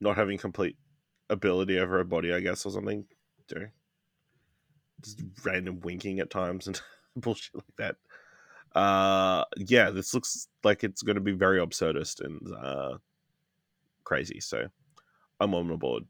Not 0.00 0.16
having 0.16 0.38
complete 0.38 0.76
ability 1.28 1.78
over 1.78 1.98
her 1.98 2.04
body, 2.04 2.32
I 2.32 2.40
guess, 2.40 2.64
or 2.64 2.72
something. 2.72 3.04
Just 5.02 5.22
random 5.44 5.80
winking 5.80 6.20
at 6.20 6.30
times 6.30 6.66
and 6.66 6.80
bullshit 7.16 7.54
like 7.54 7.76
that 7.78 7.96
uh 8.74 9.44
yeah 9.56 9.90
this 9.90 10.12
looks 10.12 10.48
like 10.62 10.84
it's 10.84 11.02
going 11.02 11.14
to 11.14 11.22
be 11.22 11.32
very 11.32 11.58
absurdist 11.58 12.20
and 12.20 12.38
uh 12.62 12.98
crazy 14.04 14.40
so 14.40 14.66
i'm 15.40 15.54
on 15.54 15.68
the 15.68 15.76
board 15.76 16.04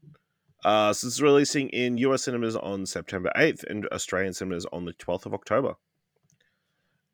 uh 0.65 0.93
so 0.93 1.07
it's 1.07 1.21
releasing 1.21 1.69
in 1.69 1.97
us 1.97 2.23
cinemas 2.23 2.55
on 2.55 2.85
september 2.85 3.31
8th 3.35 3.63
and 3.69 3.87
australian 3.87 4.33
cinemas 4.33 4.65
on 4.71 4.85
the 4.85 4.93
12th 4.93 5.25
of 5.25 5.33
october 5.33 5.75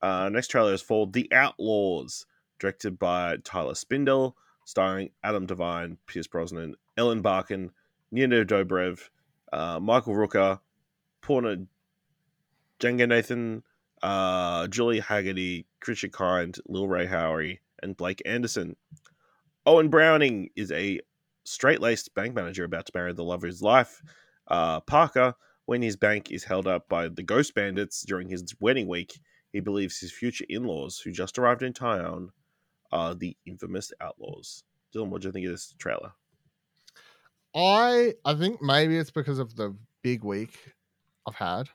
uh 0.02 0.30
next 0.30 0.48
trailer 0.48 0.74
is 0.74 0.82
for 0.82 1.08
the 1.08 1.32
outlaws 1.32 2.26
directed 2.60 2.98
by 2.98 3.38
tyler 3.44 3.74
spindel 3.74 4.34
starring 4.66 5.10
adam 5.24 5.46
devine 5.46 5.98
pierce 6.08 6.28
brosnan 6.28 6.76
ellen 6.98 7.22
barkin 7.22 7.72
nina 8.12 8.44
dobrev 8.44 9.10
uh 9.54 9.80
michael 9.80 10.14
rooker 10.14 10.60
Porna 11.26 11.66
Jenga 12.80 13.62
uh, 14.04 14.68
Julie 14.68 15.02
Hagerty, 15.02 15.66
Christian 15.80 16.12
Kind, 16.12 16.58
Lil 16.68 16.88
Rel 16.88 17.08
Howery, 17.08 17.60
and 17.82 17.98
Blake 17.98 18.22
Anderson. 18.26 18.76
Owen 19.66 19.90
Browning 19.90 20.50
is 20.56 20.72
a 20.72 21.00
straight 21.46 21.82
laced 21.82 22.14
bank 22.14 22.36
manager 22.36 22.64
about 22.66 22.86
to 22.88 22.92
marry 22.94 23.14
the 23.14 23.24
love 23.24 23.44
of 23.44 23.48
his 23.48 23.62
life, 23.62 24.02
uh, 24.48 24.82
Parker. 24.82 25.34
When 25.68 25.82
his 25.82 25.96
bank 25.96 26.30
is 26.32 26.44
held 26.44 26.68
up 26.68 26.88
by 26.90 27.08
the 27.08 27.24
ghost 27.24 27.56
bandits 27.56 28.04
during 28.04 28.30
his 28.30 28.54
wedding 28.60 28.88
week, 28.88 29.20
he 29.52 29.62
believes 29.62 30.00
his 30.00 30.12
future 30.12 30.46
in 30.50 30.66
laws, 30.66 31.00
who 31.00 31.12
just 31.12 31.40
arrived 31.40 31.64
in 31.64 31.74
town, 31.74 32.32
are 32.92 33.16
the 33.16 33.36
infamous 33.48 33.92
outlaws. 34.00 34.64
Dylan, 34.94 35.08
what 35.08 35.22
do 35.22 35.30
you 35.30 35.32
think 35.32 35.46
of 35.48 35.54
this 35.54 35.74
trailer? 35.80 36.12
i 37.56 38.14
i 38.26 38.34
think 38.34 38.62
maybe 38.62 38.98
it's 38.98 39.12
because 39.12 39.40
of 39.40 39.56
the 39.56 39.74
big 40.04 40.24
week 40.24 40.60
i've 41.26 41.36
had 41.36 41.70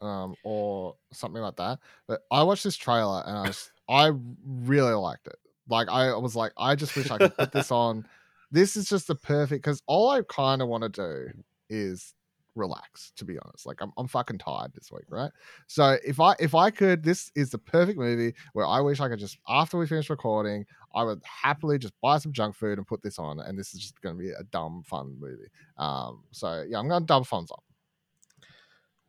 um 0.00 0.34
or 0.44 0.94
something 1.12 1.40
like 1.40 1.56
that 1.56 1.78
but 2.06 2.22
i 2.30 2.42
watched 2.42 2.62
this 2.62 2.76
trailer 2.76 3.22
and 3.26 3.54
i 3.88 4.06
i 4.06 4.12
really 4.46 4.92
liked 4.92 5.26
it 5.26 5.36
like 5.68 5.88
i 5.88 6.14
was 6.14 6.36
like 6.36 6.52
i 6.58 6.74
just 6.74 6.94
wish 6.94 7.10
i 7.10 7.16
could 7.16 7.36
put 7.36 7.52
this 7.52 7.70
on 7.70 8.06
this 8.50 8.76
is 8.76 8.88
just 8.88 9.06
the 9.06 9.14
perfect 9.14 9.62
because 9.64 9.82
all 9.86 10.10
i 10.10 10.20
kind 10.28 10.62
of 10.62 10.68
want 10.68 10.82
to 10.82 10.88
do 10.88 11.42
is 11.68 12.14
relax 12.56 13.10
to 13.16 13.24
be 13.24 13.36
honest 13.44 13.66
like 13.66 13.80
I'm, 13.80 13.90
I'm 13.96 14.06
fucking 14.06 14.38
tired 14.38 14.72
this 14.74 14.92
week 14.92 15.06
right 15.08 15.32
so 15.66 15.96
if 16.06 16.20
i 16.20 16.36
if 16.38 16.54
i 16.54 16.70
could 16.70 17.02
this 17.02 17.32
is 17.34 17.50
the 17.50 17.58
perfect 17.58 17.98
movie 17.98 18.32
where 18.52 18.64
i 18.64 18.78
wish 18.78 19.00
i 19.00 19.08
could 19.08 19.18
just 19.18 19.38
after 19.48 19.76
we 19.76 19.88
finish 19.88 20.08
recording 20.08 20.64
i 20.94 21.02
would 21.02 21.20
happily 21.24 21.78
just 21.78 21.94
buy 22.00 22.18
some 22.18 22.32
junk 22.32 22.54
food 22.54 22.78
and 22.78 22.86
put 22.86 23.02
this 23.02 23.18
on 23.18 23.40
and 23.40 23.58
this 23.58 23.74
is 23.74 23.80
just 23.80 24.00
going 24.02 24.16
to 24.16 24.22
be 24.22 24.30
a 24.30 24.44
dumb 24.52 24.84
fun 24.86 25.16
movie 25.18 25.48
um 25.78 26.22
so 26.30 26.64
yeah 26.68 26.78
i'm 26.78 26.86
going 26.86 27.02
to 27.02 27.06
double 27.06 27.24
thumbs 27.24 27.50
up 27.50 27.64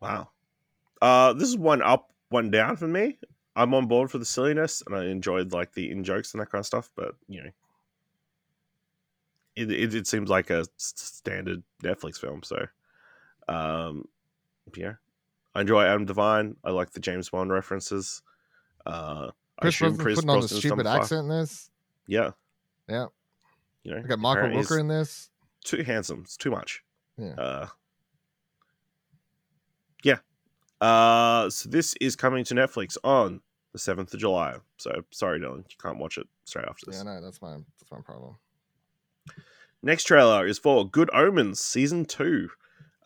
Wow. 0.00 0.28
Uh, 1.00 1.32
this 1.32 1.48
is 1.48 1.56
one 1.56 1.82
up, 1.82 2.12
one 2.28 2.50
down 2.50 2.76
for 2.76 2.88
me. 2.88 3.18
I'm 3.54 3.74
on 3.74 3.86
board 3.86 4.10
for 4.10 4.18
the 4.18 4.24
silliness, 4.24 4.82
and 4.86 4.94
I 4.94 5.06
enjoyed 5.06 5.52
like 5.52 5.72
the 5.72 5.90
in 5.90 6.04
jokes 6.04 6.34
and 6.34 6.40
that 6.40 6.50
kind 6.50 6.60
of 6.60 6.66
stuff. 6.66 6.90
But 6.94 7.14
you 7.28 7.42
know, 7.42 7.50
it 9.56 9.70
it, 9.72 9.94
it 9.94 10.06
seems 10.06 10.28
like 10.30 10.50
a 10.50 10.64
standard 10.76 11.62
Netflix 11.82 12.18
film. 12.20 12.42
So, 12.42 12.66
um, 13.48 14.06
yeah, 14.76 14.94
I 15.54 15.62
enjoy 15.62 15.84
Adam 15.84 16.04
Devine. 16.04 16.56
I 16.64 16.70
like 16.70 16.90
the 16.90 17.00
James 17.00 17.30
Bond 17.30 17.50
references. 17.50 18.22
Uh, 18.84 19.30
I 19.58 19.62
Chris 19.62 19.74
assume 19.76 19.96
Brosnan 19.96 20.14
putting 20.14 20.30
on 20.30 20.40
the 20.42 20.48
stupid 20.48 20.86
accent 20.86 21.20
in 21.24 21.28
this. 21.28 21.70
Yeah, 22.06 22.30
Yeah. 22.88 23.06
you 23.82 23.92
know, 23.94 24.00
We 24.02 24.08
got 24.08 24.18
Michael 24.18 24.48
Rooker 24.50 24.78
in 24.78 24.88
this. 24.88 25.30
Too 25.64 25.82
handsome. 25.82 26.20
It's 26.22 26.36
too 26.36 26.50
much. 26.50 26.84
Yeah. 27.18 27.34
Uh, 27.34 27.66
yeah. 30.04 30.18
Uh, 30.80 31.48
so 31.50 31.68
this 31.68 31.94
is 32.00 32.14
coming 32.14 32.44
to 32.44 32.54
Netflix 32.54 32.96
on 33.02 33.40
the 33.72 33.78
seventh 33.78 34.12
of 34.14 34.20
July. 34.20 34.56
So 34.76 35.02
sorry, 35.10 35.40
Dylan, 35.40 35.58
you 35.68 35.76
can't 35.82 35.98
watch 35.98 36.18
it 36.18 36.26
straight 36.44 36.66
after 36.68 36.86
this. 36.86 36.96
Yeah, 36.96 37.02
no, 37.04 37.20
that's 37.20 37.40
my 37.42 37.56
that's 37.80 37.90
my 37.90 38.00
problem. 38.04 38.36
Next 39.82 40.04
trailer 40.04 40.46
is 40.46 40.58
for 40.58 40.88
Good 40.88 41.10
Omens 41.12 41.60
Season 41.60 42.06
2, 42.06 42.48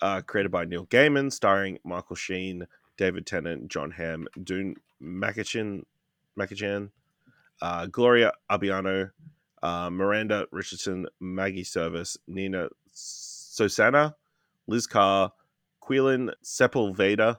uh, 0.01 0.21
created 0.23 0.53
by 0.53 0.65
Neil 0.65 0.87
Gaiman, 0.87 1.33
starring 1.33 1.79
Michael 1.85 2.17
Sheen, 2.17 2.67
David 2.97 3.27
Tennant, 3.27 3.69
Jon 3.69 3.91
Hamm, 3.91 4.29
Doon 4.43 4.77
Mackichan, 5.03 5.83
Mackichan, 6.39 6.91
uh, 7.61 7.87
Gloria 7.87 8.33
Obianyo, 8.51 9.11
uh, 9.63 9.91
Miranda 9.91 10.47
Richardson, 10.53 11.07
Maggie 11.19 11.65
Service, 11.65 12.17
Nina 12.29 12.69
Sosanya, 12.95 14.15
Liz 14.67 14.87
Carr, 14.87 15.33
Quelin 15.81 16.31
Sepulveda, 16.43 17.39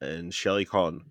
and 0.00 0.34
Shelley 0.34 0.64
Conn. 0.64 1.02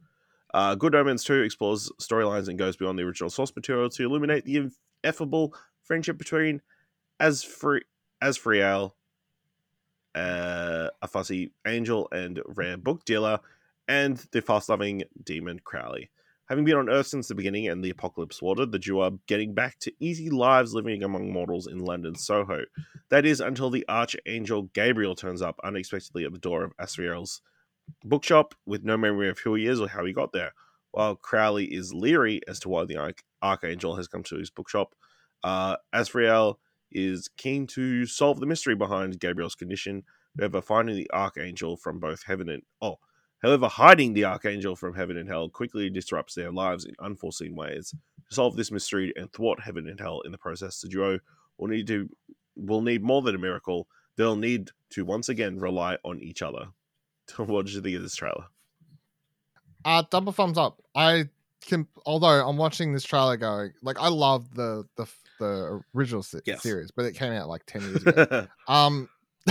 Uh, 0.54 0.76
Good 0.76 0.94
Omens 0.94 1.24
2 1.24 1.42
explores 1.42 1.92
storylines 2.02 2.50
and 2.50 2.60
goes 2.60 2.76
beyond 2.76 3.00
the 3.00 3.04
original 3.04 3.30
source 3.30 3.56
material 3.56 3.90
to 3.90 4.04
illuminate 4.04 4.46
the 4.46 4.70
ineffable 5.04 5.54
friendship 5.84 6.18
between 6.18 6.62
Asfri- 7.20 7.82
Aziraphale, 8.24 8.92
uh, 10.16 10.90
a 11.02 11.08
fussy 11.08 11.52
angel 11.68 12.08
and 12.12 12.42
rare 12.46 12.78
book 12.78 13.06
dealer, 13.06 13.40
and 13.88 14.18
the 14.32 14.42
fast-loving 14.42 15.04
demon 15.24 15.60
Crowley. 15.64 16.10
Having 16.48 16.66
been 16.66 16.78
on 16.78 16.90
Earth 16.90 17.08
since 17.08 17.28
the 17.28 17.36
beginning 17.36 17.68
and 17.68 17.84
the 17.84 17.90
apocalypse 17.90 18.42
watered, 18.42 18.72
the 18.72 18.80
duo 18.80 19.02
are 19.02 19.18
getting 19.28 19.54
back 19.54 19.80
to 19.80 19.92
easy 20.00 20.30
lives 20.30 20.76
living 20.76 21.04
among 21.04 21.32
mortals 21.32 21.66
in 21.66 21.80
London's 21.80 22.24
Soho. 22.24 22.66
That 23.10 23.26
is 23.26 23.42
until 23.42 23.72
the 23.72 23.86
archangel 23.90 24.64
Gabriel 24.74 25.16
turns 25.16 25.42
up 25.42 25.60
unexpectedly 25.64 26.24
at 26.24 26.34
the 26.34 26.40
door 26.40 26.64
of 26.64 26.78
Aziraphale's 26.78 27.42
bookshop 28.04 28.54
with 28.66 28.84
no 28.84 28.96
memory 28.96 29.30
of 29.30 29.40
who 29.40 29.56
he 29.56 29.66
is 29.66 29.82
or 29.82 29.88
how 29.88 30.06
he 30.06 30.14
got 30.14 30.34
there. 30.34 30.54
While 30.92 31.16
Crowley 31.16 31.66
is 31.66 31.94
leery 31.94 32.42
as 32.48 32.60
to 32.62 32.70
why 32.70 32.86
the 32.86 32.98
arch- 32.98 33.24
archangel 33.42 33.96
has 33.96 34.08
come 34.08 34.24
to 34.24 34.38
his 34.38 34.52
bookshop, 34.52 34.94
uh, 35.44 35.78
Aziraphale 35.94 36.58
is 36.96 37.28
keen 37.38 37.68
to 37.68 38.06
solve 38.06 38.40
the 38.40 38.46
mystery 38.46 38.74
behind 38.74 39.20
Gabriel's 39.20 39.54
condition. 39.54 40.04
However, 40.40 40.62
finding 40.62 40.96
the 40.96 41.12
archangel 41.12 41.78
from 41.78 42.00
both 42.00 42.24
heaven 42.24 42.50
and 42.50 42.64
oh, 42.82 42.98
however, 43.44 43.68
hiding 43.68 44.14
the 44.14 44.26
archangel 44.26 44.76
from 44.76 44.96
heaven 44.96 45.18
and 45.18 45.30
hell 45.30 45.50
quickly 45.50 45.90
disrupts 45.90 46.34
their 46.34 46.52
lives 46.52 46.86
in 46.86 46.96
unforeseen 47.00 47.56
ways. 47.56 47.94
To 48.30 48.36
solve 48.36 48.56
this 48.56 48.72
mystery 48.72 49.14
and 49.16 49.32
thwart 49.32 49.60
heaven 49.60 49.88
and 49.88 50.00
hell 50.00 50.22
in 50.22 50.32
the 50.32 50.38
process, 50.38 50.80
the 50.80 50.88
duo 50.88 51.20
will 51.58 51.68
need 51.68 51.88
to 51.88 52.10
will 52.56 52.82
need 52.82 53.04
more 53.04 53.22
than 53.22 53.36
a 53.36 53.40
miracle. 53.40 53.88
They'll 54.16 54.38
need 54.38 54.72
to 54.92 55.04
once 55.04 55.30
again 55.30 55.60
rely 55.60 55.98
on 56.06 56.20
each 56.22 56.42
other. 56.42 56.68
what 57.38 57.66
did 57.66 57.76
you 57.76 57.82
think 57.82 57.98
of 57.98 58.04
this 58.04 58.16
trailer? 58.16 58.46
Uh 59.84 60.04
double 60.10 60.32
thumbs 60.32 60.58
up. 60.58 60.82
I 60.96 61.30
can 61.66 61.88
although 62.06 62.48
I'm 62.48 62.58
watching 62.58 62.94
this 62.94 63.04
trailer 63.04 63.38
going 63.38 63.72
like 63.82 64.00
I 64.00 64.08
love 64.10 64.54
the 64.56 64.86
the 64.98 65.06
the 65.40 65.82
original 65.96 66.24
se- 66.24 66.40
Yes. 66.46 66.62
series, 66.64 66.92
but 66.92 67.06
it 67.06 67.14
came 67.14 67.34
out 67.34 67.50
like 67.50 67.66
10 67.68 67.82
years 67.82 68.06
ago. 68.06 68.48
um 68.68 69.10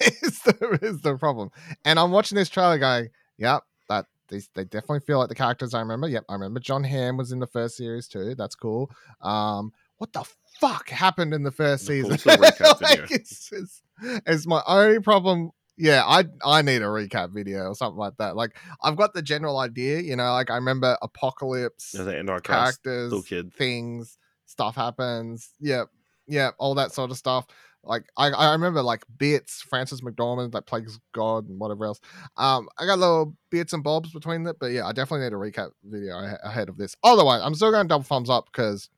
is 0.00 0.40
the 0.42 0.78
is 0.82 1.00
the 1.00 1.16
problem. 1.16 1.50
And 1.84 1.98
I'm 1.98 2.10
watching 2.10 2.36
this 2.36 2.48
trailer 2.48 2.78
going, 2.78 3.08
yep, 3.38 3.62
that 3.88 4.06
these 4.28 4.48
they 4.54 4.64
definitely 4.64 5.00
feel 5.00 5.18
like 5.18 5.28
the 5.28 5.34
characters 5.34 5.74
I 5.74 5.80
remember. 5.80 6.08
Yep, 6.08 6.24
I 6.28 6.32
remember 6.34 6.60
Jon 6.60 6.84
Hamm 6.84 7.16
was 7.16 7.32
in 7.32 7.38
the 7.38 7.46
first 7.46 7.76
series 7.76 8.08
too. 8.08 8.34
That's 8.34 8.54
cool. 8.54 8.90
Um 9.20 9.72
what 9.98 10.12
the 10.12 10.24
fuck 10.60 10.88
happened 10.90 11.32
in 11.32 11.42
the 11.42 11.52
first 11.52 11.86
The 11.86 11.92
season? 12.02 12.18
cool 12.18 12.32
little 12.38 12.46
recap 12.66 12.78
video. 12.80 13.02
Like, 13.02 13.10
it's, 13.12 13.50
it's, 13.52 13.82
it's 14.26 14.46
my 14.46 14.60
only 14.66 14.98
problem. 15.00 15.50
Yeah, 15.76 16.04
I 16.06 16.24
I 16.44 16.62
need 16.62 16.82
a 16.82 16.86
recap 16.86 17.32
video 17.32 17.64
or 17.64 17.74
something 17.74 17.98
like 17.98 18.16
that. 18.18 18.36
Like 18.36 18.56
I've 18.82 18.96
got 18.96 19.12
the 19.12 19.22
general 19.22 19.58
idea, 19.58 20.00
you 20.00 20.14
know, 20.16 20.32
like 20.32 20.50
I 20.50 20.56
remember 20.56 20.96
Apocalypse, 21.02 21.94
an 21.94 22.08
anti-cast 22.08 22.82
characters, 22.82 23.12
things, 23.56 24.18
stuff 24.46 24.76
happens. 24.76 25.50
Yep, 25.60 25.88
yep, 26.28 26.54
all 26.58 26.74
that 26.76 26.92
sort 26.92 27.10
of 27.10 27.16
stuff. 27.16 27.46
Like 27.82 28.04
I, 28.16 28.30
I 28.30 28.52
remember 28.52 28.82
like 28.82 29.04
bits, 29.18 29.62
Frances 29.62 30.00
McDormand 30.00 30.52
that 30.52 30.66
plays 30.66 30.98
God 31.12 31.48
and 31.48 31.58
whatever 31.58 31.86
else. 31.86 32.00
Um, 32.36 32.68
I 32.78 32.86
got 32.86 32.98
little 32.98 33.36
bits 33.50 33.72
and 33.72 33.84
bobs 33.84 34.12
between 34.12 34.46
it, 34.46 34.56
but 34.58 34.66
yeah, 34.66 34.86
I 34.86 34.92
definitely 34.92 35.26
need 35.26 35.34
a 35.34 35.36
recap 35.36 35.70
video 35.82 36.16
ahead 36.42 36.68
of 36.68 36.76
this. 36.76 36.96
Otherwise, 37.02 37.42
I'm 37.42 37.54
still 37.54 37.70
going 37.70 37.84
to 37.84 37.88
double 37.88 38.04
thumbs 38.04 38.30
up 38.30 38.46
because 38.46 38.88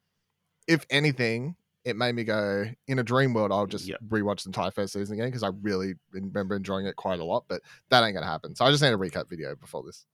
if 0.68 0.86
anything, 0.90 1.56
it 1.86 1.96
made 1.96 2.14
me 2.16 2.24
go 2.24 2.66
in 2.88 2.98
a 2.98 3.02
dream 3.04 3.32
world. 3.32 3.52
I'll 3.52 3.66
just 3.66 3.86
Yep. 3.86 4.00
rewatch 4.08 4.42
the 4.42 4.48
entire 4.48 4.70
first 4.72 4.92
season 4.92 5.14
again 5.14 5.28
because 5.28 5.42
I 5.42 5.48
really 5.62 5.94
remember 6.10 6.56
enjoying 6.56 6.84
it 6.86 6.96
quite 6.96 7.20
a 7.20 7.24
lot. 7.24 7.44
But 7.48 7.62
that 7.90 8.02
ain't 8.04 8.12
gonna 8.14 8.26
happen. 8.26 8.54
So 8.56 8.64
I 8.64 8.70
just 8.70 8.82
need 8.82 8.92
a 8.92 8.96
recap 8.98 9.30
video 9.30 9.54
before 9.54 9.82
this. 9.84 10.04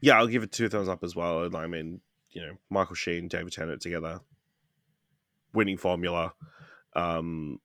Yeah, 0.00 0.16
I'll 0.18 0.26
give 0.26 0.42
it 0.42 0.50
two 0.50 0.68
thumbs 0.68 0.88
up 0.88 1.04
as 1.04 1.14
well. 1.14 1.54
I 1.54 1.66
mean, 1.66 2.00
you 2.30 2.40
know, 2.42 2.56
Michael 2.70 2.94
Sheen, 2.94 3.28
David 3.28 3.52
Tennant 3.52 3.82
together, 3.82 4.20
winning 5.52 5.76
formula. 5.76 6.32
Um, 6.94 7.60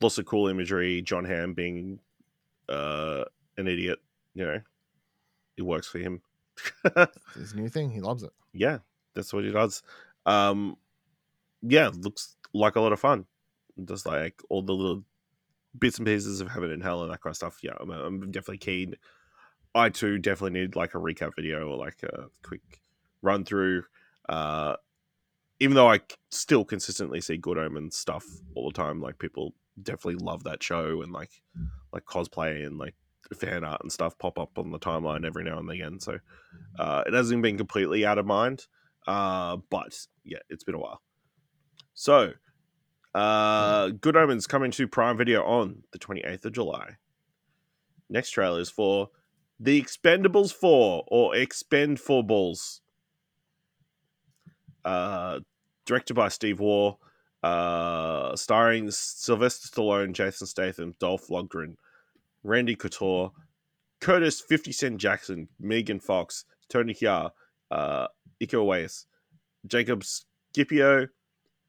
lots 0.00 0.18
of 0.18 0.24
cool 0.24 0.48
imagery. 0.48 1.02
Jon 1.02 1.24
Hamm 1.24 1.54
being 1.54 2.00
uh, 2.68 3.24
an 3.56 3.66
idiot. 3.68 3.98
You 4.34 4.44
know, 4.46 4.60
it 5.56 5.62
works 5.62 5.86
for 5.88 5.98
him. 5.98 6.22
It's 6.96 7.34
his 7.34 7.54
new 7.54 7.68
thing. 7.68 7.90
He 7.90 8.00
loves 8.00 8.22
it. 8.22 8.30
yeah, 8.52 8.78
that's 9.14 9.32
what 9.32 9.44
he 9.44 9.50
does. 9.50 9.82
Um, 10.26 10.76
yeah, 11.62 11.90
looks 11.94 12.36
like 12.54 12.76
a 12.76 12.80
lot 12.80 12.92
of 12.92 13.00
fun. 13.00 13.26
Just 13.84 14.06
like 14.06 14.42
all 14.48 14.62
the 14.62 14.72
little 14.72 15.04
bits 15.78 15.98
and 15.98 16.06
pieces 16.06 16.40
of 16.40 16.50
heaven 16.50 16.70
and 16.70 16.82
hell 16.82 17.02
and 17.02 17.12
that 17.12 17.20
kind 17.20 17.32
of 17.32 17.36
stuff. 17.36 17.58
Yeah, 17.62 17.74
I'm, 17.78 17.90
I'm 17.90 18.30
definitely 18.30 18.58
keen. 18.58 18.94
I 19.74 19.90
too 19.90 20.18
definitely 20.18 20.58
need 20.60 20.76
like 20.76 20.94
a 20.94 20.98
recap 20.98 21.32
video 21.36 21.68
or 21.68 21.76
like 21.76 22.02
a 22.02 22.26
quick 22.42 22.80
run 23.22 23.44
through. 23.44 23.84
Uh, 24.28 24.76
even 25.60 25.74
though 25.74 25.90
I 25.90 26.00
still 26.30 26.64
consistently 26.64 27.20
see 27.20 27.36
Good 27.36 27.58
Omens 27.58 27.96
stuff 27.96 28.24
all 28.54 28.70
the 28.70 28.76
time, 28.76 29.00
like 29.00 29.18
people 29.18 29.54
definitely 29.80 30.24
love 30.24 30.44
that 30.44 30.62
show 30.62 31.02
and 31.02 31.12
like 31.12 31.30
like 31.92 32.04
cosplay 32.04 32.66
and 32.66 32.78
like 32.78 32.94
fan 33.34 33.64
art 33.64 33.80
and 33.82 33.92
stuff 33.92 34.18
pop 34.18 34.38
up 34.38 34.58
on 34.58 34.70
the 34.70 34.78
timeline 34.78 35.26
every 35.26 35.44
now 35.44 35.58
and 35.58 35.70
again. 35.70 36.00
So 36.00 36.18
uh, 36.78 37.04
it 37.06 37.12
hasn't 37.12 37.42
been 37.42 37.56
completely 37.56 38.06
out 38.06 38.18
of 38.18 38.26
mind, 38.26 38.66
uh, 39.06 39.58
but 39.70 39.98
yeah, 40.24 40.38
it's 40.48 40.64
been 40.64 40.74
a 40.74 40.80
while. 40.80 41.02
So, 42.00 42.34
uh, 43.12 43.88
Good 43.88 44.16
Omens 44.16 44.46
coming 44.46 44.70
to 44.70 44.86
Prime 44.86 45.16
Video 45.16 45.42
on 45.42 45.82
the 45.90 45.98
28th 45.98 46.44
of 46.44 46.52
July. 46.52 46.90
Next 48.08 48.30
trailer 48.30 48.60
is 48.60 48.70
for 48.70 49.08
The 49.58 49.82
Expendables 49.82 50.54
4 50.54 51.06
or 51.08 51.34
Expend 51.34 51.98
4 51.98 52.22
Balls. 52.22 52.82
Uh, 54.84 55.40
directed 55.86 56.14
by 56.14 56.28
Steve 56.28 56.60
Waugh, 56.60 56.96
uh, 57.42 58.36
starring 58.36 58.92
Sylvester 58.92 59.66
Stallone, 59.66 60.12
Jason 60.12 60.46
Statham, 60.46 60.94
Dolph 61.00 61.26
Lundgren, 61.26 61.74
Randy 62.44 62.76
Couture, 62.76 63.32
Curtis 64.00 64.40
50 64.40 64.70
Cent 64.70 64.98
Jackson, 64.98 65.48
Megan 65.58 65.98
Fox, 65.98 66.44
Tony 66.68 66.94
Jaa, 66.94 67.32
uh, 67.72 68.06
Uwais, 68.40 69.06
Jacob 69.66 70.04
Scipio, 70.04 71.08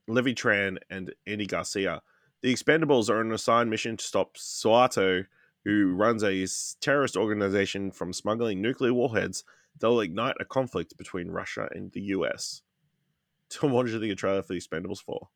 Levi 0.10 0.32
Tran, 0.32 0.78
and 0.90 1.14
Andy 1.28 1.46
Garcia. 1.46 2.02
The 2.42 2.54
Expendables 2.54 3.10
are 3.10 3.20
on 3.20 3.28
an 3.28 3.34
assigned 3.34 3.70
mission 3.70 3.98
to 3.98 4.04
stop 4.04 4.38
Suato, 4.38 5.26
who 5.66 5.94
runs 5.94 6.24
a 6.24 6.48
terrorist 6.82 7.18
organization 7.18 7.92
from 7.92 8.14
smuggling 8.14 8.62
nuclear 8.62 8.94
warheads 8.94 9.44
that 9.80 9.88
will 9.88 10.02
ignite 10.02 10.36
a 10.40 10.46
conflict 10.46 10.98
between 10.98 11.32
Russia 11.32 11.70
and 11.72 11.92
the 11.92 12.02
US. 12.02 12.62
Tom, 13.50 13.72
what 13.72 13.86
did 13.86 13.94
you 13.94 14.00
think 14.00 14.12
of 14.12 14.18
the 14.18 14.20
trailer 14.20 14.42
for 14.42 14.54
The 14.54 14.60
Expendables 14.60 15.02
4? 15.02 15.28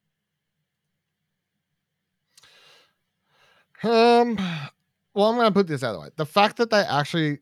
Um, 3.83 4.37
well, 5.13 5.29
I'm 5.29 5.35
gonna 5.35 5.51
put 5.51 5.67
this 5.67 5.83
out 5.83 5.89
of 5.89 5.95
the 5.95 6.01
way. 6.01 6.09
The 6.15 6.25
fact 6.25 6.57
that 6.57 6.69
they 6.69 6.79
actually, 6.79 7.39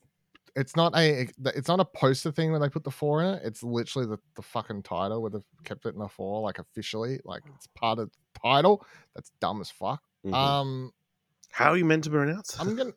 it's 0.56 0.76
not 0.76 0.94
a, 0.96 1.28
it's 1.56 1.68
not 1.68 1.80
a 1.80 1.86
poster 1.86 2.32
thing 2.32 2.52
where 2.52 2.60
they 2.60 2.70
put 2.70 2.84
the 2.84 2.92
four 2.92 3.24
in 3.24 3.36
it. 3.36 3.42
It's 3.46 3.64
literally 3.64 4.08
the, 4.08 4.18
the 4.36 4.42
fucking 4.42 4.84
title 4.84 5.22
where 5.22 5.32
they've 5.32 5.46
kept 5.64 5.86
it 5.86 5.94
in 5.94 6.00
the 6.00 6.08
four, 6.08 6.42
like 6.42 6.60
officially, 6.60 7.20
like 7.24 7.44
it's 7.56 7.68
part 7.68 8.00
of 8.00 8.10
the 8.10 8.40
title. 8.42 8.86
That's 9.16 9.32
dumb 9.40 9.62
as 9.62 9.72
fuck. 9.72 10.02
Mhm. 10.26 10.34
Um, 10.34 10.92
How 11.52 11.72
are 11.72 11.78
you 11.78 11.86
meant 11.86 12.04
to 12.06 12.10
pronounce 12.10 12.54
it? 12.54 12.62
I'm 12.62 12.76
gonna, 12.76 12.94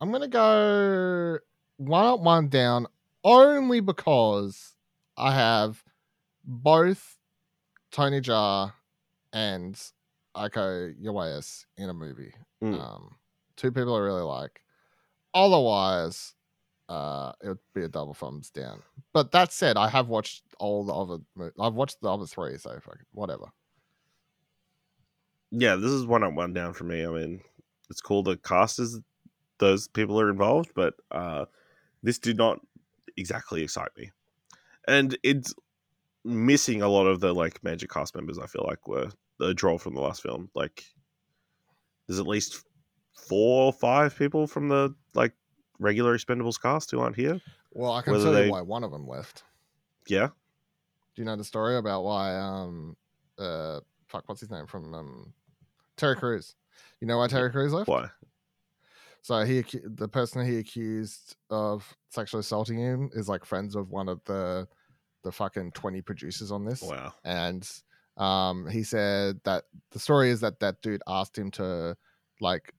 I'm 0.00 0.12
gonna 0.12 0.28
go 0.28 1.38
one 1.78 2.04
up, 2.04 2.20
one 2.20 2.48
down, 2.48 2.86
only 3.24 3.80
because 3.80 4.74
I 5.16 5.32
have 5.32 5.82
both 6.44 7.18
Tony 7.90 8.20
Jaa 8.20 8.72
and 9.32 9.74
Iko 10.36 10.94
Uwais 11.02 11.64
in 11.76 11.88
a 11.88 11.94
movie. 11.94 12.32
Mm. 12.62 12.80
Um, 12.80 13.16
two 13.56 13.72
people 13.72 13.94
I 13.96 14.00
really 14.00 14.22
like. 14.22 14.60
Otherwise, 15.38 16.34
uh, 16.88 17.32
it 17.42 17.48
would 17.48 17.58
be 17.74 17.84
a 17.84 17.88
double 17.88 18.14
thumbs 18.14 18.50
down. 18.50 18.82
But 19.12 19.32
that 19.32 19.52
said, 19.52 19.76
I 19.76 19.88
have 19.88 20.08
watched 20.08 20.42
all 20.58 20.84
the 20.84 20.92
other. 20.92 21.18
I've 21.60 21.74
watched 21.74 22.00
the 22.00 22.12
other 22.12 22.26
three, 22.26 22.56
so 22.58 22.78
whatever. 23.12 23.46
Yeah, 25.50 25.76
this 25.76 25.90
is 25.90 26.04
one 26.04 26.24
up, 26.24 26.34
one 26.34 26.52
down 26.52 26.74
for 26.74 26.84
me. 26.84 27.04
I 27.04 27.08
mean, 27.08 27.40
it's 27.88 28.00
cool 28.00 28.22
the 28.22 28.36
cast 28.36 28.78
is 28.78 29.00
those 29.58 29.88
people 29.88 30.20
are 30.20 30.30
involved, 30.30 30.72
but 30.74 30.94
uh, 31.10 31.46
this 32.02 32.18
did 32.18 32.36
not 32.36 32.60
exactly 33.16 33.62
excite 33.62 33.90
me, 33.96 34.10
and 34.86 35.16
it's 35.22 35.54
missing 36.24 36.82
a 36.82 36.88
lot 36.88 37.06
of 37.06 37.20
the 37.20 37.32
like 37.32 37.62
major 37.64 37.86
cast 37.86 38.14
members. 38.14 38.38
I 38.38 38.46
feel 38.46 38.64
like 38.66 38.86
were 38.86 39.08
the 39.38 39.54
draw 39.54 39.78
from 39.78 39.94
the 39.94 40.00
last 40.00 40.22
film. 40.22 40.50
Like, 40.54 40.84
there's 42.06 42.20
at 42.20 42.26
least 42.26 42.64
four 43.28 43.66
or 43.66 43.72
five 43.72 44.16
people 44.16 44.46
from 44.46 44.68
the 44.68 44.94
like 45.18 45.34
regular 45.78 46.16
Expendables 46.16 46.60
cast 46.60 46.90
who 46.90 47.00
aren't 47.00 47.16
here. 47.16 47.40
Well, 47.74 47.92
I 47.92 48.00
can 48.02 48.12
Whether 48.14 48.24
tell 48.24 48.32
they- 48.32 48.46
you 48.46 48.52
why 48.52 48.62
one 48.62 48.82
of 48.84 48.90
them 48.90 49.06
left. 49.06 49.42
Yeah, 50.06 50.28
Do 51.14 51.20
you 51.22 51.24
know 51.26 51.36
the 51.36 51.44
story 51.44 51.76
about 51.76 52.02
why? 52.02 52.34
Um, 52.34 52.96
uh, 53.38 53.80
fuck, 54.06 54.24
what's 54.26 54.40
his 54.40 54.50
name 54.50 54.66
from 54.66 54.94
um, 54.94 55.34
Terry 55.98 56.16
Crews? 56.16 56.54
You 57.00 57.06
know 57.06 57.18
why 57.18 57.28
Terry 57.28 57.50
Crews 57.50 57.74
left? 57.74 57.88
why? 57.88 58.08
So 59.20 59.44
he, 59.44 59.62
the 59.84 60.08
person 60.08 60.46
he 60.46 60.56
accused 60.58 61.36
of 61.50 61.94
sexually 62.08 62.40
assaulting 62.40 62.78
him, 62.78 63.10
is 63.12 63.28
like 63.28 63.44
friends 63.44 63.74
of 63.76 63.90
one 63.90 64.08
of 64.08 64.24
the, 64.24 64.66
the 65.24 65.32
fucking 65.32 65.72
twenty 65.72 66.00
producers 66.00 66.50
on 66.50 66.64
this. 66.64 66.80
Wow. 66.82 67.12
and 67.24 67.68
um, 68.16 68.66
he 68.68 68.82
said 68.82 69.40
that 69.44 69.64
the 69.90 69.98
story 69.98 70.30
is 70.30 70.40
that 70.40 70.58
that 70.60 70.80
dude 70.82 71.02
asked 71.06 71.36
him 71.36 71.50
to 71.52 71.96
like 72.40 72.72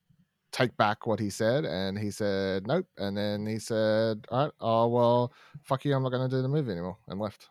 take 0.51 0.75
back 0.77 1.05
what 1.07 1.19
he 1.19 1.29
said, 1.29 1.65
and 1.65 1.97
he 1.97 2.11
said 2.11 2.65
nope, 2.67 2.85
and 2.97 3.15
then 3.17 3.45
he 3.45 3.59
said, 3.59 4.25
"All 4.29 4.45
right, 4.45 4.51
oh 4.59 4.87
well, 4.87 5.33
fuck 5.63 5.85
you, 5.85 5.93
I'm 5.95 6.03
not 6.03 6.09
going 6.11 6.29
to 6.29 6.35
do 6.35 6.41
the 6.41 6.47
movie 6.47 6.71
anymore," 6.71 6.97
and 7.07 7.19
left. 7.19 7.47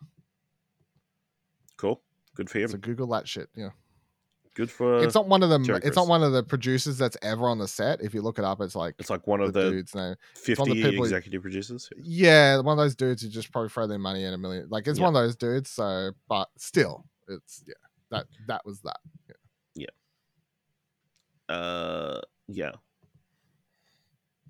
Cool. 1.76 2.02
Good 2.34 2.50
for 2.50 2.58
him. 2.58 2.68
So 2.68 2.78
Google 2.78 3.06
that 3.08 3.26
shit. 3.28 3.48
Yeah, 3.54 3.70
Good 4.54 4.70
for. 4.70 5.02
it's 5.02 5.14
not 5.14 5.26
one 5.28 5.42
of 5.42 5.48
the 5.50 5.58
Terry 5.60 5.80
it's 5.84 5.96
not 5.96 6.08
one 6.08 6.22
of 6.22 6.32
the 6.32 6.42
producers 6.42 6.98
that's 6.98 7.16
ever 7.22 7.48
on 7.48 7.58
the 7.58 7.68
set. 7.68 8.00
If 8.00 8.14
you 8.14 8.22
look 8.22 8.38
it 8.38 8.44
up, 8.44 8.60
it's 8.60 8.74
like 8.76 8.94
it's 8.98 9.10
like 9.10 9.26
one 9.26 9.40
of 9.40 9.52
the 9.52 9.70
dude's 9.70 9.94
name. 9.94 10.02
one 10.04 10.10
of 10.12 10.16
the 10.16 10.54
fifty 10.54 10.74
people 10.74 10.92
who- 10.98 11.02
executive 11.04 11.42
producers. 11.42 11.88
Yeah, 11.96 12.58
one 12.60 12.78
of 12.78 12.82
those 12.84 12.94
dudes 12.96 13.22
who 13.22 13.28
just 13.28 13.52
probably 13.52 13.68
throw 13.70 13.86
their 13.86 13.98
money 13.98 14.24
in 14.24 14.34
a 14.34 14.38
million. 14.38 14.66
Like 14.70 14.86
it's 14.88 14.98
Yeah. 14.98 15.04
one 15.06 15.16
of 15.16 15.22
those 15.22 15.36
dudes. 15.36 15.70
So, 15.70 16.10
but 16.28 16.48
still, 16.56 17.04
it's 17.28 17.62
yeah. 17.66 17.74
That 18.10 18.26
that 18.46 18.64
was 18.64 18.80
that. 18.82 18.98
yeah 19.74 19.86
Uh, 21.48 22.20
yeah. 22.48 22.72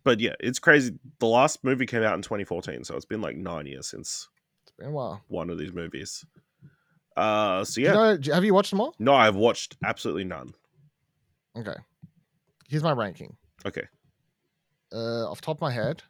But 0.09 0.21
yeah, 0.21 0.33
it's 0.41 0.59
crazy. 0.59 0.99
The 1.19 1.27
last 1.27 1.63
movie 1.63 1.85
came 1.85 2.03
out 2.03 2.15
in 2.15 2.23
2014, 2.23 2.83
so 2.83 2.97
it's 2.97 3.05
been 3.05 3.21
like 3.21 3.37
nine 3.37 3.67
years 3.67 3.89
since 3.89 4.27
It's 4.63 4.73
been 4.79 4.87
a 4.89 4.91
while. 4.91 5.23
one 5.29 5.51
of 5.51 5.59
these 5.59 5.75
movies. 5.75 6.25
Uh, 7.15 7.63
so 7.63 7.79
yeah, 7.83 7.89
You 8.13 8.19
know, 8.19 8.35
have 8.35 8.43
you 8.43 8.55
watched 8.55 8.71
them 8.71 8.81
all? 8.81 8.95
no, 8.99 9.13
I've 9.13 9.37
watched 9.37 9.77
absolutely 9.85 10.25
none. 10.25 10.55
Okay. 11.59 11.75
Here's 12.71 12.83
my 12.83 12.93
ranking. 12.93 13.37
Okay, 13.67 13.83
Uh, 14.91 15.31
off 15.31 15.43
the 15.43 15.45
top 15.45 15.59
of 15.59 15.61
my 15.61 15.73
head, 15.73 16.03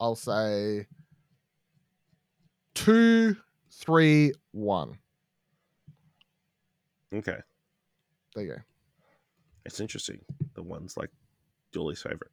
I'll 0.00 0.16
say 0.16 0.88
two, 2.74 3.36
three, 3.70 4.32
one. 4.50 4.98
okay, 7.14 7.38
There 8.34 8.44
you 8.44 8.50
go. 8.56 8.62
it's 9.64 9.78
interesting. 9.78 10.18
The 10.54 10.62
one's 10.64 10.96
like 10.96 11.10
Julie's 11.72 12.02
favorite. 12.02 12.31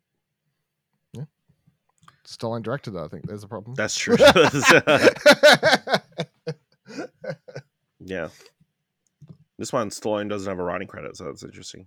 Stallone 2.29 2.61
directed 2.61 2.93
it. 2.95 2.99
I 2.99 3.07
think 3.07 3.27
there's 3.27 3.43
a 3.43 3.47
problem. 3.47 3.73
That's 3.75 3.97
true. 3.97 4.15
yeah, 7.99 8.29
this 9.57 9.73
one 9.73 9.89
Stallone 9.89 10.29
doesn't 10.29 10.49
have 10.49 10.59
a 10.59 10.63
writing 10.63 10.87
credit, 10.87 11.17
so 11.17 11.25
that's 11.25 11.43
interesting. 11.43 11.85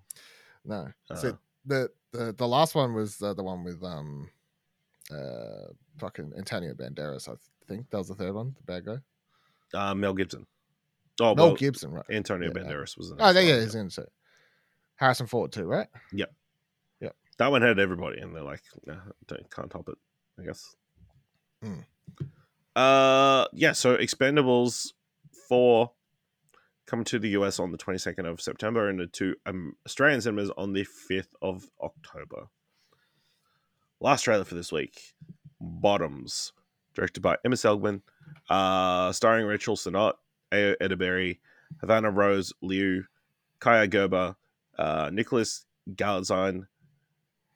no. 0.64 0.88
Uh, 1.10 1.14
so 1.14 1.38
the, 1.64 1.88
the 2.12 2.34
the 2.36 2.48
last 2.48 2.74
one 2.74 2.94
was 2.94 3.20
uh, 3.22 3.34
the 3.34 3.42
one 3.42 3.64
with 3.64 3.82
um 3.84 4.28
uh 5.10 5.68
fucking 5.98 6.32
Antonio 6.36 6.74
Banderas. 6.74 7.28
I 7.28 7.34
think 7.68 7.88
that 7.90 7.98
was 7.98 8.08
the 8.08 8.14
third 8.14 8.34
one. 8.34 8.54
The 8.58 8.62
bad 8.64 8.84
guy. 8.84 8.98
uh, 9.78 9.94
Mel 9.94 10.14
Gibson. 10.14 10.46
Oh, 11.20 11.34
Mel 11.34 11.48
well, 11.48 11.54
Gibson, 11.56 11.92
right? 11.92 12.04
Antonio 12.10 12.50
Yeah. 12.54 12.62
Banderas 12.62 12.96
was. 12.96 13.10
The 13.10 13.16
Oh, 13.20 13.32
there, 13.32 13.42
yeah, 13.42 13.60
he's 13.60 13.74
in 13.74 13.86
it. 13.86 14.12
Harrison 14.96 15.26
Ford 15.26 15.52
too, 15.52 15.64
right? 15.64 15.88
Yep. 16.12 16.32
Yep. 17.00 17.16
That 17.38 17.50
one 17.50 17.62
had 17.62 17.78
everybody, 17.78 18.20
and 18.20 18.34
they're 18.34 18.42
like, 18.42 18.62
nah, 18.86 18.94
don't, 19.26 19.50
can't 19.50 19.70
top 19.70 19.88
it. 19.88 19.98
I 20.38 20.44
guess. 20.44 20.74
Mm. 21.64 21.84
Uh, 22.74 23.46
yeah. 23.52 23.72
So 23.72 23.96
Expendables 23.96 24.92
four 25.48 25.92
coming 26.86 27.04
to 27.06 27.18
the 27.18 27.30
US 27.30 27.58
on 27.60 27.70
the 27.70 27.78
twenty 27.78 27.98
second 27.98 28.26
of 28.26 28.40
September, 28.40 28.88
and 28.88 29.12
to 29.12 29.34
um, 29.46 29.74
Australian 29.86 30.20
cinemas 30.20 30.50
on 30.56 30.72
the 30.72 30.84
fifth 30.84 31.34
of 31.42 31.68
October. 31.80 32.48
Last 34.00 34.22
trailer 34.22 34.44
for 34.44 34.56
this 34.56 34.72
week, 34.72 35.14
Bottoms, 35.60 36.52
directed 36.94 37.20
by 37.20 37.36
Emma 37.44 37.56
Seligman, 37.56 38.02
uh, 38.50 39.12
starring 39.12 39.46
Rachel 39.46 39.76
Sennott, 39.76 40.14
Ayo 40.50 40.74
Edebiri, 40.80 41.38
Havana 41.80 42.10
Rose 42.10 42.52
Liu, 42.62 43.04
Kaya 43.60 43.86
Gerber, 43.86 44.34
uh, 44.76 45.08
Nicholas 45.12 45.66
Galitzine, 45.94 46.66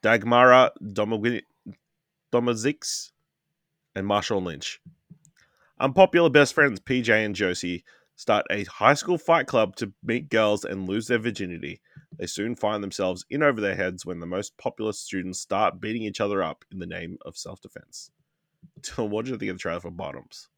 Dagmara 0.03 0.71
Domogi- 0.81 1.43
Domozix, 2.33 3.11
and 3.95 4.07
Marshawn 4.07 4.45
Lynch. 4.45 4.81
Unpopular 5.79 6.31
best 6.31 6.55
friends 6.55 6.81
PJ 6.81 7.09
and 7.09 7.35
Josie 7.35 7.85
start 8.17 8.47
a 8.51 8.65
high 8.65 8.95
school 8.95 9.19
fight 9.19 9.47
club 9.47 9.77
to 9.77 9.93
meet 10.03 10.31
girls 10.31 10.65
and 10.65 10.89
lose 10.89 11.07
their 11.07 11.19
virginity. 11.19 11.81
They 12.19 12.27
soon 12.27 12.57
find 12.57 12.83
themselves 12.83 13.27
in 13.31 13.43
over 13.43 13.61
their 13.61 13.75
heads 13.75 14.07
when 14.07 14.21
the 14.21 14.27
most 14.27 14.57
popular 14.57 14.93
students 14.93 15.39
start 15.39 15.81
beating 15.81 16.03
each 16.03 16.21
other 16.21 16.43
up 16.43 16.65
in 16.73 16.79
the 16.79 16.87
name 16.87 17.19
of 17.27 17.37
self 17.37 17.61
defense. 17.61 18.11
what 18.97 19.25
do 19.25 19.31
you 19.31 19.37
think 19.37 19.51
of 19.51 19.57
the 19.57 19.61
trailer 19.61 19.81
for 19.81 19.91
Bottoms? 19.91 20.49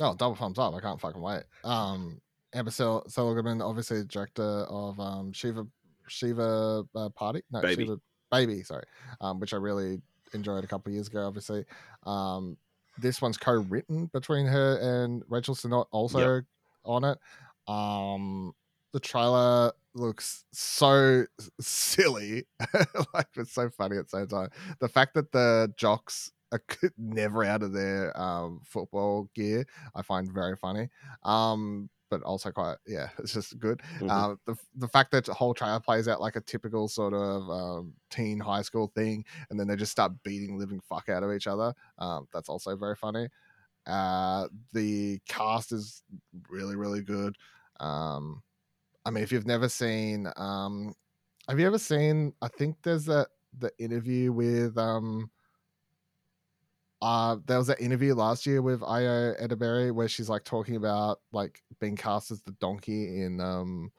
Oh, 0.00 0.14
double 0.14 0.36
thumbs 0.36 0.58
up! 0.58 0.74
I 0.74 0.80
can't 0.80 1.00
fucking 1.00 1.20
wait. 1.20 1.42
Um, 1.64 2.20
Amber 2.54 2.70
Sel- 2.70 3.08
Seligman, 3.08 3.62
obviously 3.62 4.04
director 4.04 4.42
of 4.42 5.00
um 5.00 5.32
Shiva 5.32 5.66
Shiva 6.08 6.84
uh, 6.94 7.08
Party, 7.10 7.42
no 7.50 7.62
Baby. 7.62 7.84
Shiva 7.84 7.96
Baby, 8.30 8.62
sorry, 8.62 8.84
um, 9.20 9.40
which 9.40 9.52
I 9.52 9.56
really 9.56 10.00
enjoyed 10.34 10.64
a 10.64 10.66
couple 10.66 10.92
years 10.92 11.08
ago. 11.08 11.26
Obviously, 11.26 11.64
um, 12.04 12.56
this 12.98 13.22
one's 13.22 13.36
co-written 13.36 14.06
between 14.06 14.46
her 14.46 14.78
and 14.80 15.22
Rachel 15.28 15.54
Sennott, 15.54 15.86
also 15.90 16.18
on 16.84 17.04
it. 17.04 17.18
Um, 17.66 18.54
the 18.92 19.00
trailer 19.00 19.72
looks 19.94 20.44
so 20.52 21.24
silly, 21.60 22.44
like 23.14 23.28
it's 23.36 23.52
so 23.52 23.70
funny 23.70 23.96
at 23.96 24.10
the 24.10 24.18
same 24.18 24.26
time. 24.26 24.50
The 24.80 24.88
fact 24.88 25.14
that 25.14 25.32
the 25.32 25.72
jocks 25.76 26.30
are 26.52 26.62
never 26.98 27.44
out 27.44 27.62
of 27.62 27.72
their 27.72 28.18
um, 28.20 28.60
football 28.64 29.28
gear, 29.34 29.66
I 29.94 30.02
find 30.02 30.30
very 30.30 30.56
funny. 30.56 30.88
Um, 31.22 31.88
but 32.12 32.22
also 32.24 32.52
quite, 32.52 32.76
yeah, 32.86 33.08
it's 33.18 33.32
just 33.32 33.58
good. 33.58 33.80
Mhm. 34.00 34.22
Uh, 34.22 34.36
the 34.44 34.56
the 34.74 34.88
fact 34.88 35.10
that 35.12 35.24
the 35.24 35.34
whole 35.34 35.54
trailer 35.54 35.80
plays 35.80 36.08
out 36.08 36.20
like 36.20 36.36
a 36.36 36.40
typical 36.42 36.88
sort 36.88 37.14
of 37.14 37.48
um, 37.50 37.94
teen 38.10 38.38
high 38.38 38.62
school 38.62 38.88
thing, 38.88 39.24
and 39.50 39.58
then 39.58 39.66
they 39.66 39.76
just 39.76 39.92
start 39.92 40.22
beating 40.22 40.58
living 40.58 40.80
fuck 40.80 41.08
out 41.08 41.22
of 41.22 41.32
each 41.32 41.46
other. 41.46 41.74
Um, 41.98 42.28
that's 42.32 42.48
also 42.50 42.76
very 42.76 42.96
funny. 42.96 43.28
Uh, 43.86 44.48
the 44.72 45.20
cast 45.28 45.72
is 45.72 46.04
really 46.50 46.76
really 46.76 47.02
good. 47.02 47.36
Um, 47.80 48.42
I 49.04 49.10
mean, 49.10 49.24
if 49.24 49.32
you've 49.32 49.46
never 49.46 49.68
seen, 49.68 50.28
um, 50.36 50.94
have 51.48 51.60
you 51.60 51.66
ever 51.66 51.78
seen? 51.78 52.34
I 52.42 52.48
think 52.48 52.78
there's 52.82 53.06
that 53.06 53.28
the 53.56 53.72
interview 53.78 54.32
with 54.32 54.78
um. 54.78 55.30
Uh, 57.02 57.36
there 57.46 57.58
was 57.58 57.66
that 57.66 57.80
interview 57.80 58.14
last 58.14 58.46
year 58.46 58.62
with 58.62 58.80
Ayo 58.80 59.34
Edebiri 59.42 59.92
where 59.92 60.06
she's 60.06 60.28
like 60.28 60.44
talking 60.44 60.76
about 60.76 61.18
like 61.32 61.60
being 61.80 61.96
cast 61.96 62.30
as 62.30 62.40
the 62.42 62.52
donkey 62.52 63.22
in 63.22 63.40
um 63.40 63.90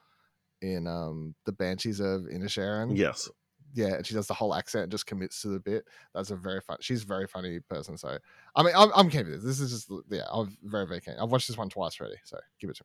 in 0.62 0.86
um 0.86 1.34
the 1.44 1.52
Banshees 1.52 2.00
of 2.00 2.22
Inisherin. 2.22 2.96
yes. 2.96 3.28
yeah, 3.74 3.96
and 3.96 4.06
she 4.06 4.14
does 4.14 4.26
the 4.26 4.32
whole 4.32 4.54
accent 4.54 4.84
and 4.84 4.90
just 4.90 5.04
commits 5.04 5.42
to 5.42 5.48
the 5.48 5.60
bit. 5.60 5.84
That's 6.14 6.30
a 6.30 6.36
very 6.36 6.62
fun. 6.62 6.78
She's 6.80 7.02
a 7.02 7.06
very 7.06 7.26
funny 7.26 7.60
person. 7.60 7.98
So 7.98 8.16
I 8.56 8.62
mean, 8.62 8.72
I'm, 8.74 8.90
I'm 8.96 9.10
keen 9.10 9.26
with 9.26 9.42
this. 9.42 9.58
This 9.58 9.60
is 9.60 9.70
just 9.86 10.02
yeah, 10.10 10.24
I'm 10.32 10.56
very 10.62 10.86
very 10.86 11.02
keen. 11.02 11.16
I've 11.20 11.30
watched 11.30 11.48
this 11.48 11.58
one 11.58 11.68
twice 11.68 12.00
already. 12.00 12.16
So 12.24 12.38
give 12.58 12.70
it 12.70 12.76
to 12.76 12.84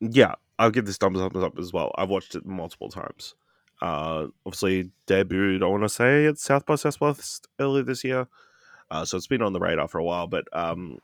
me. 0.00 0.10
Yeah, 0.12 0.34
I'll 0.58 0.72
give 0.72 0.86
this 0.86 0.96
thumbs 0.96 1.20
up, 1.20 1.36
up 1.36 1.56
as 1.56 1.72
well. 1.72 1.92
I've 1.96 2.10
watched 2.10 2.34
it 2.34 2.44
multiple 2.44 2.88
times. 2.88 3.36
Uh, 3.80 4.26
obviously 4.44 4.90
debuted, 5.06 5.62
I 5.62 5.66
want 5.66 5.84
to 5.84 5.88
say, 5.88 6.26
at 6.26 6.38
South 6.38 6.66
by 6.66 6.74
Southwest 6.74 7.46
earlier 7.60 7.84
this 7.84 8.02
year. 8.02 8.26
Uh, 8.90 9.04
so 9.04 9.16
it's 9.16 9.26
been 9.26 9.42
on 9.42 9.52
the 9.52 9.60
radar 9.60 9.88
for 9.88 9.98
a 9.98 10.04
while, 10.04 10.26
but 10.26 10.44
um, 10.52 10.98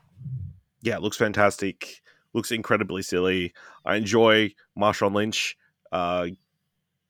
yeah, 0.83 0.97
it 0.97 1.03
looks 1.03 1.17
fantastic. 1.17 2.03
Looks 2.35 2.51
incredibly 2.51 3.03
silly. 3.03 3.53
I 3.85 3.97
enjoy 3.97 4.53
Marshawn 4.79 5.15
Lynch 5.15 5.57
uh, 5.91 6.29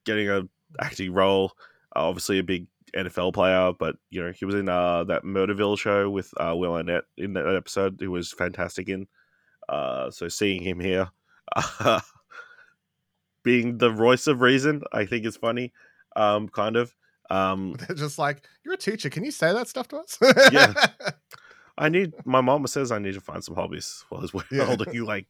getting 0.04 0.28
a 0.28 0.42
acting 0.80 1.12
role. 1.12 1.52
Uh, 1.94 2.08
obviously, 2.08 2.38
a 2.38 2.42
big 2.42 2.66
NFL 2.96 3.34
player, 3.34 3.72
but 3.78 3.96
you 4.10 4.22
know 4.22 4.32
he 4.32 4.44
was 4.44 4.54
in 4.54 4.68
uh, 4.68 5.04
that 5.04 5.24
Murderville 5.24 5.78
show 5.78 6.10
with 6.10 6.32
uh, 6.38 6.54
Will 6.56 6.74
Arnett 6.74 7.04
in 7.16 7.34
that 7.34 7.46
episode. 7.46 7.96
He 8.00 8.08
was 8.08 8.32
fantastic 8.32 8.88
in. 8.88 9.06
Uh, 9.68 10.10
so 10.10 10.28
seeing 10.28 10.62
him 10.62 10.80
here, 10.80 11.10
being 13.42 13.78
the 13.78 13.90
voice 13.90 14.26
of 14.26 14.40
reason, 14.40 14.82
I 14.92 15.06
think 15.06 15.24
is 15.24 15.36
funny. 15.36 15.72
Um, 16.16 16.48
kind 16.48 16.76
of. 16.76 16.94
Um, 17.30 17.74
They're 17.74 17.96
just 17.96 18.18
like, 18.18 18.46
you're 18.64 18.74
a 18.74 18.78
teacher. 18.78 19.08
Can 19.10 19.24
you 19.24 19.30
say 19.30 19.52
that 19.52 19.68
stuff 19.68 19.88
to 19.88 19.98
us? 19.98 20.18
Yeah. 20.52 20.74
I 21.78 21.88
need. 21.88 22.12
My 22.26 22.40
mama 22.42 22.68
says 22.68 22.92
I 22.92 22.98
need 22.98 23.14
to 23.14 23.20
find 23.20 23.42
some 23.42 23.54
hobbies 23.54 24.04
while 24.10 24.20
I 24.20 24.28
was 24.32 24.44
Yeah. 24.50 24.64
holding 24.66 24.92
you 24.92 25.04
like 25.06 25.26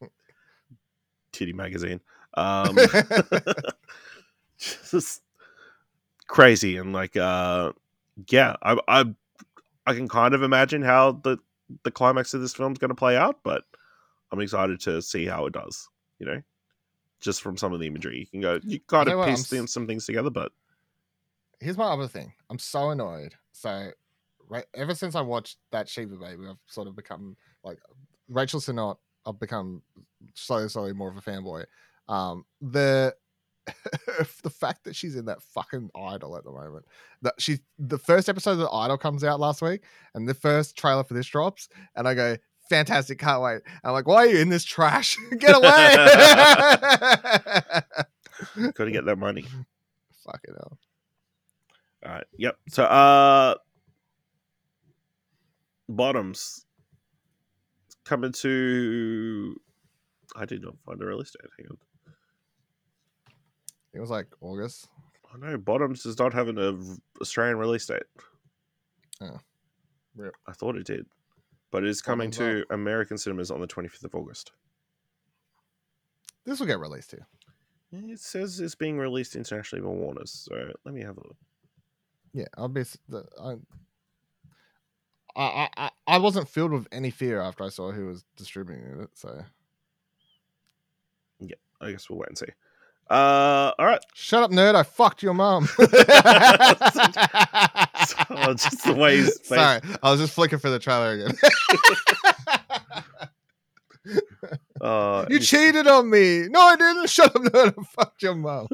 titty 1.33 1.53
magazine. 1.53 2.01
Um, 2.35 2.77
just 4.91 5.23
crazy 6.29 6.77
and 6.77 6.93
like 6.93 7.17
uh 7.17 7.73
yeah 8.31 8.55
I, 8.63 8.79
I 8.89 9.05
i 9.87 9.93
can 9.93 10.09
kind 10.09 10.35
of 10.35 10.43
imagine 10.43 10.81
how 10.83 11.13
the 11.13 11.37
the 11.83 11.91
climax 11.91 12.33
of 12.33 12.41
this 12.41 12.55
film 12.55 12.73
is 12.73 12.79
going 12.79 12.89
to 12.91 12.95
play 12.95 13.17
out 13.17 13.41
but 13.43 13.65
i'm 14.31 14.41
excited 14.41 14.81
to 14.81 15.03
see 15.03 15.27
how 15.27 15.45
it 15.47 15.53
does 15.53 15.89
you 16.21 16.27
know 16.27 16.41
just 17.21 17.43
from 17.43 17.57
some 17.59 17.73
of 17.75 17.81
the 17.81 17.87
imagery 17.87 18.19
you 18.21 18.27
can 18.27 18.41
go 18.41 18.61
you 18.63 18.81
kind 18.87 19.09
of 19.09 19.19
I'm 19.19 19.29
piece 19.31 19.49
them- 19.51 19.67
some 19.67 19.87
things 19.87 20.07
together 20.07 20.31
but 20.31 20.53
Here's 21.63 21.79
my 21.79 21.85
other 21.85 22.09
thing. 22.09 22.33
I'm 22.51 22.59
so 22.59 22.91
annoyed. 22.91 23.35
So, 23.53 23.91
right, 24.49 24.65
ever 24.75 24.95
since 24.95 25.15
I 25.15 25.21
watched 25.21 25.59
that 25.71 25.89
Shiva 25.89 26.17
Baby, 26.17 26.45
I've 26.49 26.57
sort 26.67 26.89
of 26.89 26.97
become 26.97 27.37
like 27.63 27.79
Rachel 28.29 28.61
Sennott. 28.61 28.97
I've 29.25 29.39
become 29.39 29.83
slowly, 30.35 30.69
slowly 30.69 30.93
more 30.93 31.09
of 31.09 31.17
a 31.17 31.21
fanboy. 31.21 31.65
Um, 32.09 32.45
the 32.61 33.15
the 34.43 34.51
fact 34.51 34.85
that 34.85 34.97
she's 34.97 35.15
in 35.15 35.27
that 35.27 35.41
fucking 35.43 35.91
idol 35.95 36.37
at 36.37 36.43
the 36.45 36.51
moment. 36.51 36.85
That 37.23 37.35
she 37.39 37.61
the 37.79 37.99
first 37.99 38.29
episode 38.29 38.53
of 38.53 38.59
the 38.59 38.71
idol 38.71 38.99
comes 38.99 39.23
out 39.23 39.39
last 39.39 39.63
week, 39.63 39.83
and 40.15 40.29
the 40.29 40.35
first 40.35 40.77
trailer 40.77 41.05
for 41.05 41.15
this 41.15 41.27
drops, 41.27 41.69
and 41.95 42.09
I 42.09 42.15
go, 42.15 42.37
fantastic, 42.69 43.19
can't 43.19 43.41
wait. 43.41 43.61
And 43.65 43.85
I'm 43.85 43.93
like, 43.93 44.09
why 44.09 44.25
are 44.25 44.27
you 44.27 44.39
in 44.39 44.49
this 44.49 44.65
trash? 44.65 45.17
Get 45.39 45.55
away! 45.55 45.95
gotta 48.75 48.91
get 48.91 49.05
that 49.05 49.19
money 49.19 49.45
Fucking 50.25 50.55
hell. 50.55 50.79
All 52.05 52.13
right 52.13 52.25
yep 52.37 52.57
so 52.69 52.85
uh 52.85 53.55
bottoms 55.89 56.65
coming 58.05 58.33
to 58.33 59.55
i 60.37 60.45
did 60.45 60.63
not 60.63 60.75
find 60.85 61.01
a 61.03 61.07
release 61.07 61.31
date 61.33 61.51
hang 61.59 61.67
on 61.71 61.77
It 63.95 64.01
was 64.01 64.11
like 64.11 64.27
August. 64.41 64.89
Oh 65.35 65.37
know 65.39 65.57
Bottoms 65.59 66.03
does 66.03 66.19
not 66.19 66.33
have 66.35 66.49
an 66.49 66.59
uh, 66.59 66.75
Australian 67.21 67.59
release 67.59 67.87
date. 67.87 68.03
Oh. 69.21 69.39
Rip. 70.17 70.35
I 70.47 70.53
thought 70.53 70.77
it 70.77 70.85
did, 70.87 71.07
but 71.71 71.85
it 71.85 71.89
is 71.91 72.03
coming 72.03 72.31
to 72.33 72.65
American 72.71 73.17
cinemas 73.19 73.51
on 73.51 73.61
the 73.61 73.67
25th 73.67 74.05
of 74.05 74.15
August. 74.15 74.53
This 76.45 76.59
will 76.59 76.67
get 76.67 76.81
released 76.81 77.11
too. 77.11 77.25
It 77.93 78.21
says 78.21 78.61
it's 78.61 78.75
being 78.75 78.99
released 78.99 79.37
internationally 79.37 79.83
by 79.83 79.91
Warner's, 79.91 80.33
so 80.33 80.73
let 80.85 80.95
me 80.95 81.03
have 81.03 81.17
a 81.19 81.21
look. 81.21 81.37
Yeah, 82.33 82.47
I'll 82.57 82.69
be. 82.69 82.83
The, 83.09 83.25
I, 83.41 83.57
I, 85.37 85.69
I, 85.77 85.91
I 86.07 86.19
wasn't 86.19 86.49
filled 86.49 86.73
with 86.73 86.87
any 86.93 87.11
fear 87.11 87.41
after 87.41 87.65
I 87.65 87.69
saw 87.69 87.91
who 87.91 88.07
was 88.07 88.25
distributing 88.37 89.01
it. 89.01 89.11
So 89.15 89.45
yeah, 91.41 91.57
I 91.81 91.91
guess 91.91 92.09
we'll 92.09 92.19
wait 92.19 92.29
and 92.29 92.39
see. 92.39 92.47
Uh, 93.11 93.73
all 93.79 93.85
right. 93.87 94.01
shut 94.15 94.43
up, 94.43 94.51
nerd! 94.51 94.75
I 94.75 94.85
fucked 94.85 95.23
your 95.23 95.35
mom. 95.35 95.69
Oh, 98.35 98.55
just 98.55 98.85
the 98.85 98.95
way 98.95 99.23
Sorry, 99.23 99.81
I 100.03 100.11
was 100.11 100.21
just 100.21 100.35
flicking 100.35 100.59
for 100.59 100.71
the 100.71 100.79
trailer 100.79 101.13
again. 101.13 101.37
Uh, 104.81 105.27
you 105.31 105.39
cheated 105.39 105.87
on 105.87 106.11
me. 106.11 106.49
No, 106.49 106.61
I 106.61 106.75
didn't. 106.75 107.09
Shut 107.09 107.37
up, 107.37 107.43
nerd! 107.43 107.75
I 107.79 107.85
fucked 107.85 108.21
your 108.21 108.35
mom. 108.35 108.67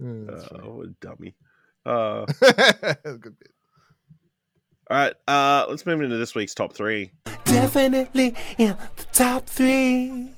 Yeah, 0.00 0.12
that's 0.26 0.46
funny. 0.46 0.62
oh, 0.64 0.74
what 0.76 0.86
a 0.86 0.94
dummy. 1.00 1.34
Uh, 1.84 2.24
Good 3.04 3.38
bit. 3.38 3.50
all 4.90 4.96
right. 4.96 5.14
Uh, 5.28 5.66
let's 5.68 5.84
move 5.86 6.00
into 6.00 6.16
this 6.16 6.34
week's 6.34 6.54
top 6.54 6.72
three. 6.74 7.12
Definitely 7.44 8.34
in 8.58 8.76
the 8.96 9.04
top 9.12 9.46
three. 9.46 10.30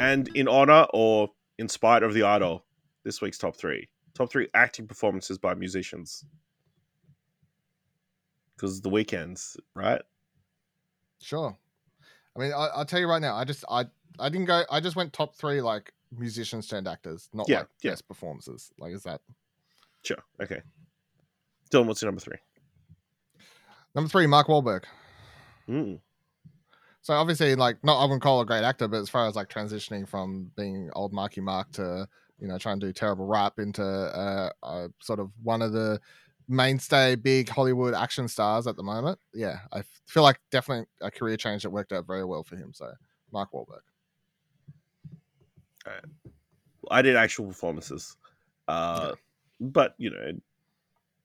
And 0.00 0.28
in 0.34 0.48
honor 0.48 0.86
or 0.94 1.30
in 1.58 1.68
spite 1.68 2.02
of 2.02 2.14
the 2.14 2.22
idol, 2.22 2.64
this 3.04 3.20
week's 3.20 3.38
top 3.38 3.56
three. 3.56 3.88
Top 4.14 4.30
three 4.30 4.48
acting 4.54 4.86
performances 4.86 5.38
by 5.38 5.54
musicians. 5.54 6.24
Because 8.56 8.80
the 8.80 8.90
Weeknd's, 8.90 9.56
right? 9.74 10.02
Sure. 11.22 11.56
I 12.36 12.40
mean, 12.40 12.52
I, 12.52 12.66
I'll 12.74 12.84
tell 12.84 13.00
you 13.00 13.08
right 13.08 13.20
now. 13.22 13.34
I 13.34 13.44
just, 13.44 13.64
I, 13.70 13.86
I 14.18 14.28
didn't 14.28 14.46
go. 14.46 14.62
I 14.70 14.80
just 14.80 14.96
went 14.96 15.12
top 15.12 15.34
three 15.34 15.60
like 15.62 15.92
musicians 16.16 16.66
turned 16.66 16.88
actors, 16.88 17.28
not 17.32 17.48
Yeah, 17.48 17.60
like 17.60 17.68
yeah. 17.82 17.90
best 17.92 18.08
performances. 18.08 18.72
Like, 18.78 18.92
is 18.92 19.02
that 19.04 19.20
Sure. 20.02 20.18
Okay. 20.42 20.62
Dylan, 21.70 21.86
what's 21.86 22.02
your 22.02 22.10
number 22.10 22.20
three? 22.20 22.38
number 23.94 24.08
three? 24.08 24.26
Mark 24.26 24.48
Wahlberg. 24.48 24.84
Mm. 25.68 26.00
So 27.02 27.14
obviously, 27.14 27.54
like, 27.54 27.82
not 27.84 27.98
I 28.00 28.04
wouldn't 28.04 28.22
call 28.22 28.40
a 28.40 28.46
great 28.46 28.64
actor, 28.64 28.88
but 28.88 28.98
as 28.98 29.08
far 29.08 29.26
as 29.26 29.36
like 29.36 29.48
transitioning 29.48 30.08
from 30.08 30.50
being 30.56 30.90
old 30.94 31.12
Marky 31.12 31.40
Mark 31.40 31.70
to 31.72 32.08
you 32.38 32.48
know 32.48 32.58
trying 32.58 32.80
to 32.80 32.86
do 32.86 32.92
terrible 32.92 33.26
rap 33.26 33.58
into 33.58 33.82
uh, 33.84 34.50
uh, 34.62 34.88
sort 35.00 35.20
of 35.20 35.30
one 35.42 35.62
of 35.62 35.72
the 35.72 36.00
mainstay 36.48 37.14
big 37.14 37.48
Hollywood 37.48 37.94
action 37.94 38.26
stars 38.26 38.66
at 38.66 38.76
the 38.76 38.82
moment. 38.82 39.18
Yeah, 39.32 39.60
I 39.72 39.82
feel 40.06 40.22
like 40.22 40.40
definitely 40.50 40.86
a 41.00 41.10
career 41.10 41.36
change 41.36 41.62
that 41.62 41.70
worked 41.70 41.92
out 41.92 42.06
very 42.06 42.24
well 42.24 42.42
for 42.42 42.56
him. 42.56 42.72
So 42.74 42.92
Mark 43.32 43.52
Wahlberg. 43.52 43.82
I 46.90 47.02
did 47.02 47.16
actual 47.16 47.46
performances. 47.46 48.16
Uh, 48.68 49.14
But, 49.60 49.94
you 49.98 50.10
know, 50.10 50.32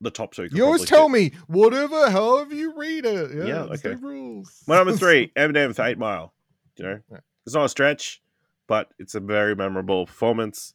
the 0.00 0.10
top 0.10 0.34
two. 0.34 0.48
You 0.52 0.64
always 0.66 0.84
probably 0.84 0.86
tell 0.86 1.08
me 1.08 1.32
whatever, 1.46 2.10
however 2.10 2.54
you 2.54 2.74
read 2.76 3.06
it. 3.06 3.30
Yeah, 3.34 3.44
Yeah, 3.44 3.62
okay. 3.74 3.94
rules. 3.94 4.62
My 4.68 4.76
number 4.76 4.94
three, 4.96 5.32
Eminem 5.36 5.74
for 5.74 5.82
Eight 5.84 5.98
Mile. 5.98 6.34
You 6.76 6.84
know, 6.84 7.00
Yeah. 7.10 7.18
it's 7.46 7.54
not 7.54 7.64
a 7.64 7.68
stretch, 7.70 8.22
but 8.66 8.90
it's 8.98 9.14
a 9.14 9.20
very 9.20 9.56
memorable 9.56 10.04
performance. 10.06 10.74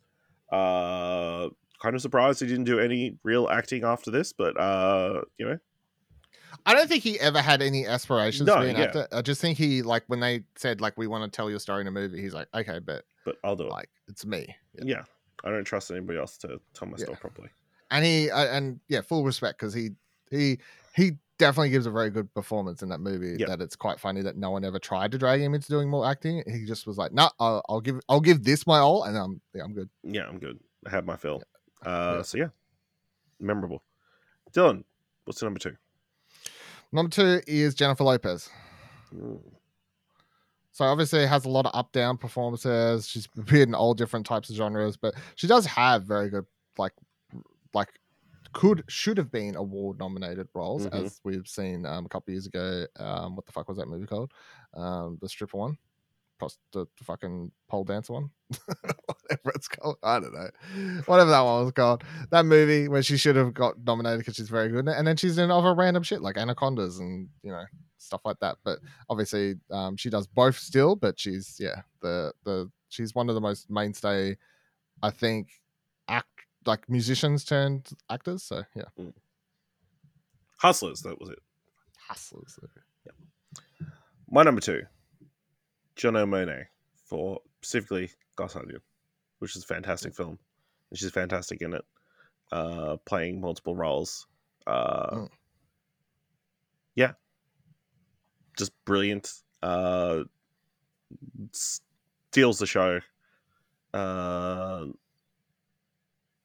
Uh, 0.52 1.50
kind 1.82 1.96
of 1.96 2.02
surprised 2.02 2.40
he 2.42 2.48
didn't 2.48 2.64
do 2.66 2.80
any 2.80 3.18
real 3.24 3.48
acting 3.50 3.84
after 3.84 4.10
this, 4.12 4.34
but 4.34 4.60
uh, 4.60 5.22
you 5.38 5.46
know, 5.46 5.60
I 6.66 6.74
don't 6.74 6.88
think 6.88 7.04
he 7.04 7.20
ever 7.20 7.42
had 7.42 7.62
any 7.62 7.86
aspirations 7.88 8.48
No, 8.48 8.56
to 8.56 8.62
be 8.62 8.70
an 8.70 8.76
yeah. 8.76 8.84
actor. 8.84 9.08
I 9.12 9.22
just 9.22 9.42
think 9.42 9.58
he 9.58 9.82
like 9.82 10.04
when 10.08 10.20
they 10.20 10.44
said 10.56 10.82
like 10.82 10.98
we 10.98 11.08
want 11.08 11.24
to 11.32 11.36
tell 11.36 11.50
your 11.50 11.60
story 11.60 11.82
in 11.82 11.88
a 11.88 11.92
movie, 11.92 12.22
he's 12.22 12.34
like, 12.34 12.48
okay, 12.54 12.80
but 12.80 13.06
but 13.26 13.38
I'll 13.44 13.56
do 13.56 13.64
it. 13.68 13.72
like 13.72 13.90
it's 14.08 14.26
me. 14.26 14.56
Yeah. 14.76 14.84
yeah, 14.86 15.04
I 15.44 15.50
don't 15.50 15.64
trust 15.64 15.92
anybody 15.92 16.20
else 16.20 16.38
to 16.40 16.60
tell 16.74 16.88
my 16.88 16.98
Yeah. 16.98 17.06
story 17.06 17.18
properly. 17.20 17.50
And 17.90 18.06
he 18.06 18.30
uh, 18.30 18.46
and 18.48 18.80
yeah, 18.88 19.02
full 19.02 19.24
respect 19.24 19.60
because 19.60 19.74
he 19.74 19.90
he 20.30 20.60
he 20.96 21.14
definitely 21.38 21.72
gives 21.72 21.88
a 21.88 21.92
very 21.92 22.10
good 22.12 22.32
performance 22.36 22.84
in 22.84 22.90
that 22.90 23.00
movie. 23.00 23.36
Yeah. 23.40 23.48
That 23.48 23.62
it's 23.62 23.76
quite 23.76 24.00
funny 24.00 24.22
that 24.22 24.38
no 24.38 24.52
one 24.52 24.64
ever 24.64 24.78
tried 24.80 25.12
to 25.14 25.18
drag 25.18 25.42
him 25.42 25.54
into 25.56 25.68
doing 25.68 25.90
more 25.90 26.06
acting. 26.06 26.44
He 26.48 26.66
just 26.66 26.86
was 26.86 26.98
like, 26.98 27.12
no, 27.12 27.30
I'll, 27.40 27.64
I'll 27.68 27.82
give 27.82 28.00
I'll 28.08 28.22
give 28.22 28.44
this 28.44 28.66
my 28.68 28.78
all, 28.80 29.04
and 29.04 29.18
I'm 29.18 29.42
yeah, 29.54 29.64
I'm 29.64 29.74
good. 29.74 29.90
Yeah, 30.04 30.28
I'm 30.28 30.38
good. 30.40 30.60
I 30.86 30.92
have 30.92 31.06
my 31.06 31.16
fill. 31.18 31.42
Uh, 31.86 32.14
Yeah. 32.18 32.22
so 32.22 32.38
yeah, 32.38 32.48
memorable. 33.40 33.84
Dylan, 34.54 34.84
what's 35.26 35.40
the 35.40 35.46
number 35.48 35.60
two? 35.60 35.76
Number 36.92 37.10
two 37.10 37.42
is 37.48 37.74
Jennifer 37.76 38.04
Lopez. 38.04 38.50
Mm. 39.16 39.40
So 40.74 40.86
obviously 40.86 41.26
has 41.26 41.46
a 41.46 41.50
lot 41.50 41.66
of 41.66 41.72
up 41.76 41.92
down 41.92 42.18
performances. 42.18 43.08
She's 43.08 43.28
appeared 43.38 43.68
in 43.70 43.76
all 43.76 43.94
different 43.94 44.26
types 44.26 44.50
of 44.50 44.56
genres, 44.56 44.98
but 44.98 45.14
she 45.36 45.48
does 45.48 45.66
have 45.66 46.04
very 46.04 46.30
good 46.30 46.46
like 46.78 46.94
like 47.74 47.90
could 48.54 48.84
should 48.90 49.18
have 49.18 49.32
been 49.32 49.56
award 49.56 49.98
nominated 50.00 50.48
roles 50.54 50.86
Mhm. 50.86 51.06
as 51.06 51.20
we've 51.24 51.48
seen 51.48 51.86
um, 51.86 52.06
a 52.06 52.10
couple 52.10 52.34
years 52.34 52.48
ago. 52.48 52.86
Um, 52.98 53.36
what 53.36 53.46
the 53.46 53.52
fuck 53.52 53.68
was 53.70 53.78
that 53.78 53.88
movie 53.88 54.06
called? 54.06 54.32
Um, 54.74 55.18
the 55.22 55.30
stripper 55.30 55.58
one, 55.58 55.78
Pros- 56.42 56.58
the, 56.74 56.86
the 56.98 57.04
fucking 57.04 57.52
pole 57.70 57.84
dancer 57.84 58.14
one, 58.14 58.32
whatever 58.66 59.52
it's 59.54 59.68
called. 59.68 59.98
I 60.04 60.20
don't 60.20 60.34
know, 60.34 61.02
whatever 61.06 61.30
that 61.30 61.42
one 61.42 61.64
was 61.64 61.72
called. 61.74 62.04
That 62.32 62.46
movie 62.46 62.88
where 62.88 63.04
she 63.04 63.16
should 63.18 63.36
have 63.36 63.54
got 63.54 63.76
nominated 63.86 64.20
because 64.20 64.36
she's 64.36 64.50
very 64.50 64.70
good, 64.70 64.88
and 64.88 65.06
then 65.08 65.18
she's 65.18 65.38
in 65.38 65.52
other 65.52 65.76
random 65.76 66.04
shit 66.04 66.22
like 66.22 66.38
Anacondas 66.38 67.00
and 67.00 67.30
you 67.44 67.52
know 67.52 67.64
stuff 67.98 68.22
like 68.26 68.40
that. 68.40 68.58
But 68.64 68.80
obviously 69.10 69.56
um, 69.70 69.96
she 69.98 70.10
does 70.10 70.26
both 70.26 70.58
still 70.58 70.96
but 70.96 71.20
she's 71.20 71.58
yeah 71.60 71.82
the 72.02 72.34
the 72.44 72.70
she's 72.90 73.14
one 73.14 73.30
of 73.30 73.36
the 73.36 73.42
most 73.42 73.70
mainstay 73.70 74.36
i 75.04 75.10
think 75.10 75.50
act 76.08 76.28
like 76.66 76.90
musicians 76.90 77.46
turned 77.46 77.90
actors 78.10 78.44
so 78.44 78.64
yeah 78.76 79.06
Hustlers, 80.58 81.02
that 81.02 81.20
was 81.20 81.30
it. 81.30 81.40
hustlers 82.08 82.60
My 84.30 84.44
number 84.44 84.62
two, 84.62 84.84
Janelle 86.02 86.28
Monáe 86.28 86.66
for 87.06 87.40
specifically 87.62 88.10
Glass 88.36 88.56
Onion, 88.56 88.82
which 89.40 89.56
is 89.56 89.64
a 89.64 89.68
fantastic 89.68 90.16
film. 90.16 90.40
And 90.90 90.98
she's 91.00 91.12
fantastic 91.12 91.62
in 91.62 91.74
it. 91.76 91.86
uh, 92.52 92.98
playing 93.06 93.40
multiple 93.40 93.76
roles. 93.76 94.28
Uh, 94.68 95.16
Mm. 95.16 95.30
Yeah, 96.96 97.14
just 98.58 98.74
brilliant. 98.84 99.32
Uh, 99.64 100.24
steals 101.54 102.60
the 102.60 102.66
show. 102.66 103.00
Uh, 103.94 104.88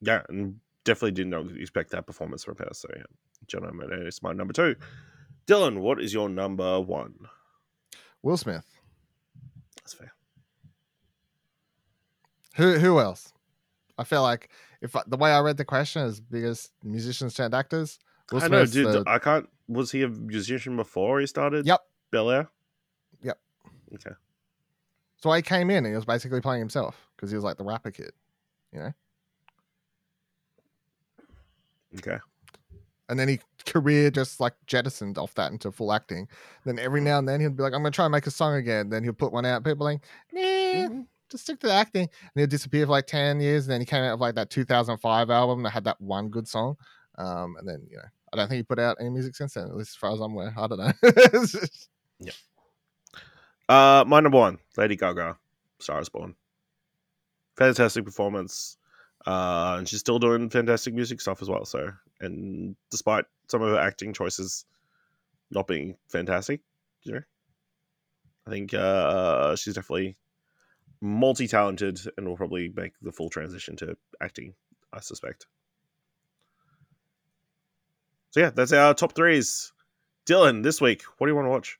yeah, 0.01 0.21
and 0.29 0.59
definitely 0.85 1.11
did 1.11 1.27
not 1.27 1.51
expect 1.57 1.91
that 1.91 2.05
performance 2.07 2.43
from 2.45 2.55
her. 2.57 2.69
So 2.71 2.87
yeah, 2.95 3.03
Janelle 3.47 3.73
Monáe 3.73 4.07
is 4.07 4.23
my 4.23 4.31
number 4.31 4.53
two. 4.53 4.75
Dylan, 5.47 5.79
what 5.79 6.01
is 6.01 6.13
your 6.13 6.29
number 6.29 6.79
one? 6.79 7.15
Will 8.23 8.37
Smith. 8.37 8.76
That's 9.87 9.93
fair. 9.93 10.13
Who 12.55 12.77
who 12.77 12.99
else? 12.99 13.31
I 13.97 14.03
feel 14.03 14.21
like 14.21 14.49
if 14.81 14.97
I, 14.97 15.03
the 15.07 15.15
way 15.15 15.31
I 15.31 15.39
read 15.39 15.55
the 15.55 15.63
question 15.63 16.01
is 16.01 16.19
because 16.19 16.71
musicians 16.83 17.35
turned 17.35 17.53
actors. 17.53 17.97
Will 18.29 18.43
I 18.43 18.49
know, 18.49 18.65
Smith's 18.65 18.71
dude. 18.73 18.85
the- 18.87 19.03
I 19.07 19.17
can't. 19.17 19.47
Was 19.69 19.93
he 19.93 20.03
a 20.03 20.09
musician 20.09 20.75
before 20.75 21.21
he 21.21 21.25
started? 21.25 21.65
Yep. 21.65 21.79
Bel 22.11 22.29
Air. 22.29 22.49
Yep. 23.21 23.39
Okay. 23.95 24.11
so 25.23 25.31
he 25.31 25.41
came 25.41 25.69
in 25.69 25.77
and 25.77 25.87
he 25.87 25.93
was 25.93 26.03
basically 26.03 26.41
playing 26.41 26.59
himself 26.59 27.07
because 27.15 27.29
he 27.31 27.35
was 27.37 27.45
like 27.45 27.55
the 27.55 27.63
rapper 27.63 27.91
kid, 27.91 28.11
you 28.73 28.79
know. 28.79 28.91
Okay. 31.97 32.17
And 33.09 33.19
then 33.19 33.27
he 33.27 33.39
career 33.65 34.09
just 34.11 34.39
like 34.39 34.53
jettisoned 34.65 35.17
off 35.17 35.33
that 35.35 35.51
into 35.51 35.71
full 35.71 35.93
acting. 35.93 36.27
Then 36.65 36.79
every 36.79 37.01
now 37.01 37.19
and 37.19 37.27
then 37.27 37.39
he'd 37.39 37.55
be 37.55 37.63
like, 37.63 37.73
"I'm 37.73 37.81
gonna 37.81 37.91
try 37.91 38.05
and 38.05 38.11
make 38.11 38.27
a 38.27 38.31
song 38.31 38.55
again." 38.55 38.89
Then 38.89 39.03
he'll 39.03 39.13
put 39.13 39.31
one 39.31 39.45
out. 39.45 39.63
People 39.63 39.87
are 39.87 39.93
like, 39.93 40.03
"Nah, 40.31 41.03
just 41.29 41.43
stick 41.43 41.59
to 41.61 41.67
the 41.67 41.73
acting." 41.73 42.03
And 42.03 42.31
he'll 42.35 42.47
disappear 42.47 42.85
for 42.85 42.91
like 42.91 43.07
ten 43.07 43.39
years. 43.39 43.65
And 43.65 43.73
then 43.73 43.81
he 43.81 43.85
came 43.85 44.03
out 44.03 44.13
with 44.13 44.21
like 44.21 44.35
that 44.35 44.49
2005 44.49 45.29
album 45.29 45.63
that 45.63 45.71
had 45.71 45.83
that 45.85 45.99
one 46.01 46.29
good 46.29 46.47
song. 46.47 46.75
Um, 47.17 47.55
and 47.59 47.67
then 47.67 47.85
you 47.89 47.97
know, 47.97 48.03
I 48.33 48.37
don't 48.37 48.47
think 48.47 48.57
he 48.57 48.63
put 48.63 48.79
out 48.79 48.97
any 48.99 49.09
music 49.09 49.35
since 49.35 49.53
then, 49.53 49.65
at 49.65 49.75
least 49.75 49.91
as 49.91 49.95
far 49.95 50.13
as 50.13 50.19
I'm 50.19 50.33
aware. 50.33 50.53
I 50.57 50.67
don't 50.67 50.79
know. 50.79 51.43
Uh, 53.69 54.05
my 54.07 54.21
number 54.21 54.37
one, 54.37 54.57
Lady 54.77 54.95
Gaga, 54.95 55.37
Star 55.79 55.99
is 55.99 56.07
Born. 56.07 56.35
Fantastic 57.57 58.05
performance. 58.05 58.77
Uh, 59.25 59.75
and 59.79 59.89
she's 59.89 59.99
still 59.99 60.19
doing 60.19 60.49
fantastic 60.49 60.93
music 60.93 61.19
stuff 61.19 61.41
as 61.41 61.49
well. 61.49 61.65
So, 61.65 61.91
and 62.21 62.75
despite 62.91 63.25
some 63.49 63.61
of 63.61 63.69
her 63.69 63.79
acting 63.79 64.13
choices 64.13 64.65
not 65.51 65.67
being 65.67 65.97
fantastic, 66.09 66.61
you 67.03 67.13
know, 67.13 67.21
I 68.45 68.49
think 68.49 68.73
uh, 68.73 69.55
she's 69.55 69.75
definitely 69.75 70.17
multi-talented 71.01 71.99
and 72.17 72.27
will 72.27 72.37
probably 72.37 72.71
make 72.73 72.93
the 73.01 73.11
full 73.11 73.29
transition 73.29 73.75
to 73.77 73.97
acting. 74.21 74.53
I 74.93 75.01
suspect. 75.01 75.47
So 78.31 78.39
yeah, 78.39 78.51
that's 78.51 78.71
our 78.71 78.93
top 78.93 79.13
threes. 79.13 79.73
Dylan, 80.25 80.63
this 80.63 80.79
week, 80.79 81.03
what 81.17 81.27
do 81.27 81.31
you 81.31 81.35
want 81.35 81.47
to 81.47 81.51
watch? 81.51 81.79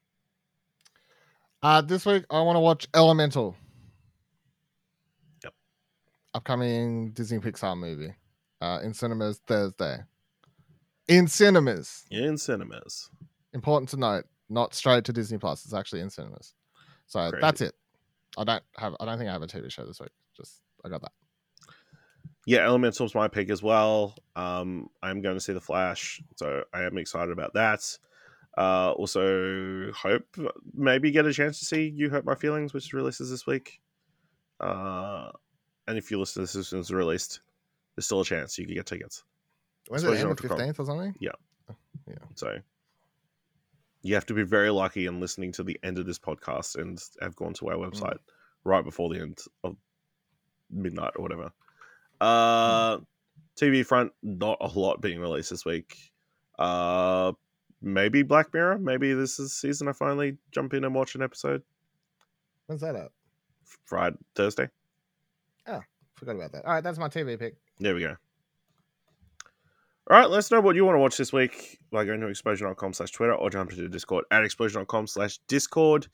Uh, 1.62 1.82
this 1.82 2.06
week 2.06 2.26
I 2.30 2.42
want 2.42 2.56
to 2.56 2.62
watch 2.62 2.88
Elemental. 2.94 3.56
Upcoming 6.38 7.10
Disney 7.14 7.40
Pixar 7.40 7.76
movie. 7.76 8.14
Uh, 8.62 8.80
in 8.84 8.94
cinemas 8.94 9.42
Thursday. 9.48 9.98
In 11.08 11.28
cinemas. 11.28 12.06
In 12.12 12.38
cinemas. 12.38 13.10
Important 13.54 13.90
to 13.90 13.98
note, 13.98 14.26
not 14.48 14.76
straight 14.76 15.04
to 15.06 15.14
Disney 15.14 15.40
Plus. 15.40 15.66
It's 15.66 15.74
actually 15.74 16.02
in 16.02 16.12
cinemas. 16.12 16.54
So 17.08 17.32
Great. 17.32 17.42
that's 17.42 17.62
it. 17.62 17.74
I 18.38 18.44
don't 18.44 18.64
have. 18.78 18.96
I 19.00 19.06
don't 19.06 19.18
think 19.18 19.32
I 19.32 19.34
have 19.34 19.42
a 19.42 19.48
TV 19.48 19.72
show 19.72 19.84
this 19.86 20.00
week. 20.00 20.12
Just 20.36 20.62
I 20.86 20.90
got 20.90 21.02
that. 21.02 21.12
Yeah, 22.46 22.60
Elemental's 22.60 23.16
my 23.16 23.28
pick 23.28 23.50
as 23.50 23.64
well. 23.64 24.14
Um, 24.36 24.90
I'm 25.02 25.22
going 25.24 25.36
to 25.36 25.42
see 25.42 25.54
The 25.54 25.60
Flash, 25.60 26.22
so 26.36 26.64
I 26.72 26.84
am 26.84 27.00
excited 27.00 27.32
about 27.32 27.56
that. 27.56 27.82
Uh, 28.56 28.92
also, 28.92 29.92
hope 29.92 30.38
maybe 30.76 31.10
get 31.10 31.26
a 31.26 31.34
chance 31.34 31.58
to 31.60 31.66
see 31.66 31.90
You 31.90 32.12
Hurt 32.12 32.26
My 32.26 32.36
Feelings, 32.36 32.76
which 32.76 32.94
releases 32.94 33.32
this 33.32 33.48
week. 33.48 33.82
Uh, 34.60 35.32
and 35.88 35.98
if 35.98 36.12
you 36.12 36.20
listen 36.20 36.42
to 36.42 36.44
this 36.44 36.56
as 36.56 36.68
soon 36.68 36.80
as 36.80 36.86
it's 36.86 36.92
released, 36.92 37.42
there's 37.96 38.06
still 38.06 38.22
a 38.22 38.26
chance 38.26 38.58
you 38.58 38.66
could 38.66 38.76
get 38.76 38.86
tickets. 38.86 39.24
When's 39.88 40.04
it 40.04 40.12
end 40.12 40.20
the 40.20 40.28
what 40.28 40.38
to 40.38 40.48
call. 40.48 40.58
fifteenth 40.58 40.80
or 40.80 40.86
something? 40.86 41.16
Yeah. 41.20 41.32
Yeah. 42.08 42.16
So 42.36 42.58
you 44.02 44.14
have 44.16 44.26
to 44.28 44.34
be 44.34 44.44
very 44.44 44.70
lucky 44.70 45.06
in 45.06 45.20
listening 45.20 45.52
to 45.54 45.64
the 45.64 45.78
end 45.84 45.98
of 45.98 46.06
this 46.06 46.20
podcast 46.20 46.76
and 46.76 47.02
have 47.22 47.36
gone 47.36 47.54
to 47.54 47.70
our 47.70 47.76
website 47.76 48.18
right 48.64 48.84
before 48.84 49.10
the 49.10 49.22
end 49.22 49.40
of 49.64 49.76
midnight 50.70 51.12
or 51.16 51.24
whatever. 51.24 51.52
Uh, 52.22 52.98
TV 53.60 53.86
front, 53.86 54.12
not 54.24 54.58
a 54.62 54.68
lot 54.68 55.02
being 55.02 55.20
released 55.20 55.50
this 55.50 55.66
week. 55.66 56.12
Uh, 56.60 57.34
maybe 57.82 58.24
Black 58.24 58.54
Mirror. 58.54 58.80
Maybe 58.80 59.14
this 59.14 59.40
is 59.40 59.50
the 59.50 59.68
season 59.68 59.88
I 59.88 59.94
finally 59.94 60.38
jump 60.52 60.74
in 60.74 60.84
and 60.84 60.94
watch 60.94 61.16
an 61.16 61.22
episode. 61.22 61.64
When's 62.68 62.82
that 62.82 62.96
up? 62.96 63.14
Friday, 63.86 64.18
Thursday. 64.36 64.70
Forgot 66.18 66.36
about 66.36 66.52
that. 66.54 66.66
All 66.66 66.74
right, 66.74 66.84
that's 66.84 66.98
my 66.98 67.08
TV 67.08 67.40
pick. 67.40 67.56
There 67.80 67.96
we 67.96 68.02
go. 68.02 68.16
All 70.10 70.18
right, 70.18 70.30
let 70.30 70.40
us 70.40 70.52
know 70.52 70.62
what 70.62 70.76
you 70.76 70.86
want 70.86 70.96
to 70.96 71.00
watch 71.00 71.18
this 71.18 71.34
week 71.34 71.80
by 71.92 72.06
going 72.06 72.22
to 72.22 72.28
explosion.com 72.28 72.94
slash 72.94 73.12
Twitter 73.12 73.36
or 73.36 73.50
jump 73.50 73.72
into 73.72 73.84
the 73.84 73.90
Discord 73.90 74.26
at 74.32 74.44
explosion.com 74.44 75.06
slash 75.06 75.38
Discord. 75.48 76.08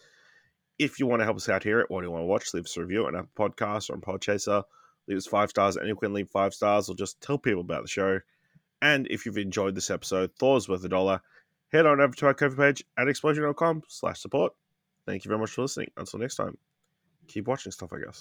If 0.79 0.99
you 0.99 1.05
want 1.05 1.21
to 1.21 1.25
help 1.25 1.37
us 1.37 1.47
out 1.47 1.63
here 1.63 1.79
at 1.79 1.91
What 1.91 2.03
You 2.03 2.11
Want 2.11 2.23
to 2.23 2.25
Watch, 2.25 2.53
leave 2.53 2.65
us 2.65 2.75
a 2.75 2.81
review 2.81 3.05
on 3.05 3.15
our 3.15 3.27
podcast 3.37 3.89
or 3.89 3.93
on 3.93 4.01
Podchaser. 4.01 4.63
Leave 5.07 5.17
us 5.17 5.27
five 5.27 5.51
stars, 5.51 5.75
and 5.77 5.87
you 5.87 5.95
can 5.95 6.11
leave 6.11 6.29
five 6.29 6.53
stars 6.53 6.89
or 6.89 6.95
just 6.95 7.21
tell 7.21 7.37
people 7.37 7.61
about 7.61 7.83
the 7.83 7.87
show. 7.87 8.19
And 8.81 9.07
if 9.07 9.25
you've 9.25 9.37
enjoyed 9.37 9.75
this 9.75 9.91
episode, 9.91 10.31
Thor's 10.39 10.67
worth 10.67 10.83
a 10.83 10.89
dollar, 10.89 11.21
head 11.71 11.85
on 11.85 12.01
over 12.01 12.15
to 12.15 12.25
our 12.25 12.33
Ko-fi 12.33 12.55
page 12.55 12.83
at 12.97 13.07
explosion.com 13.07 13.83
slash 13.87 14.19
support. 14.19 14.53
Thank 15.05 15.23
you 15.23 15.29
very 15.29 15.39
much 15.39 15.51
for 15.51 15.61
listening. 15.61 15.91
Until 15.97 16.19
next 16.19 16.35
time, 16.35 16.57
keep 17.27 17.47
watching 17.47 17.71
stuff, 17.71 17.93
I 17.93 17.99
guess. 17.99 18.07